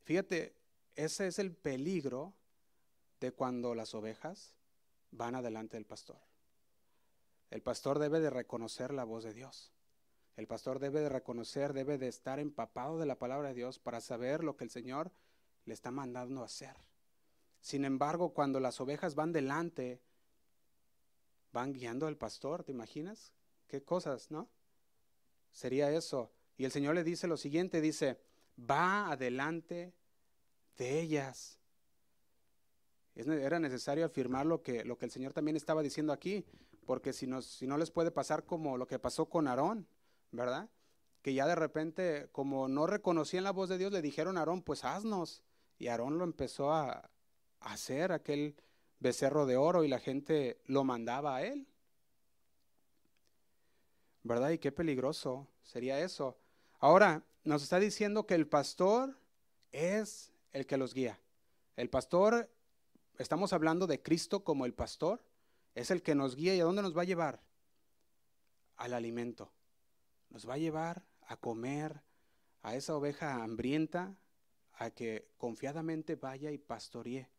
Fíjate, 0.03 0.55
ese 0.95 1.28
es 1.28 1.39
el 1.39 1.53
peligro 1.53 2.34
de 3.19 3.34
cuando 3.34 3.76
las 3.76 3.93
ovejas 3.93 4.55
van 5.11 5.36
adelante 5.36 5.76
del 5.76 5.86
pastor. 5.86 6.19
El 7.49 7.61
pastor 7.61 7.99
debe 7.99 8.22
de 8.22 8.30
reconocer 8.30 8.93
la 8.93 9.03
voz 9.03 9.26
de 9.26 9.34
Dios. 9.34 9.74
El 10.38 10.47
pastor 10.47 10.80
debe 10.80 11.01
de 11.01 11.09
reconocer, 11.09 11.74
debe 11.74 11.97
de 11.97 12.07
estar 12.07 12.39
empapado 12.39 12.97
de 12.97 13.05
la 13.05 13.19
palabra 13.19 13.49
de 13.49 13.55
Dios 13.55 13.78
para 13.78 13.99
saber 13.99 14.43
lo 14.43 14.55
que 14.55 14.63
el 14.63 14.69
Señor 14.69 15.11
le 15.65 15.74
está 15.74 15.91
mandando 15.91 16.43
hacer. 16.43 16.76
Sin 17.62 17.86
embargo, 17.86 18.34
cuando 18.34 18.59
las 18.59 18.82
ovejas 18.82 19.16
van 19.16 19.32
delante, 19.32 20.01
van 21.53 21.74
guiando 21.74 22.07
al 22.07 22.18
pastor, 22.18 22.64
¿te 22.64 22.72
imaginas? 22.72 23.34
¿Qué 23.68 23.84
cosas, 23.84 24.30
no? 24.32 24.49
Sería 25.51 25.91
eso. 25.91 26.32
Y 26.57 26.66
el 26.66 26.72
Señor 26.72 26.95
le 26.95 27.03
dice 27.03 27.28
lo 27.28 27.38
siguiente, 27.38 27.80
dice, 27.80 28.20
va 28.57 29.12
adelante 29.12 29.93
de 30.78 30.99
ellas 30.99 31.62
era 33.16 33.59
necesario 33.59 34.05
afirmar 34.05 34.45
lo 34.45 34.62
que, 34.62 34.86
lo 34.86 34.97
que 34.97 35.05
el 35.05 35.12
Señor 35.12 35.34
también 35.34 35.57
estaba 35.57 35.82
diciendo 35.82 36.14
aquí, 36.14 36.45
porque 36.86 37.14
si, 37.14 37.28
si 37.41 37.68
no 37.68 37.78
les 37.78 37.91
puede 37.91 38.12
pasar 38.12 38.45
como 38.45 38.78
lo 38.78 38.88
que 38.88 38.99
pasó 38.99 39.30
con 39.30 39.47
Aarón, 39.47 39.88
¿verdad? 40.32 40.70
Que 41.22 41.34
ya 41.34 41.45
de 41.45 41.55
repente, 41.55 42.30
como 42.32 42.68
no 42.68 42.88
reconocían 42.88 43.43
la 43.43 43.51
voz 43.51 43.70
de 43.70 43.78
Dios, 43.78 43.91
le 43.91 44.01
dijeron 44.01 44.38
a 44.38 44.41
Aarón, 44.41 44.64
pues 44.64 44.84
haznos. 44.84 45.43
Y 45.78 45.88
Aarón 45.88 46.18
lo 46.18 46.24
empezó 46.24 46.72
a, 46.72 46.91
a 46.93 47.09
hacer, 47.62 48.12
aquel 48.12 48.55
becerro 48.99 49.45
de 49.45 49.57
oro, 49.57 49.84
y 49.84 49.88
la 49.88 49.99
gente 49.99 50.62
lo 50.66 50.84
mandaba 50.84 51.38
a 51.38 51.43
él. 51.43 51.68
¿Verdad? 54.24 54.51
Y 54.51 54.59
qué 54.59 54.72
peligroso 54.72 55.47
sería 55.64 55.99
eso. 55.99 56.38
Ahora, 56.80 57.24
nos 57.43 57.64
está 57.64 57.80
diciendo 57.80 58.28
que 58.28 58.36
el 58.36 58.47
pastor 58.47 59.18
es 59.72 60.32
el 60.51 60.66
que 60.68 60.78
los 60.78 60.93
guía. 60.93 61.20
El 61.76 61.89
pastor 61.89 62.49
estamos 63.18 63.53
hablando 63.53 63.88
de 63.88 64.01
Cristo 64.01 64.43
como 64.43 64.66
el 64.66 64.74
pastor, 64.74 65.24
es 65.76 65.91
el 65.91 66.01
que 66.01 66.16
nos 66.16 66.36
guía 66.36 66.55
y 66.55 66.59
a 66.59 66.66
dónde 66.66 66.82
nos 66.82 66.95
va 66.95 67.03
a 67.03 67.05
llevar? 67.05 67.41
Al 68.78 68.93
alimento. 68.93 69.51
Nos 70.30 70.47
va 70.47 70.55
a 70.55 70.57
llevar 70.57 71.03
a 71.28 71.38
comer, 71.38 72.01
a 72.62 72.76
esa 72.76 72.95
oveja 72.95 73.43
hambrienta 73.43 74.16
a 74.74 74.89
que 74.89 75.28
confiadamente 75.38 76.16
vaya 76.16 76.51
y 76.51 76.57
pastoree. 76.57 77.30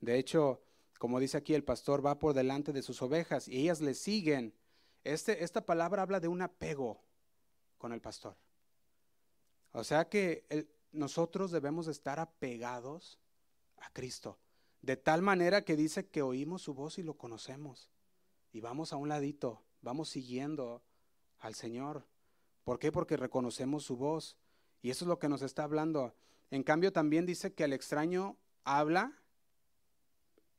De 0.00 0.18
hecho, 0.18 0.62
como 0.98 1.20
dice 1.20 1.36
aquí, 1.36 1.54
el 1.54 1.64
pastor 1.64 2.04
va 2.04 2.18
por 2.18 2.34
delante 2.34 2.72
de 2.72 2.82
sus 2.82 3.00
ovejas 3.02 3.48
y 3.48 3.58
ellas 3.58 3.80
le 3.80 3.94
siguen. 3.94 4.54
Este, 5.04 5.44
esta 5.44 5.64
palabra 5.64 6.02
habla 6.02 6.20
de 6.20 6.28
un 6.28 6.42
apego 6.42 7.02
con 7.78 7.92
el 7.92 8.00
pastor. 8.00 8.36
O 9.72 9.84
sea 9.84 10.08
que 10.08 10.68
nosotros 10.92 11.50
debemos 11.50 11.86
estar 11.86 12.18
apegados 12.18 13.18
a 13.78 13.90
Cristo, 13.92 14.38
de 14.82 14.96
tal 14.96 15.22
manera 15.22 15.64
que 15.64 15.76
dice 15.76 16.08
que 16.08 16.22
oímos 16.22 16.62
su 16.62 16.74
voz 16.74 16.98
y 16.98 17.02
lo 17.02 17.14
conocemos. 17.16 17.88
Y 18.52 18.60
vamos 18.60 18.92
a 18.92 18.96
un 18.96 19.08
ladito, 19.08 19.62
vamos 19.80 20.08
siguiendo 20.08 20.82
al 21.38 21.54
Señor. 21.54 22.06
¿Por 22.64 22.78
qué? 22.78 22.90
Porque 22.90 23.16
reconocemos 23.16 23.84
su 23.84 23.96
voz. 23.96 24.36
Y 24.82 24.90
eso 24.90 25.04
es 25.04 25.08
lo 25.08 25.18
que 25.18 25.28
nos 25.28 25.42
está 25.42 25.64
hablando. 25.64 26.14
En 26.50 26.62
cambio, 26.62 26.92
también 26.92 27.26
dice 27.26 27.54
que 27.54 27.64
el 27.64 27.72
extraño 27.72 28.36
habla 28.64 29.19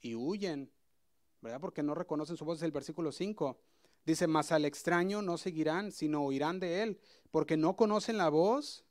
y 0.02 0.16
huyen, 0.16 0.72
¿verdad? 1.42 1.62
Porque 1.62 1.84
no 1.84 1.96
reconocen 1.96 2.38
su 2.38 2.46
voz, 2.46 2.58
es 2.58 2.64
el 2.64 2.72
versículo 2.72 3.12
5. 3.12 3.58
Dice, 4.06 4.28
mas 4.28 4.52
al 4.52 4.66
extraño 4.66 5.22
no 5.22 5.38
seguirán, 5.38 5.92
sino 5.92 6.24
oirán 6.24 6.60
de 6.60 6.84
él, 6.84 7.00
porque 7.30 7.56
no 7.56 7.76
conocen 7.76 8.18
la 8.18 8.30
voz 8.30 8.84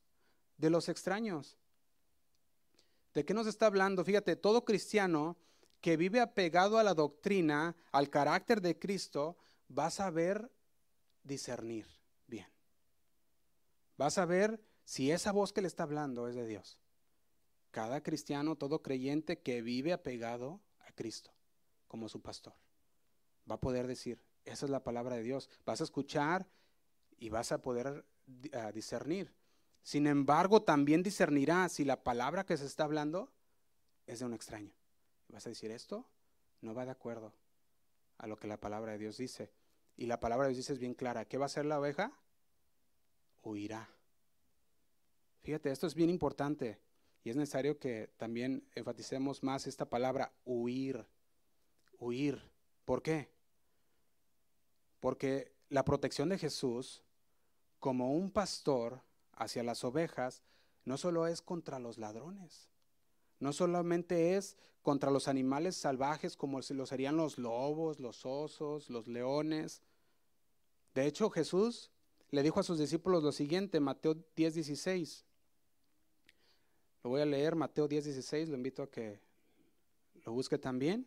de 0.57 0.71
los 0.71 0.89
extraños. 0.89 1.57
¿De 3.13 3.25
qué 3.25 3.35
nos 3.35 3.47
está 3.47 3.67
hablando? 3.67 4.05
Fíjate, 4.05 4.37
todo 4.37 4.65
cristiano 4.65 5.37
que 5.81 5.97
vive 5.97 6.21
apegado 6.21 6.79
a 6.79 6.85
la 6.85 6.95
doctrina, 6.95 7.75
al 7.91 8.09
carácter 8.09 8.61
de 8.61 8.79
Cristo, 8.79 9.37
va 9.77 9.87
a 9.87 9.91
saber 9.91 10.51
discernir 11.25 11.87
bien. 12.27 12.47
Va 14.01 14.07
a 14.07 14.11
saber 14.11 14.61
si 14.85 15.11
esa 15.11 15.33
voz 15.33 15.53
que 15.53 15.63
le 15.63 15.69
está 15.69 15.83
hablando 15.83 16.29
es 16.29 16.35
de 16.35 16.47
Dios. 16.47 16.79
Cada 17.71 18.03
cristiano, 18.03 18.57
todo 18.57 18.83
creyente 18.83 19.41
que 19.41 19.63
vive 19.63 19.93
apegado 19.93 20.61
a 20.91 20.95
Cristo 20.95 21.31
como 21.89 22.09
su 22.09 22.21
pastor, 22.21 22.55
va 23.51 23.57
a 23.57 23.61
poder 23.61 23.87
decir, 23.87 24.23
esa 24.45 24.67
es 24.67 24.71
la 24.71 24.85
palabra 24.85 25.17
de 25.17 25.23
Dios. 25.23 25.49
Vas 25.65 25.81
a 25.81 25.85
escuchar 25.85 26.47
y 27.19 27.29
vas 27.29 27.53
a 27.53 27.63
poder 27.63 28.05
ah, 28.53 28.73
discernir. 28.73 29.35
Sin 29.83 30.07
embargo, 30.07 30.63
también 30.63 31.03
discernirá 31.03 31.69
si 31.69 31.85
la 31.85 32.03
palabra 32.03 32.45
que 32.45 32.57
se 32.57 32.67
está 32.67 32.85
hablando 32.85 33.33
es 34.07 34.21
de 34.21 34.27
un 34.27 34.35
extraño. 34.35 34.73
Vas 35.29 35.47
a 35.47 35.51
decir, 35.51 35.71
esto 35.71 36.07
no 36.61 36.75
va 36.75 36.85
de 36.85 36.91
acuerdo 36.91 37.33
a 38.19 38.27
lo 38.27 38.37
que 38.37 38.47
la 38.47 38.59
palabra 38.59 38.93
de 38.93 38.99
Dios 38.99 39.17
dice. 39.17 39.53
Y 39.97 40.07
la 40.07 40.21
palabra 40.21 40.47
de 40.47 40.51
Dios 40.51 40.59
dice 40.59 40.73
es 40.75 40.79
bien 40.79 40.95
clara. 40.95 41.25
¿Qué 41.25 41.39
va 41.39 41.45
a 41.45 41.47
hacer 41.47 41.65
la 41.65 41.79
oveja? 41.79 42.13
Huirá. 43.43 43.89
Fíjate, 45.43 45.71
esto 45.71 45.87
es 45.87 45.95
bien 45.95 46.11
importante 46.11 46.79
y 47.23 47.31
es 47.31 47.37
necesario 47.37 47.79
que 47.79 48.11
también 48.17 48.67
enfaticemos 48.75 49.43
más 49.43 49.67
esta 49.67 49.89
palabra, 49.89 50.33
huir. 50.45 51.07
Huir. 51.99 52.43
¿Por 52.85 53.03
qué? 53.03 53.31
Porque 55.01 55.53
la 55.69 55.85
protección 55.85 56.31
de 56.31 56.39
Jesús 56.39 57.03
como 57.79 58.15
un 58.15 58.31
pastor 58.31 59.03
hacia 59.33 59.63
las 59.63 59.85
ovejas 59.85 60.43
no 60.85 60.97
solo 60.97 61.27
es 61.27 61.43
contra 61.43 61.79
los 61.79 61.99
ladrones, 61.99 62.69
no 63.39 63.53
solamente 63.53 64.37
es 64.37 64.57
contra 64.83 65.11
los 65.11 65.29
animales 65.29 65.77
salvajes 65.77 66.37
como 66.37 66.61
lo 66.61 66.87
serían 66.87 67.17
los 67.17 67.39
lobos, 67.39 68.01
los 68.01 68.25
osos, 68.25 68.89
los 68.89 69.07
leones. 69.07 69.83
De 70.95 71.07
hecho, 71.07 71.31
Jesús 71.31 71.91
le 72.31 72.43
dijo 72.43 72.61
a 72.61 72.65
sus 72.65 72.79
discípulos 72.79 73.23
lo 73.23 73.33
siguiente, 73.33 73.81
Mateo 73.81 74.15
10, 74.37 74.55
16. 74.55 75.25
Lo 77.03 77.11
voy 77.11 77.23
a 77.23 77.27
leer, 77.27 77.55
Mateo 77.55 77.89
10, 77.89 78.05
16, 78.05 78.49
lo 78.49 78.57
invito 78.57 78.83
a 78.83 78.91
que 78.91 79.21
lo 80.25 80.33
busque 80.33 80.59
también. 80.59 81.07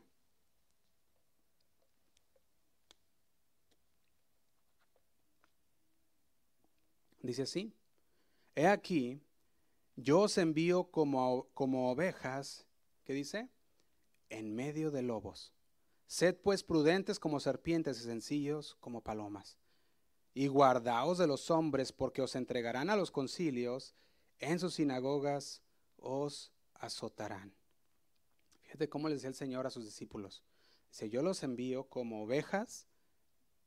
Dice 7.22 7.44
así, 7.44 7.74
he 8.56 8.68
aquí, 8.68 9.22
yo 9.96 10.22
os 10.22 10.38
envío 10.38 10.92
como, 10.92 11.48
como 11.54 11.90
ovejas, 11.92 12.66
¿qué 13.06 13.14
dice? 13.14 13.50
En 14.30 14.54
medio 14.54 14.92
de 14.92 15.04
lobos. 15.04 15.54
Sed 16.08 16.36
pues 16.36 16.64
prudentes 16.64 17.20
como 17.20 17.40
serpientes 17.40 18.00
y 18.00 18.04
sencillos 18.04 18.76
como 18.82 19.02
palomas. 19.02 19.58
Y 20.34 20.48
guardaos 20.48 21.18
de 21.18 21.28
los 21.28 21.50
hombres, 21.50 21.94
porque 21.94 22.22
os 22.22 22.36
entregarán 22.36 22.90
a 22.90 22.98
los 22.98 23.10
concilios, 23.10 23.96
en 24.40 24.60
sus 24.60 24.74
sinagogas 24.74 25.62
os 26.04 26.52
azotarán. 26.76 27.56
Fíjate 28.62 28.90
cómo 28.90 29.08
le 29.08 29.16
decía 29.16 29.30
el 29.30 29.36
Señor 29.36 29.66
a 29.66 29.72
sus 29.72 29.86
discípulos. 29.86 30.44
Dice, 30.92 31.10
yo 31.10 31.24
los 31.24 31.42
envío 31.42 31.86
como 31.86 32.24
ovejas 32.24 32.86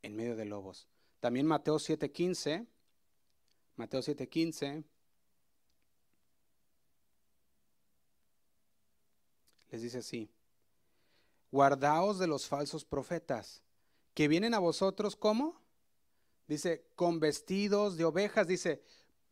en 0.03 0.15
medio 0.15 0.37
de 0.37 0.45
lobos. 0.45 0.87
También 1.21 1.47
Mateo 1.47 1.79
7:15 1.79 2.69
Mateo 3.77 4.01
7:15. 4.01 4.85
Les 9.71 9.83
dice 9.83 9.99
así, 9.99 10.31
guardaos 11.51 12.19
de 12.19 12.27
los 12.27 12.47
falsos 12.47 12.85
profetas, 12.85 13.63
que 14.15 14.29
vienen 14.29 14.55
a 14.55 14.59
vosotros 14.59 15.17
como, 15.17 15.61
dice, 16.47 16.87
con 16.95 17.21
vestidos 17.21 17.97
de 17.99 18.05
ovejas, 18.05 18.47
dice, 18.47 18.83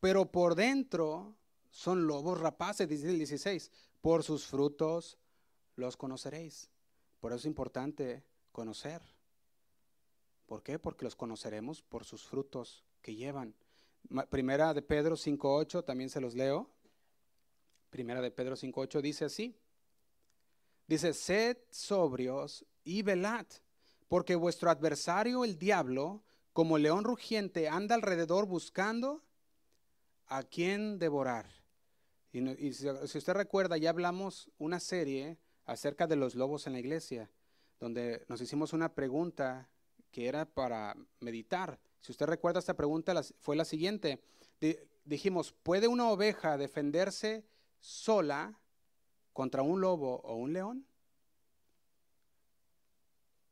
pero 0.00 0.30
por 0.30 0.54
dentro 0.54 1.34
son 1.74 2.06
lobos 2.06 2.38
rapaces, 2.38 2.88
dice 2.88 3.10
el 3.10 3.18
16, 3.18 3.68
por 4.00 4.22
sus 4.22 4.46
frutos 4.46 5.18
los 5.74 5.96
conoceréis. 5.96 6.70
Por 7.18 7.32
eso 7.32 7.40
es 7.40 7.46
importante 7.46 8.22
conocer. 8.52 9.02
¿Por 10.46 10.62
qué? 10.62 10.78
Porque 10.78 11.04
los 11.04 11.16
conoceremos 11.16 11.82
por 11.82 12.04
sus 12.04 12.22
frutos 12.22 12.84
que 13.02 13.16
llevan. 13.16 13.56
Primera 14.30 14.72
de 14.72 14.82
Pedro 14.82 15.16
5.8, 15.16 15.84
también 15.84 16.10
se 16.10 16.20
los 16.20 16.36
leo. 16.36 16.70
Primera 17.90 18.20
de 18.20 18.30
Pedro 18.30 18.54
5.8 18.54 19.00
dice 19.00 19.24
así. 19.24 19.58
Dice, 20.86 21.12
sed 21.12 21.58
sobrios 21.70 22.64
y 22.84 23.02
velad, 23.02 23.46
porque 24.06 24.36
vuestro 24.36 24.70
adversario 24.70 25.42
el 25.42 25.58
diablo, 25.58 26.22
como 26.52 26.78
león 26.78 27.02
rugiente, 27.02 27.68
anda 27.68 27.96
alrededor 27.96 28.46
buscando 28.46 29.24
a 30.28 30.44
quien 30.44 31.00
devorar. 31.00 31.63
Y, 32.34 32.72
si, 32.72 32.88
usted 32.88 33.32
recuerda, 33.32 33.76
ya 33.76 33.90
hablamos 33.90 34.50
una 34.58 34.80
serie 34.80 35.38
acerca 35.66 36.08
de 36.08 36.16
los 36.16 36.34
lobos 36.34 36.66
en 36.66 36.72
la 36.72 36.80
iglesia, 36.80 37.30
donde 37.78 38.24
nos 38.26 38.40
hicimos 38.40 38.72
una 38.72 38.92
pregunta 38.92 39.70
que 40.10 40.26
era 40.26 40.44
para 40.44 40.96
meditar. 41.20 41.78
Si 42.00 42.10
usted 42.10 42.26
recuerda 42.26 42.58
esta 42.58 42.74
pregunta, 42.74 43.14
fue 43.38 43.54
la 43.54 43.64
siguiente. 43.64 44.20
dijimos, 45.04 45.52
¿puede 45.52 45.86
una 45.86 46.10
oveja 46.10 46.58
defenderse 46.58 47.44
sola 47.78 48.58
contra 49.32 49.62
un 49.62 49.80
lobo 49.80 50.16
o 50.24 50.34
un 50.34 50.52
león? 50.52 50.86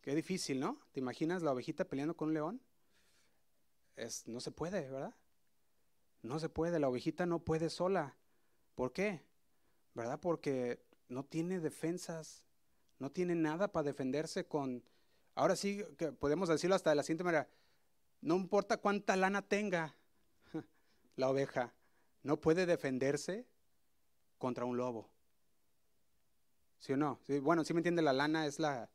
Qué 0.00 0.16
difícil, 0.16 0.58
¿no? 0.58 0.80
¿Te 0.90 0.98
imaginas 0.98 1.44
la 1.44 1.52
ovejita 1.52 1.84
peleando 1.84 2.16
con 2.16 2.28
un 2.30 2.34
león? 2.34 2.60
No 4.26 4.40
se 4.40 4.50
puede, 4.50 4.90
¿verdad? 4.90 5.14
No 6.22 6.40
se 6.40 6.48
puede, 6.48 6.80
la 6.80 6.88
ovejita 6.88 7.26
no 7.26 7.38
puede 7.38 7.70
sola. 7.70 8.16
¿Por 8.74 8.92
qué? 8.92 9.22
¿Verdad? 9.94 10.20
Porque 10.20 10.82
no 11.08 11.24
tiene 11.24 11.60
defensas, 11.60 12.44
no 12.98 13.10
tiene 13.10 13.34
nada 13.34 13.70
para 13.70 13.84
defenderse 13.84 14.46
con... 14.46 14.82
Ahora 15.34 15.56
sí, 15.56 15.84
que 15.96 16.12
podemos 16.12 16.48
decirlo 16.48 16.76
hasta 16.76 16.90
de 16.90 16.96
la 16.96 17.02
siguiente 17.02 17.24
manera, 17.24 17.48
no 18.20 18.36
importa 18.36 18.76
cuánta 18.76 19.16
lana 19.16 19.42
tenga 19.42 19.94
la 21.16 21.28
oveja, 21.28 21.72
no 22.22 22.40
puede 22.40 22.66
defenderse 22.66 23.46
contra 24.38 24.64
un 24.64 24.76
lobo. 24.76 25.08
¿Sí 26.78 26.92
o 26.92 26.96
no? 26.96 27.20
bueno, 27.42 27.64
sí 27.64 27.72
me 27.74 27.78
entiende, 27.78 28.02
la 28.02 28.12
lana 28.12 28.46
es 28.46 28.58
la, 28.58 28.90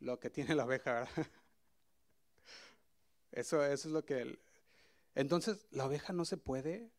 lo 0.00 0.20
que 0.20 0.30
tiene 0.30 0.54
la 0.54 0.64
oveja, 0.64 0.92
¿verdad? 0.92 1.10
Eso, 3.32 3.64
eso 3.64 3.88
es 3.88 3.94
lo 3.94 4.04
que... 4.04 4.38
entonces, 5.14 5.66
la 5.70 5.86
oveja 5.86 6.12
no 6.12 6.26
se 6.26 6.36
puede 6.36 6.90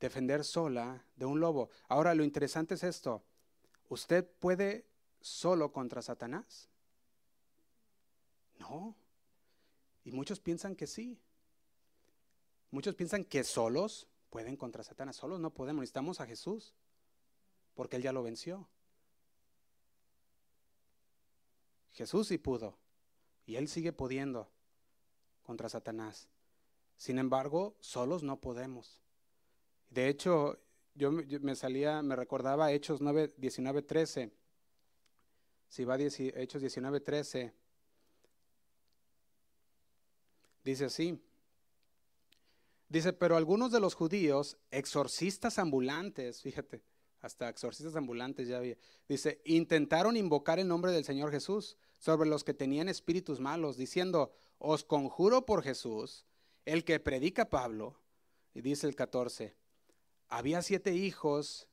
defender 0.00 0.44
sola 0.44 1.04
de 1.16 1.24
un 1.24 1.40
lobo. 1.40 1.70
Ahora, 1.88 2.14
lo 2.14 2.24
interesante 2.24 2.74
es 2.74 2.84
esto. 2.84 3.22
¿Usted 3.88 4.28
puede 4.38 4.86
solo 5.20 5.72
contra 5.72 6.02
Satanás? 6.02 6.68
No. 8.58 8.94
Y 10.04 10.12
muchos 10.12 10.40
piensan 10.40 10.76
que 10.76 10.86
sí. 10.86 11.18
Muchos 12.70 12.94
piensan 12.94 13.24
que 13.24 13.44
solos 13.44 14.08
pueden 14.30 14.56
contra 14.56 14.82
Satanás. 14.82 15.16
Solos 15.16 15.38
no 15.38 15.54
podemos, 15.54 15.82
necesitamos 15.82 16.20
a 16.20 16.26
Jesús, 16.26 16.74
porque 17.74 17.96
Él 17.96 18.02
ya 18.02 18.12
lo 18.12 18.22
venció. 18.22 18.68
Jesús 21.92 22.26
sí 22.26 22.38
pudo, 22.38 22.76
y 23.46 23.54
Él 23.54 23.68
sigue 23.68 23.92
pudiendo 23.92 24.50
contra 25.44 25.68
Satanás. 25.68 26.28
Sin 26.96 27.18
embargo, 27.18 27.76
solos 27.78 28.24
no 28.24 28.40
podemos. 28.40 29.03
De 29.94 30.08
hecho, 30.08 30.58
yo, 30.96 31.12
me 31.12 31.54
salía, 31.54 32.02
me 32.02 32.16
recordaba 32.16 32.72
Hechos 32.72 33.00
9, 33.00 33.34
19, 33.36 33.82
13. 33.82 34.32
Si 35.68 35.84
va 35.84 35.94
a 35.94 35.98
Hechos 35.98 36.60
19, 36.60 36.98
13, 36.98 37.54
dice 40.64 40.86
así. 40.86 41.22
Dice, 42.88 43.12
pero 43.12 43.36
algunos 43.36 43.70
de 43.70 43.78
los 43.78 43.94
judíos, 43.94 44.58
exorcistas 44.72 45.60
ambulantes, 45.60 46.42
fíjate, 46.42 46.82
hasta 47.20 47.48
exorcistas 47.48 47.94
ambulantes 47.94 48.48
ya 48.48 48.56
había, 48.56 48.76
dice, 49.08 49.40
intentaron 49.44 50.16
invocar 50.16 50.58
el 50.58 50.66
nombre 50.66 50.90
del 50.90 51.04
Señor 51.04 51.30
Jesús 51.30 51.76
sobre 51.98 52.28
los 52.28 52.42
que 52.42 52.52
tenían 52.52 52.88
espíritus 52.88 53.38
malos, 53.38 53.76
diciendo, 53.76 54.32
os 54.58 54.82
conjuro 54.82 55.46
por 55.46 55.62
Jesús, 55.62 56.26
el 56.64 56.82
que 56.82 56.98
predica 56.98 57.48
Pablo, 57.48 58.00
y 58.54 58.60
dice 58.60 58.88
el 58.88 58.96
14, 58.96 59.54
había 60.36 60.62
siete 60.62 60.92
hijos 60.94 61.68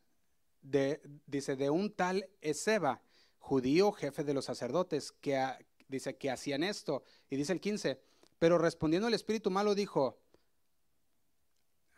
de, 0.61 1.01
dice, 1.25 1.55
de 1.55 1.71
un 1.71 1.91
tal 1.91 2.29
Ezeba, 2.41 3.01
judío, 3.39 3.91
jefe 3.91 4.23
de 4.23 4.35
los 4.35 4.45
sacerdotes, 4.45 5.11
que 5.11 5.43
dice 5.87 6.15
que 6.15 6.29
hacían 6.29 6.63
esto. 6.63 7.03
Y 7.31 7.37
dice 7.37 7.53
el 7.53 7.59
15, 7.59 7.99
pero 8.37 8.59
respondiendo 8.59 9.07
el 9.07 9.15
espíritu 9.15 9.49
malo 9.49 9.73
dijo, 9.73 10.19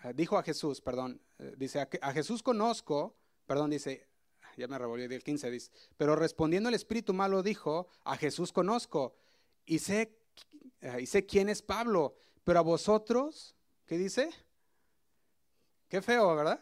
eh, 0.06 0.14
dijo 0.16 0.38
a 0.38 0.44
Jesús, 0.44 0.80
perdón, 0.80 1.22
eh, 1.40 1.54
dice, 1.58 1.86
a, 2.02 2.14
Jesús 2.14 2.42
conozco, 2.42 3.18
perdón, 3.46 3.72
dice, 3.72 4.08
ya 4.56 4.70
me 4.70 4.80
revolvió 4.80 5.06
el 5.06 5.24
15, 5.24 5.52
dice, 5.52 5.70
pero 5.98 6.16
respondiendo 6.16 6.70
el 6.70 6.76
espíritu 6.76 7.14
malo 7.14 7.44
dijo, 7.44 7.90
a 8.06 8.16
Jesús 8.16 8.54
conozco 8.54 9.18
y 9.66 9.80
sé, 9.80 10.18
eh, 10.80 11.02
y 11.02 11.08
sé 11.08 11.26
quién 11.26 11.50
es 11.50 11.62
Pablo, 11.62 12.16
pero 12.46 12.60
a 12.60 12.64
vosotros, 12.64 13.54
¿qué 13.86 13.98
dice? 13.98 14.30
Qué 15.94 16.02
feo, 16.02 16.36
¿verdad? 16.36 16.60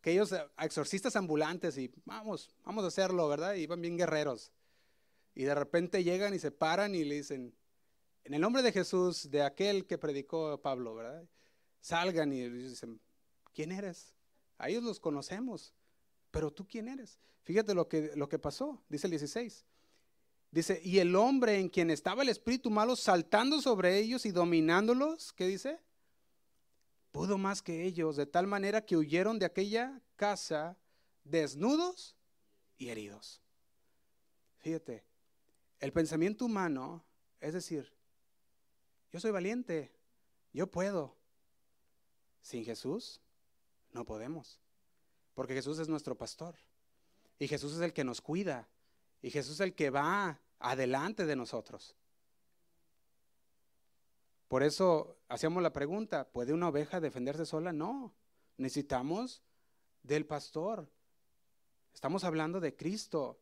Que 0.00 0.12
ellos, 0.12 0.30
eh, 0.30 0.46
exorcistas 0.60 1.16
ambulantes, 1.16 1.76
y 1.76 1.90
vamos, 2.04 2.54
vamos 2.64 2.84
a 2.84 2.86
hacerlo, 2.86 3.26
¿verdad? 3.26 3.54
Y 3.54 3.66
van 3.66 3.80
bien 3.80 3.96
guerreros. 3.96 4.52
Y 5.34 5.42
de 5.42 5.56
repente 5.56 6.04
llegan 6.04 6.34
y 6.34 6.38
se 6.38 6.52
paran 6.52 6.94
y 6.94 7.02
le 7.02 7.16
dicen, 7.16 7.52
en 8.22 8.32
el 8.32 8.40
nombre 8.40 8.62
de 8.62 8.70
Jesús, 8.70 9.28
de 9.28 9.42
aquel 9.42 9.88
que 9.88 9.98
predicó 9.98 10.62
Pablo, 10.62 10.94
¿verdad? 10.94 11.24
Salgan 11.80 12.32
y 12.32 12.48
dicen, 12.48 13.00
¿quién 13.52 13.72
eres? 13.72 14.14
A 14.56 14.68
ellos 14.68 14.84
los 14.84 15.00
conocemos, 15.00 15.74
pero 16.30 16.52
tú 16.52 16.64
quién 16.64 16.86
eres? 16.86 17.18
Fíjate 17.42 17.74
lo 17.74 17.88
que, 17.88 18.12
lo 18.14 18.28
que 18.28 18.38
pasó, 18.38 18.84
dice 18.88 19.08
el 19.08 19.10
16. 19.10 19.64
Dice, 20.52 20.80
y 20.84 21.00
el 21.00 21.16
hombre 21.16 21.58
en 21.58 21.70
quien 21.70 21.90
estaba 21.90 22.22
el 22.22 22.28
espíritu 22.28 22.70
malo 22.70 22.94
saltando 22.94 23.60
sobre 23.60 23.98
ellos 23.98 24.24
y 24.26 24.30
dominándolos, 24.30 25.32
¿qué 25.32 25.48
dice? 25.48 25.80
Pudo 27.12 27.38
más 27.38 27.62
que 27.62 27.84
ellos, 27.84 28.16
de 28.16 28.26
tal 28.26 28.46
manera 28.46 28.84
que 28.84 28.96
huyeron 28.96 29.38
de 29.38 29.46
aquella 29.46 30.00
casa 30.16 30.76
desnudos 31.24 32.16
y 32.78 32.88
heridos. 32.88 33.40
Fíjate, 34.58 35.04
el 35.80 35.92
pensamiento 35.92 36.44
humano 36.44 37.04
es 37.40 37.54
decir, 37.54 37.92
yo 39.10 39.18
soy 39.18 39.30
valiente, 39.30 39.90
yo 40.52 40.70
puedo. 40.70 41.16
Sin 42.42 42.64
Jesús 42.64 43.20
no 43.92 44.06
podemos, 44.06 44.60
porque 45.34 45.52
Jesús 45.52 45.78
es 45.78 45.88
nuestro 45.88 46.16
pastor 46.16 46.54
y 47.38 47.48
Jesús 47.48 47.74
es 47.74 47.80
el 47.80 47.92
que 47.92 48.02
nos 48.02 48.22
cuida 48.22 48.66
y 49.20 49.30
Jesús 49.30 49.54
es 49.54 49.60
el 49.60 49.74
que 49.74 49.90
va 49.90 50.40
adelante 50.58 51.26
de 51.26 51.36
nosotros. 51.36 51.94
Por 54.50 54.64
eso 54.64 55.16
hacíamos 55.28 55.62
la 55.62 55.72
pregunta, 55.72 56.28
¿puede 56.28 56.52
una 56.52 56.70
oveja 56.70 56.98
defenderse 56.98 57.46
sola? 57.46 57.72
No, 57.72 58.12
necesitamos 58.56 59.44
del 60.02 60.26
pastor. 60.26 60.90
Estamos 61.94 62.24
hablando 62.24 62.58
de 62.58 62.74
Cristo. 62.74 63.38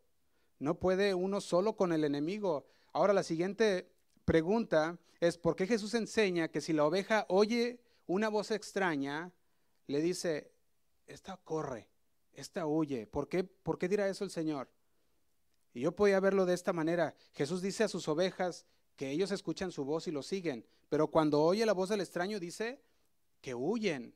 No 0.58 0.78
puede 0.78 1.14
uno 1.14 1.40
solo 1.40 1.76
con 1.76 1.94
el 1.94 2.04
enemigo. 2.04 2.66
Ahora 2.92 3.14
la 3.14 3.22
siguiente 3.22 3.90
pregunta 4.26 4.98
es, 5.18 5.38
¿por 5.38 5.56
qué 5.56 5.66
Jesús 5.66 5.94
enseña 5.94 6.48
que 6.48 6.60
si 6.60 6.74
la 6.74 6.84
oveja 6.84 7.24
oye 7.30 7.80
una 8.06 8.28
voz 8.28 8.50
extraña, 8.50 9.32
le 9.86 10.02
dice, 10.02 10.52
esta 11.06 11.38
corre, 11.38 11.88
esta 12.34 12.66
huye? 12.66 13.06
¿Por 13.06 13.30
qué, 13.30 13.44
¿Por 13.44 13.78
qué 13.78 13.88
dirá 13.88 14.06
eso 14.10 14.24
el 14.24 14.30
Señor? 14.30 14.68
Y 15.72 15.80
yo 15.80 15.96
podía 15.96 16.20
verlo 16.20 16.44
de 16.44 16.52
esta 16.52 16.74
manera. 16.74 17.14
Jesús 17.32 17.62
dice 17.62 17.84
a 17.84 17.88
sus 17.88 18.08
ovejas, 18.08 18.66
que 18.98 19.10
ellos 19.12 19.30
escuchan 19.30 19.70
su 19.70 19.84
voz 19.84 20.08
y 20.08 20.10
lo 20.10 20.24
siguen, 20.24 20.66
pero 20.88 21.06
cuando 21.06 21.40
oye 21.40 21.64
la 21.64 21.72
voz 21.72 21.88
del 21.88 22.00
extraño 22.00 22.40
dice 22.40 22.82
que 23.40 23.54
huyen, 23.54 24.12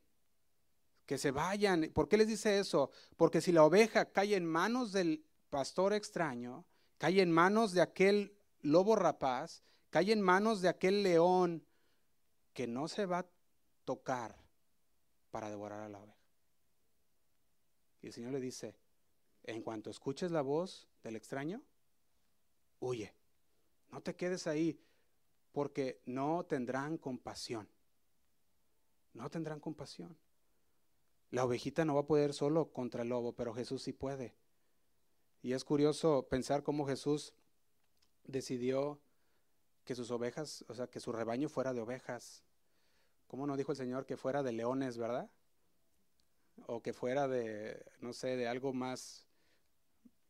que 1.06 1.18
se 1.18 1.30
vayan. 1.30 1.92
¿Por 1.94 2.08
qué 2.08 2.16
les 2.16 2.26
dice 2.26 2.58
eso? 2.58 2.90
Porque 3.16 3.40
si 3.40 3.52
la 3.52 3.62
oveja 3.62 4.06
cae 4.10 4.34
en 4.34 4.44
manos 4.44 4.90
del 4.90 5.24
pastor 5.50 5.92
extraño, 5.92 6.66
cae 6.98 7.22
en 7.22 7.30
manos 7.30 7.70
de 7.70 7.80
aquel 7.80 8.36
lobo 8.60 8.96
rapaz, 8.96 9.62
cae 9.88 10.10
en 10.10 10.20
manos 10.20 10.60
de 10.62 10.70
aquel 10.70 11.04
león 11.04 11.64
que 12.52 12.66
no 12.66 12.88
se 12.88 13.06
va 13.06 13.20
a 13.20 13.26
tocar 13.84 14.36
para 15.30 15.48
devorar 15.48 15.82
a 15.82 15.88
la 15.88 16.00
oveja. 16.00 16.18
Y 18.00 18.08
el 18.08 18.12
Señor 18.12 18.32
le 18.32 18.40
dice, 18.40 18.74
en 19.44 19.62
cuanto 19.62 19.90
escuches 19.90 20.32
la 20.32 20.42
voz 20.42 20.88
del 21.04 21.14
extraño, 21.14 21.62
huye. 22.80 23.14
No 23.92 24.00
te 24.02 24.16
quedes 24.16 24.46
ahí 24.46 24.80
porque 25.52 26.00
no 26.06 26.44
tendrán 26.44 26.98
compasión. 26.98 27.68
No 29.12 29.30
tendrán 29.30 29.60
compasión. 29.60 30.16
La 31.30 31.44
ovejita 31.44 31.84
no 31.84 31.94
va 31.94 32.00
a 32.00 32.06
poder 32.06 32.32
solo 32.32 32.72
contra 32.72 33.02
el 33.02 33.10
lobo, 33.10 33.34
pero 33.34 33.54
Jesús 33.54 33.82
sí 33.82 33.92
puede. 33.92 34.34
Y 35.42 35.52
es 35.52 35.64
curioso 35.64 36.26
pensar 36.28 36.62
cómo 36.62 36.86
Jesús 36.86 37.34
decidió 38.24 39.00
que 39.84 39.94
sus 39.94 40.10
ovejas, 40.10 40.64
o 40.68 40.74
sea, 40.74 40.86
que 40.86 41.00
su 41.00 41.12
rebaño 41.12 41.48
fuera 41.48 41.72
de 41.72 41.80
ovejas. 41.80 42.42
¿Cómo 43.26 43.46
no 43.46 43.56
dijo 43.56 43.72
el 43.72 43.78
Señor 43.78 44.06
que 44.06 44.16
fuera 44.16 44.42
de 44.42 44.52
leones, 44.52 44.98
verdad? 44.98 45.30
O 46.66 46.82
que 46.82 46.92
fuera 46.92 47.28
de, 47.28 47.84
no 48.00 48.12
sé, 48.12 48.36
de 48.36 48.46
algo 48.46 48.72
más, 48.72 49.26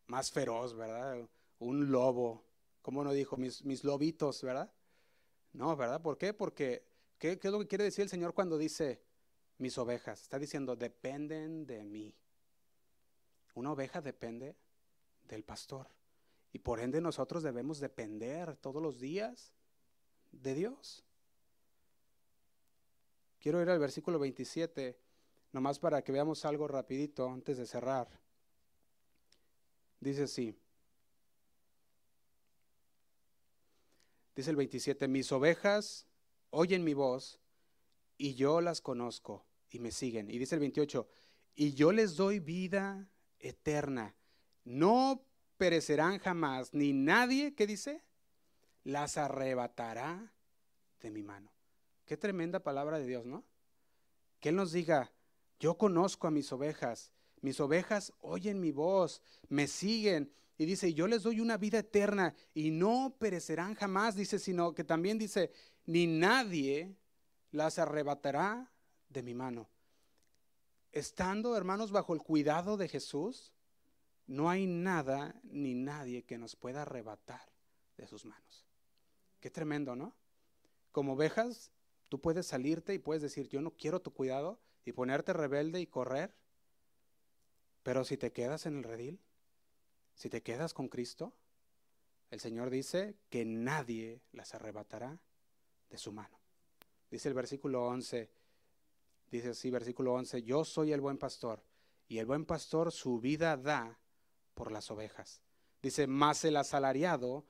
más 0.06 0.30
feroz, 0.30 0.74
¿verdad? 0.74 1.28
Un 1.58 1.90
lobo. 1.90 2.44
¿Cómo 2.83 3.05
no 3.05 3.12
dijo? 3.12 3.37
Mis, 3.37 3.64
mis 3.64 3.85
lobitos, 3.85 4.43
¿verdad? 4.43 4.72
No, 5.53 5.74
¿verdad? 5.76 6.03
¿Por 6.03 6.18
qué? 6.18 6.35
Porque, 6.35 6.85
¿qué, 7.18 7.39
¿qué 7.39 7.49
es 7.49 7.53
lo 7.53 7.61
que 7.61 7.68
quiere 7.68 7.85
decir 7.85 8.03
el 8.03 8.09
Señor 8.09 8.35
cuando 8.35 8.59
dice 8.59 9.01
mis 9.59 9.78
ovejas? 9.78 10.20
Está 10.20 10.39
diciendo, 10.39 10.76
dependen 10.76 11.64
de 11.66 11.85
mí. 11.85 12.14
Una 13.55 13.72
oveja 13.72 14.01
depende 14.01 14.57
del 15.28 15.45
pastor. 15.45 15.89
Y 16.53 16.59
por 16.59 16.80
ende 16.80 17.01
nosotros 17.01 17.43
debemos 17.43 17.80
depender 17.80 18.57
todos 18.57 18.83
los 18.83 19.01
días 19.01 19.55
de 20.33 20.55
Dios. 20.55 21.05
Quiero 23.39 23.61
ir 23.62 23.68
al 23.70 23.78
versículo 23.78 24.18
27, 24.18 24.99
nomás 25.53 25.78
para 25.78 26.03
que 26.03 26.12
veamos 26.12 26.45
algo 26.45 26.68
rapidito 26.68 27.28
antes 27.28 27.59
de 27.59 27.66
cerrar. 27.66 28.09
Dice 29.99 30.24
así, 30.24 30.57
Dice 34.35 34.51
el 34.51 34.57
27, 34.57 35.09
mis 35.09 35.30
ovejas 35.33 36.07
oyen 36.51 36.85
mi 36.85 36.95
voz 36.95 37.41
y 38.16 38.35
yo 38.35 38.61
las 38.61 38.80
conozco 38.80 39.45
y 39.70 39.78
me 39.78 39.91
siguen. 39.91 40.30
Y 40.30 40.39
dice 40.39 40.55
el 40.55 40.61
28, 40.61 41.07
y 41.55 41.74
yo 41.74 41.93
les 41.93 42.16
doy 42.16 42.39
vida 42.39 43.11
eterna. 43.39 44.14
No 44.64 45.24
perecerán 45.57 46.18
jamás, 46.18 46.72
ni 46.72 46.93
nadie, 46.93 47.55
¿qué 47.55 47.66
dice? 47.66 48.03
Las 48.85 49.16
arrebatará 49.16 50.33
de 51.01 51.11
mi 51.11 51.22
mano. 51.22 51.53
Qué 52.05 52.16
tremenda 52.16 52.61
palabra 52.61 52.99
de 52.99 53.07
Dios, 53.07 53.26
¿no? 53.26 53.45
Que 54.41 54.49
Él 54.49 54.57
nos 54.57 54.72
diga, 54.72 55.12
yo 55.61 55.76
conozco 55.76 56.26
a 56.26 56.30
mis 56.30 56.53
ovejas, 56.53 57.12
mis 57.41 57.61
ovejas 57.61 58.12
oyen 58.20 58.61
mi 58.61 58.72
voz, 58.72 59.22
me 59.49 59.66
siguen 59.66 60.33
y 60.59 60.66
dice, 60.66 60.94
yo 60.94 61.07
les 61.07 61.22
doy 61.22 61.40
una 61.40 61.57
vida 61.57 61.78
eterna 61.78 62.34
y 62.55 62.70
no 62.70 63.16
perecerán 63.18 63.74
jamás, 63.74 64.14
dice, 64.14 64.38
sino 64.38 64.74
que 64.74 64.84
también 64.84 65.18
dice, 65.18 65.50
ni 65.86 66.07
nadie 66.07 66.94
las 67.50 67.78
arrebatará 67.78 68.70
de 69.09 69.22
mi 69.22 69.34
mano. 69.34 69.68
Estando, 70.92 71.57
hermanos, 71.57 71.90
bajo 71.90 72.14
el 72.14 72.20
cuidado 72.20 72.76
de 72.76 72.88
Jesús, 72.88 73.53
no 74.26 74.50
hay 74.50 74.66
nada 74.66 75.40
ni 75.42 75.74
nadie 75.74 76.22
que 76.22 76.38
nos 76.38 76.55
pueda 76.55 76.82
arrebatar 76.82 77.42
de 77.96 78.07
sus 78.07 78.24
manos. 78.24 78.66
Qué 79.40 79.50
tremendo, 79.50 79.96
¿no? 79.96 80.14
Como 80.92 81.14
ovejas, 81.14 81.72
tú 82.09 82.20
puedes 82.20 82.46
salirte 82.46 82.94
y 82.94 82.98
puedes 82.98 83.22
decir, 83.22 83.48
yo 83.48 83.61
no 83.62 83.72
quiero 83.72 84.00
tu 84.00 84.12
cuidado 84.12 84.61
y 84.84 84.92
ponerte 84.92 85.32
rebelde 85.32 85.80
y 85.80 85.86
correr, 85.86 86.36
pero 87.82 88.05
si 88.05 88.16
te 88.16 88.32
quedas 88.32 88.66
en 88.66 88.78
el 88.78 88.84
redil, 88.84 89.20
si 90.14 90.28
te 90.28 90.42
quedas 90.42 90.74
con 90.74 90.88
Cristo, 90.88 91.32
el 92.30 92.40
Señor 92.40 92.70
dice 92.70 93.16
que 93.28 93.44
nadie 93.44 94.22
las 94.32 94.54
arrebatará 94.54 95.18
de 95.90 95.98
su 95.98 96.12
mano. 96.12 96.38
Dice 97.10 97.28
el 97.28 97.34
versículo 97.34 97.86
11, 97.86 98.30
Dice 99.32 99.48
así, 99.48 99.70
versículo 99.70 100.12
11, 100.12 100.42
yo 100.42 100.62
soy 100.62 100.92
el 100.92 101.00
buen 101.00 101.16
pastor 101.16 101.64
y 102.06 102.18
el 102.18 102.26
buen 102.26 102.44
pastor 102.44 102.92
su 102.92 103.18
vida 103.18 103.56
da 103.56 103.98
por 104.52 104.70
las 104.70 104.90
ovejas. 104.90 105.40
Dice, 105.82 106.06
más 106.06 106.44
el 106.44 106.58
asalariado 106.58 107.46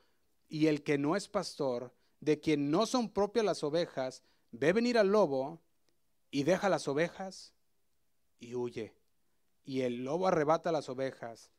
y 0.47 0.67
el 0.67 0.81
que 0.81 0.97
no 0.97 1.17
es 1.17 1.27
pastor, 1.27 1.93
de 2.21 2.39
quien 2.39 2.71
no 2.71 2.85
son 2.85 3.09
propias 3.09 3.43
las 3.43 3.65
ovejas, 3.65 4.23
ve 4.51 4.71
venir 4.71 4.97
al 4.97 5.09
lobo 5.09 5.61
y 6.31 6.43
deja 6.43 6.69
las 6.69 6.87
ovejas 6.87 7.53
y 8.39 8.55
huye. 8.55 8.95
Y 9.65 9.81
el 9.81 10.05
lobo 10.05 10.27
arrebata 10.27 10.71
las 10.71 10.87
ovejas 10.87 11.51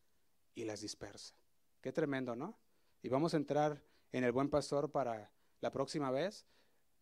y 0.55 0.65
las 0.65 0.81
dispersa. 0.81 1.35
Qué 1.81 1.93
tremendo, 1.93 2.35
¿no? 2.37 2.59
Y 3.03 3.09
vamos 3.09 3.35
a 3.35 3.37
entrar 3.37 3.83
en 4.13 4.25
el 4.25 4.33
buen 4.33 4.49
pastor 4.49 4.91
para 4.91 5.31
la 5.61 5.71
próxima 5.71 6.11
vez, 6.11 6.47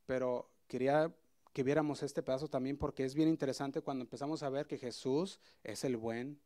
pero 0.07 0.50
quería 0.66 1.14
que 1.53 1.62
viéramos 1.62 2.03
este 2.03 2.22
pedazo 2.22 2.48
también 2.48 2.78
porque 2.78 3.05
es 3.05 3.14
bien 3.14 3.28
interesante 3.28 3.82
cuando 3.82 4.03
empezamos 4.03 4.42
a 4.42 4.48
ver 4.48 4.66
que 4.66 4.78
Jesús 4.78 5.38
es 5.62 5.84
el 5.84 5.96
buen 5.96 6.40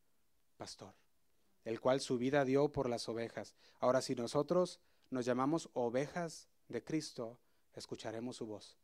pastor, 0.56 0.94
el 1.64 1.80
cual 1.80 2.00
su 2.00 2.18
vida 2.18 2.44
dio 2.44 2.70
por 2.72 2.88
las 2.88 3.08
ovejas. 3.08 3.54
Ahora, 3.78 4.02
si 4.02 4.14
nosotros 4.14 4.80
nos 5.10 5.24
llamamos 5.24 5.70
ovejas 5.74 6.48
de 6.68 6.82
Cristo, 6.82 7.38
escucharemos 7.74 8.36
su 8.36 8.46
voz 8.46 8.76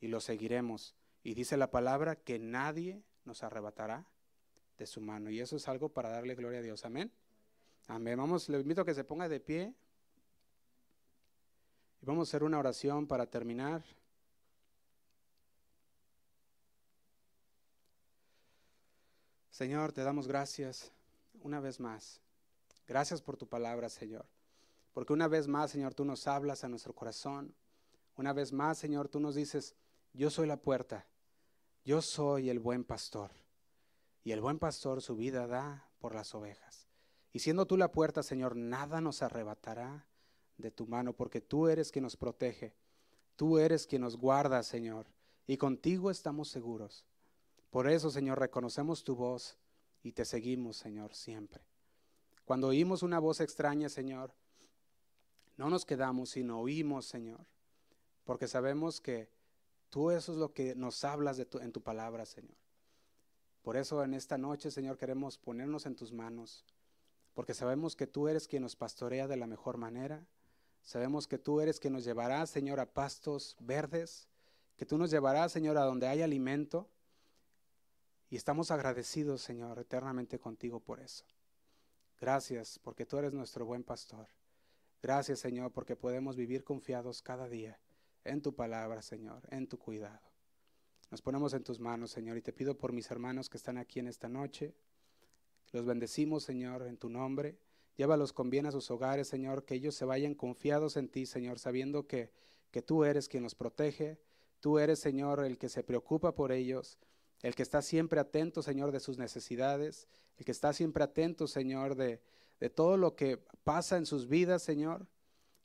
y 0.00 0.08
lo 0.08 0.20
seguiremos. 0.20 0.94
Y 1.24 1.34
dice 1.34 1.56
la 1.56 1.70
palabra 1.70 2.16
que 2.16 2.38
nadie 2.38 3.02
nos 3.24 3.42
arrebatará 3.42 4.06
de 4.78 4.86
su 4.86 5.00
mano. 5.00 5.30
Y 5.30 5.40
eso 5.40 5.56
es 5.56 5.68
algo 5.68 5.88
para 5.88 6.10
darle 6.10 6.34
gloria 6.34 6.60
a 6.60 6.62
Dios. 6.62 6.84
Amén. 6.84 7.12
Amén. 7.88 8.18
Vamos, 8.18 8.48
le 8.50 8.60
invito 8.60 8.82
a 8.82 8.84
que 8.84 8.94
se 8.94 9.02
ponga 9.02 9.28
de 9.28 9.40
pie. 9.40 9.74
Y 12.00 12.06
vamos 12.06 12.28
a 12.28 12.30
hacer 12.30 12.44
una 12.44 12.58
oración 12.58 13.06
para 13.06 13.26
terminar. 13.26 13.82
Señor, 19.50 19.92
te 19.92 20.02
damos 20.02 20.28
gracias 20.28 20.92
una 21.40 21.60
vez 21.60 21.80
más. 21.80 22.20
Gracias 22.86 23.22
por 23.22 23.36
tu 23.36 23.48
palabra, 23.48 23.88
Señor. 23.88 24.26
Porque 24.92 25.14
una 25.14 25.26
vez 25.26 25.48
más, 25.48 25.70
Señor, 25.70 25.94
tú 25.94 26.04
nos 26.04 26.26
hablas 26.26 26.64
a 26.64 26.68
nuestro 26.68 26.94
corazón. 26.94 27.54
Una 28.16 28.34
vez 28.34 28.52
más, 28.52 28.78
Señor, 28.78 29.08
tú 29.08 29.18
nos 29.18 29.34
dices, 29.34 29.74
yo 30.12 30.28
soy 30.28 30.46
la 30.46 30.58
puerta. 30.58 31.06
Yo 31.84 32.02
soy 32.02 32.50
el 32.50 32.58
buen 32.58 32.84
pastor. 32.84 33.30
Y 34.24 34.32
el 34.32 34.42
buen 34.42 34.58
pastor 34.58 35.00
su 35.00 35.16
vida 35.16 35.46
da 35.46 35.88
por 36.00 36.14
las 36.14 36.34
ovejas. 36.34 36.87
Y 37.32 37.40
siendo 37.40 37.66
tú 37.66 37.76
la 37.76 37.92
puerta, 37.92 38.22
Señor, 38.22 38.56
nada 38.56 39.00
nos 39.00 39.22
arrebatará 39.22 40.06
de 40.56 40.70
tu 40.70 40.86
mano, 40.86 41.12
porque 41.12 41.40
tú 41.40 41.68
eres 41.68 41.92
quien 41.92 42.02
nos 42.02 42.16
protege. 42.16 42.74
Tú 43.36 43.58
eres 43.58 43.86
quien 43.86 44.02
nos 44.02 44.16
guarda, 44.16 44.62
Señor. 44.62 45.06
Y 45.46 45.56
contigo 45.56 46.10
estamos 46.10 46.48
seguros. 46.48 47.04
Por 47.70 47.88
eso, 47.88 48.10
Señor, 48.10 48.40
reconocemos 48.40 49.04
tu 49.04 49.14
voz 49.14 49.56
y 50.02 50.12
te 50.12 50.24
seguimos, 50.24 50.76
Señor, 50.76 51.14
siempre. 51.14 51.62
Cuando 52.44 52.68
oímos 52.68 53.02
una 53.02 53.18
voz 53.18 53.40
extraña, 53.40 53.88
Señor, 53.88 54.32
no 55.56 55.68
nos 55.68 55.84
quedamos, 55.84 56.30
sino 56.30 56.60
oímos, 56.60 57.06
Señor, 57.06 57.46
porque 58.24 58.48
sabemos 58.48 59.00
que 59.00 59.28
tú 59.90 60.10
eso 60.10 60.32
es 60.32 60.38
lo 60.38 60.52
que 60.52 60.74
nos 60.74 61.04
hablas 61.04 61.36
de 61.36 61.46
en 61.60 61.72
tu 61.72 61.82
palabra, 61.82 62.24
Señor. 62.24 62.56
Por 63.62 63.76
eso 63.76 64.02
en 64.02 64.14
esta 64.14 64.38
noche, 64.38 64.70
Señor, 64.70 64.96
queremos 64.96 65.36
ponernos 65.36 65.84
en 65.84 65.94
tus 65.94 66.12
manos, 66.12 66.64
porque 67.38 67.54
sabemos 67.54 67.94
que 67.94 68.08
tú 68.08 68.26
eres 68.26 68.48
quien 68.48 68.64
nos 68.64 68.74
pastorea 68.74 69.28
de 69.28 69.36
la 69.36 69.46
mejor 69.46 69.76
manera. 69.76 70.26
Sabemos 70.82 71.28
que 71.28 71.38
tú 71.38 71.60
eres 71.60 71.78
quien 71.78 71.92
nos 71.92 72.02
llevará, 72.02 72.44
Señor, 72.46 72.80
a 72.80 72.92
pastos 72.92 73.56
verdes, 73.60 74.28
que 74.76 74.84
tú 74.84 74.98
nos 74.98 75.12
llevarás, 75.12 75.52
Señor, 75.52 75.78
a 75.78 75.84
donde 75.84 76.08
hay 76.08 76.20
alimento 76.20 76.90
y 78.28 78.34
estamos 78.34 78.72
agradecidos, 78.72 79.40
Señor, 79.40 79.78
eternamente 79.78 80.40
contigo 80.40 80.80
por 80.80 80.98
eso. 80.98 81.24
Gracias 82.20 82.80
porque 82.80 83.06
tú 83.06 83.18
eres 83.18 83.32
nuestro 83.32 83.64
buen 83.64 83.84
pastor. 83.84 84.26
Gracias, 85.00 85.38
Señor, 85.38 85.70
porque 85.70 85.94
podemos 85.94 86.34
vivir 86.34 86.64
confiados 86.64 87.22
cada 87.22 87.48
día 87.48 87.78
en 88.24 88.42
tu 88.42 88.52
palabra, 88.52 89.00
Señor, 89.00 89.46
en 89.52 89.68
tu 89.68 89.78
cuidado. 89.78 90.28
Nos 91.12 91.22
ponemos 91.22 91.54
en 91.54 91.62
tus 91.62 91.78
manos, 91.78 92.10
Señor, 92.10 92.36
y 92.36 92.42
te 92.42 92.52
pido 92.52 92.76
por 92.76 92.92
mis 92.92 93.08
hermanos 93.12 93.48
que 93.48 93.58
están 93.58 93.78
aquí 93.78 94.00
en 94.00 94.08
esta 94.08 94.28
noche. 94.28 94.74
Los 95.72 95.84
bendecimos, 95.84 96.44
Señor, 96.44 96.82
en 96.86 96.96
tu 96.96 97.08
nombre. 97.08 97.58
Llévalos 97.96 98.32
con 98.32 98.50
bien 98.50 98.66
a 98.66 98.72
sus 98.72 98.90
hogares, 98.90 99.28
Señor, 99.28 99.64
que 99.64 99.74
ellos 99.74 99.94
se 99.94 100.04
vayan 100.04 100.34
confiados 100.34 100.96
en 100.96 101.08
ti, 101.08 101.26
Señor, 101.26 101.58
sabiendo 101.58 102.06
que, 102.06 102.30
que 102.70 102.82
tú 102.82 103.04
eres 103.04 103.28
quien 103.28 103.42
los 103.42 103.54
protege. 103.54 104.18
Tú 104.60 104.78
eres, 104.78 104.98
Señor, 104.98 105.44
el 105.44 105.58
que 105.58 105.68
se 105.68 105.82
preocupa 105.82 106.34
por 106.34 106.52
ellos 106.52 106.98
el 107.42 107.54
que 107.54 107.62
está 107.62 107.82
siempre 107.82 108.20
atento, 108.20 108.62
Señor, 108.62 108.92
de 108.92 109.00
sus 109.00 109.18
necesidades, 109.18 110.08
el 110.36 110.44
que 110.44 110.52
está 110.52 110.72
siempre 110.72 111.04
atento, 111.04 111.46
Señor, 111.46 111.94
de, 111.94 112.20
de 112.58 112.70
todo 112.70 112.96
lo 112.96 113.14
que 113.14 113.38
pasa 113.64 113.96
en 113.96 114.06
sus 114.06 114.28
vidas, 114.28 114.62
Señor, 114.62 115.06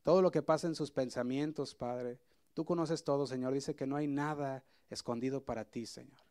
todo 0.03 0.21
lo 0.21 0.31
que 0.31 0.41
pasa 0.41 0.67
en 0.67 0.75
sus 0.75 0.91
pensamientos, 0.91 1.73
Padre. 1.73 2.19
Tú 2.53 2.65
conoces 2.65 3.03
todo, 3.03 3.25
Señor. 3.25 3.53
Dice 3.53 3.75
que 3.75 3.87
no 3.87 3.95
hay 3.95 4.07
nada 4.07 4.63
escondido 4.89 5.43
para 5.43 5.65
ti, 5.65 5.85
Señor. 5.85 6.22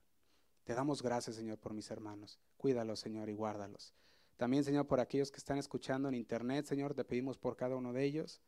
Te 0.65 0.75
damos 0.75 1.03
gracias, 1.03 1.37
Señor, 1.37 1.59
por 1.59 1.75
mis 1.75 1.91
hermanos. 1.91 2.39
Cuídalos, 2.57 3.01
Señor, 3.01 3.29
y 3.29 3.35
guárdalos. 3.35 3.93
También, 4.37 4.65
Señor, 4.65 4.87
por 4.87 5.01
aquellos 5.01 5.31
que 5.31 5.39
están 5.39 5.59
escuchando 5.59 6.09
en 6.09 6.15
internet, 6.15 6.67
Señor, 6.67 6.95
te 6.95 7.05
pedimos 7.05 7.39
por 7.39 7.57
cada 7.57 7.77
uno 7.77 7.93
de 7.93 8.05
ellos. 8.05 8.41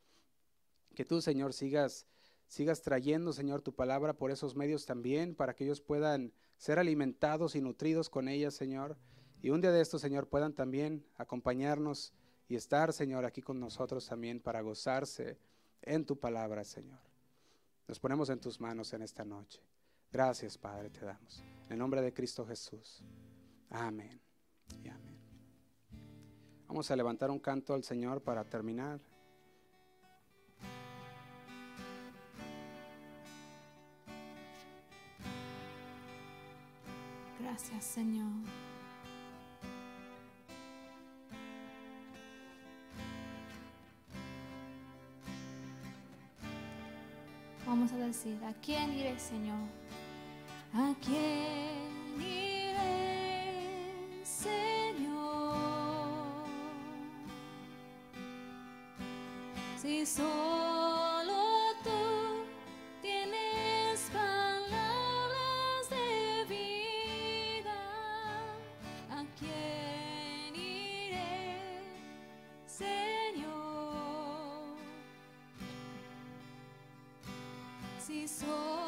Que 0.95 1.05
tú, 1.05 1.21
Señor, 1.21 1.53
sigas, 1.53 2.07
sigas 2.47 2.83
trayendo, 2.83 3.33
Señor, 3.33 3.63
tu 3.63 3.75
palabra 3.75 4.15
por 4.17 4.31
esos 4.31 4.55
medios 4.55 4.87
también, 4.87 5.35
para 5.35 5.55
que 5.55 5.65
ellos 5.65 5.81
puedan 5.81 6.33
ser 6.57 6.79
alimentados 6.79 7.57
y 7.57 7.61
nutridos 7.61 8.09
con 8.09 8.29
ella, 8.29 8.51
Señor. 8.51 8.97
Y 9.43 9.51
un 9.51 9.61
día 9.61 9.73
de 9.73 9.81
estos, 9.81 10.01
Señor, 10.01 10.29
puedan 10.29 10.55
también 10.55 11.05
acompañarnos 11.17 12.13
y 12.49 12.57
estar, 12.57 12.93
Señor, 12.93 13.25
aquí 13.25 13.43
con 13.43 13.59
nosotros 13.59 14.07
también 14.07 14.41
para 14.41 14.61
gozarse 14.61 15.39
en 15.83 16.05
tu 16.07 16.19
palabra, 16.19 16.65
Señor. 16.65 17.01
Nos 17.87 18.01
ponemos 18.01 18.31
en 18.31 18.41
tus 18.41 18.61
manos 18.61 18.93
en 18.93 19.03
esta 19.03 19.25
noche. 19.25 19.61
Gracias, 20.15 20.57
Padre, 20.57 20.91
te 20.91 21.05
damos. 21.05 21.43
En 21.67 21.73
el 21.73 21.79
nombre 21.81 22.01
de 22.01 22.15
Cristo 22.15 22.47
Jesús. 22.47 23.03
Amén. 23.69 24.21
Y 24.81 24.89
amén. 24.89 25.19
Vamos 26.69 26.89
a 26.89 26.95
levantar 26.95 27.33
un 27.33 27.41
canto 27.41 27.75
al 27.75 27.83
Señor 27.83 28.23
para 28.23 28.45
terminar. 28.45 29.01
Gracias, 37.41 37.85
Señor. 37.85 38.31
Vamos 47.67 47.91
a 47.91 47.97
decir, 47.97 48.39
¿a 48.45 48.53
quién 48.61 48.93
iré, 48.93 49.19
Señor? 49.19 49.84
¿A 50.77 50.93
quién 51.01 52.21
iré, 52.21 52.75
Señor? 54.25 55.23
Si 59.81 60.05
solo 60.05 61.37
tú 61.85 62.45
tienes 63.01 64.11
palabras 64.13 65.91
de 65.91 66.45
vida, 66.49 67.81
¿a 69.11 69.25
quién 69.39 70.57
iré, 70.57 71.85
Señor? 72.67 73.55
Si 78.05 78.27
solo 78.27 78.84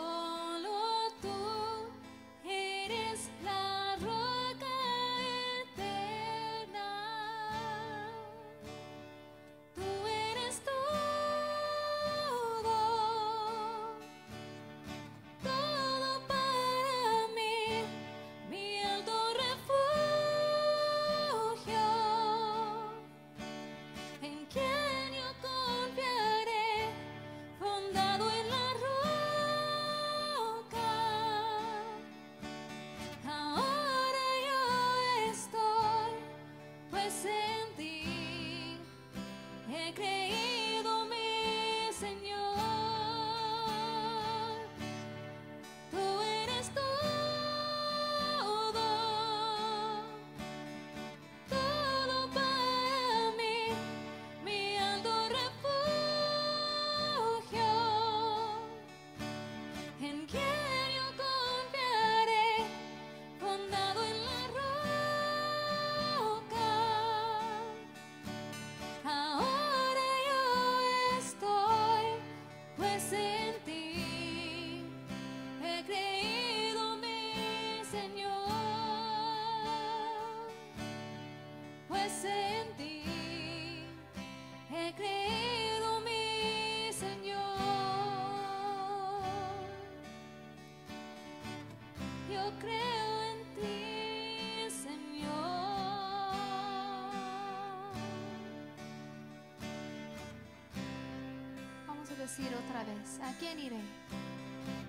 decir 102.27 102.53
otra 102.57 102.83
vez, 102.83 103.20
¿a 103.22 103.33
quién 103.39 103.57
iré? 103.61 103.81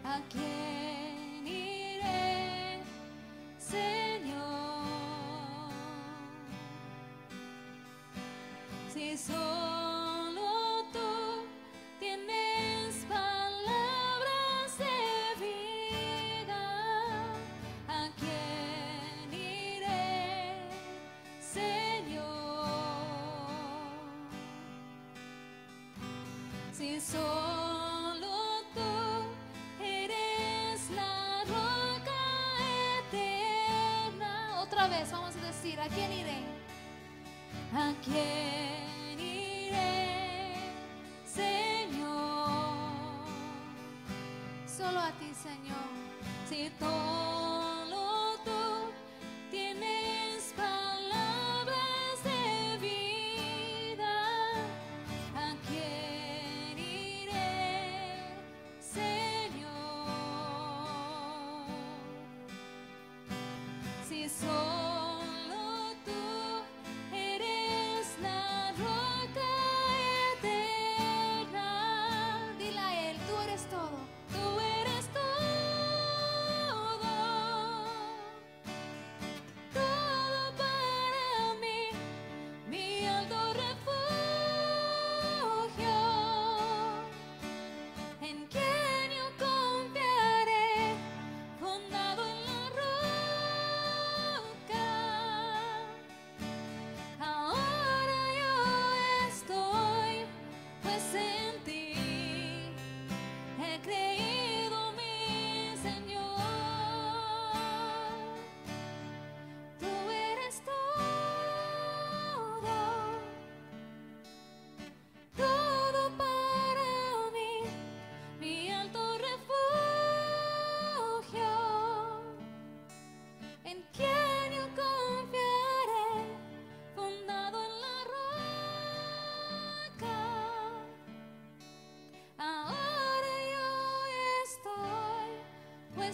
¿A 0.04 0.20
quién 0.28 1.46
iré, 1.46 2.80
Señor? 3.60 4.90
Si 8.92 9.16
solo 9.16 9.77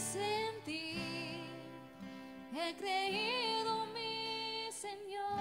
pues 0.04 0.16
en 0.18 0.62
ti 0.66 1.40
he 2.54 2.76
creído, 2.76 3.86
mi 3.94 4.70
Señor, 4.70 5.40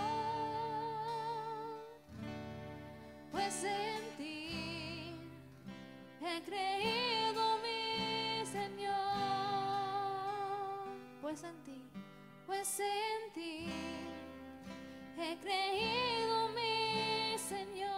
pues 3.32 3.64
en 3.64 4.16
ti 4.16 5.16
he 6.20 6.42
creído, 6.42 7.58
mi 7.58 8.46
Señor, 8.46 8.92
pues 11.20 11.42
en 11.42 11.62
ti, 11.64 11.82
pues 12.46 12.78
en 12.78 13.32
ti 13.34 13.66
he 15.18 15.36
creído, 15.38 16.48
mi 16.50 17.36
Señor, 17.36 17.90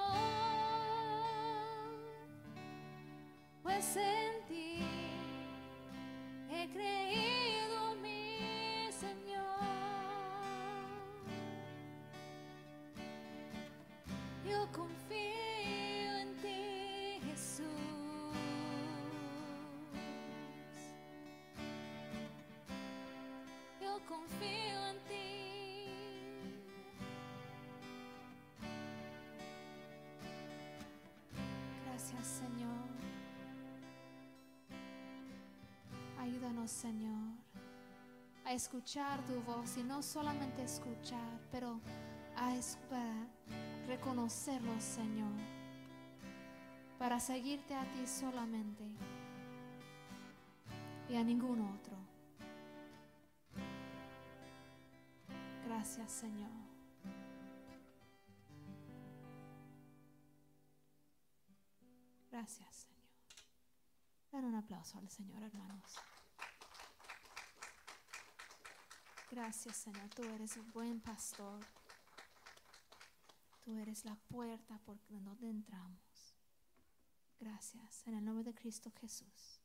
pues 3.63 3.97
en 3.97 4.24
Señor. 32.25 32.89
Ayúdanos, 36.19 36.71
Señor, 36.71 37.35
a 38.47 38.55
escuchar 38.55 39.23
tu 39.27 39.43
voz 39.43 39.77
y 39.77 39.83
no 39.83 40.03
solamente 40.03 40.63
escuchar, 40.63 41.39
pero 41.53 41.81
a 42.35 42.55
reconocerlo, 43.87 44.73
Señor, 44.81 45.35
para 46.99 47.21
seguirte 47.21 47.75
a 47.75 47.83
ti 47.93 48.07
solamente 48.07 48.85
y 51.11 51.17
a 51.17 51.23
ningún 51.23 51.61
otro. 51.61 51.84
Señor, 64.85 65.43
hermanos. 65.43 65.95
Gracias, 69.31 69.77
Señor. 69.77 70.11
Tú 70.11 70.23
eres 70.23 70.57
un 70.57 70.71
buen 70.73 71.01
pastor. 71.01 71.65
Tú 73.65 73.79
eres 73.79 74.05
la 74.05 74.15
puerta 74.29 74.79
por 74.85 74.99
donde 75.09 75.49
entramos. 75.49 76.35
Gracias. 77.41 78.07
En 78.07 78.15
el 78.15 78.25
nombre 78.25 78.45
de 78.45 78.55
Cristo 78.55 78.93
Jesús. 79.01 79.61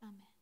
Amén. 0.00 0.33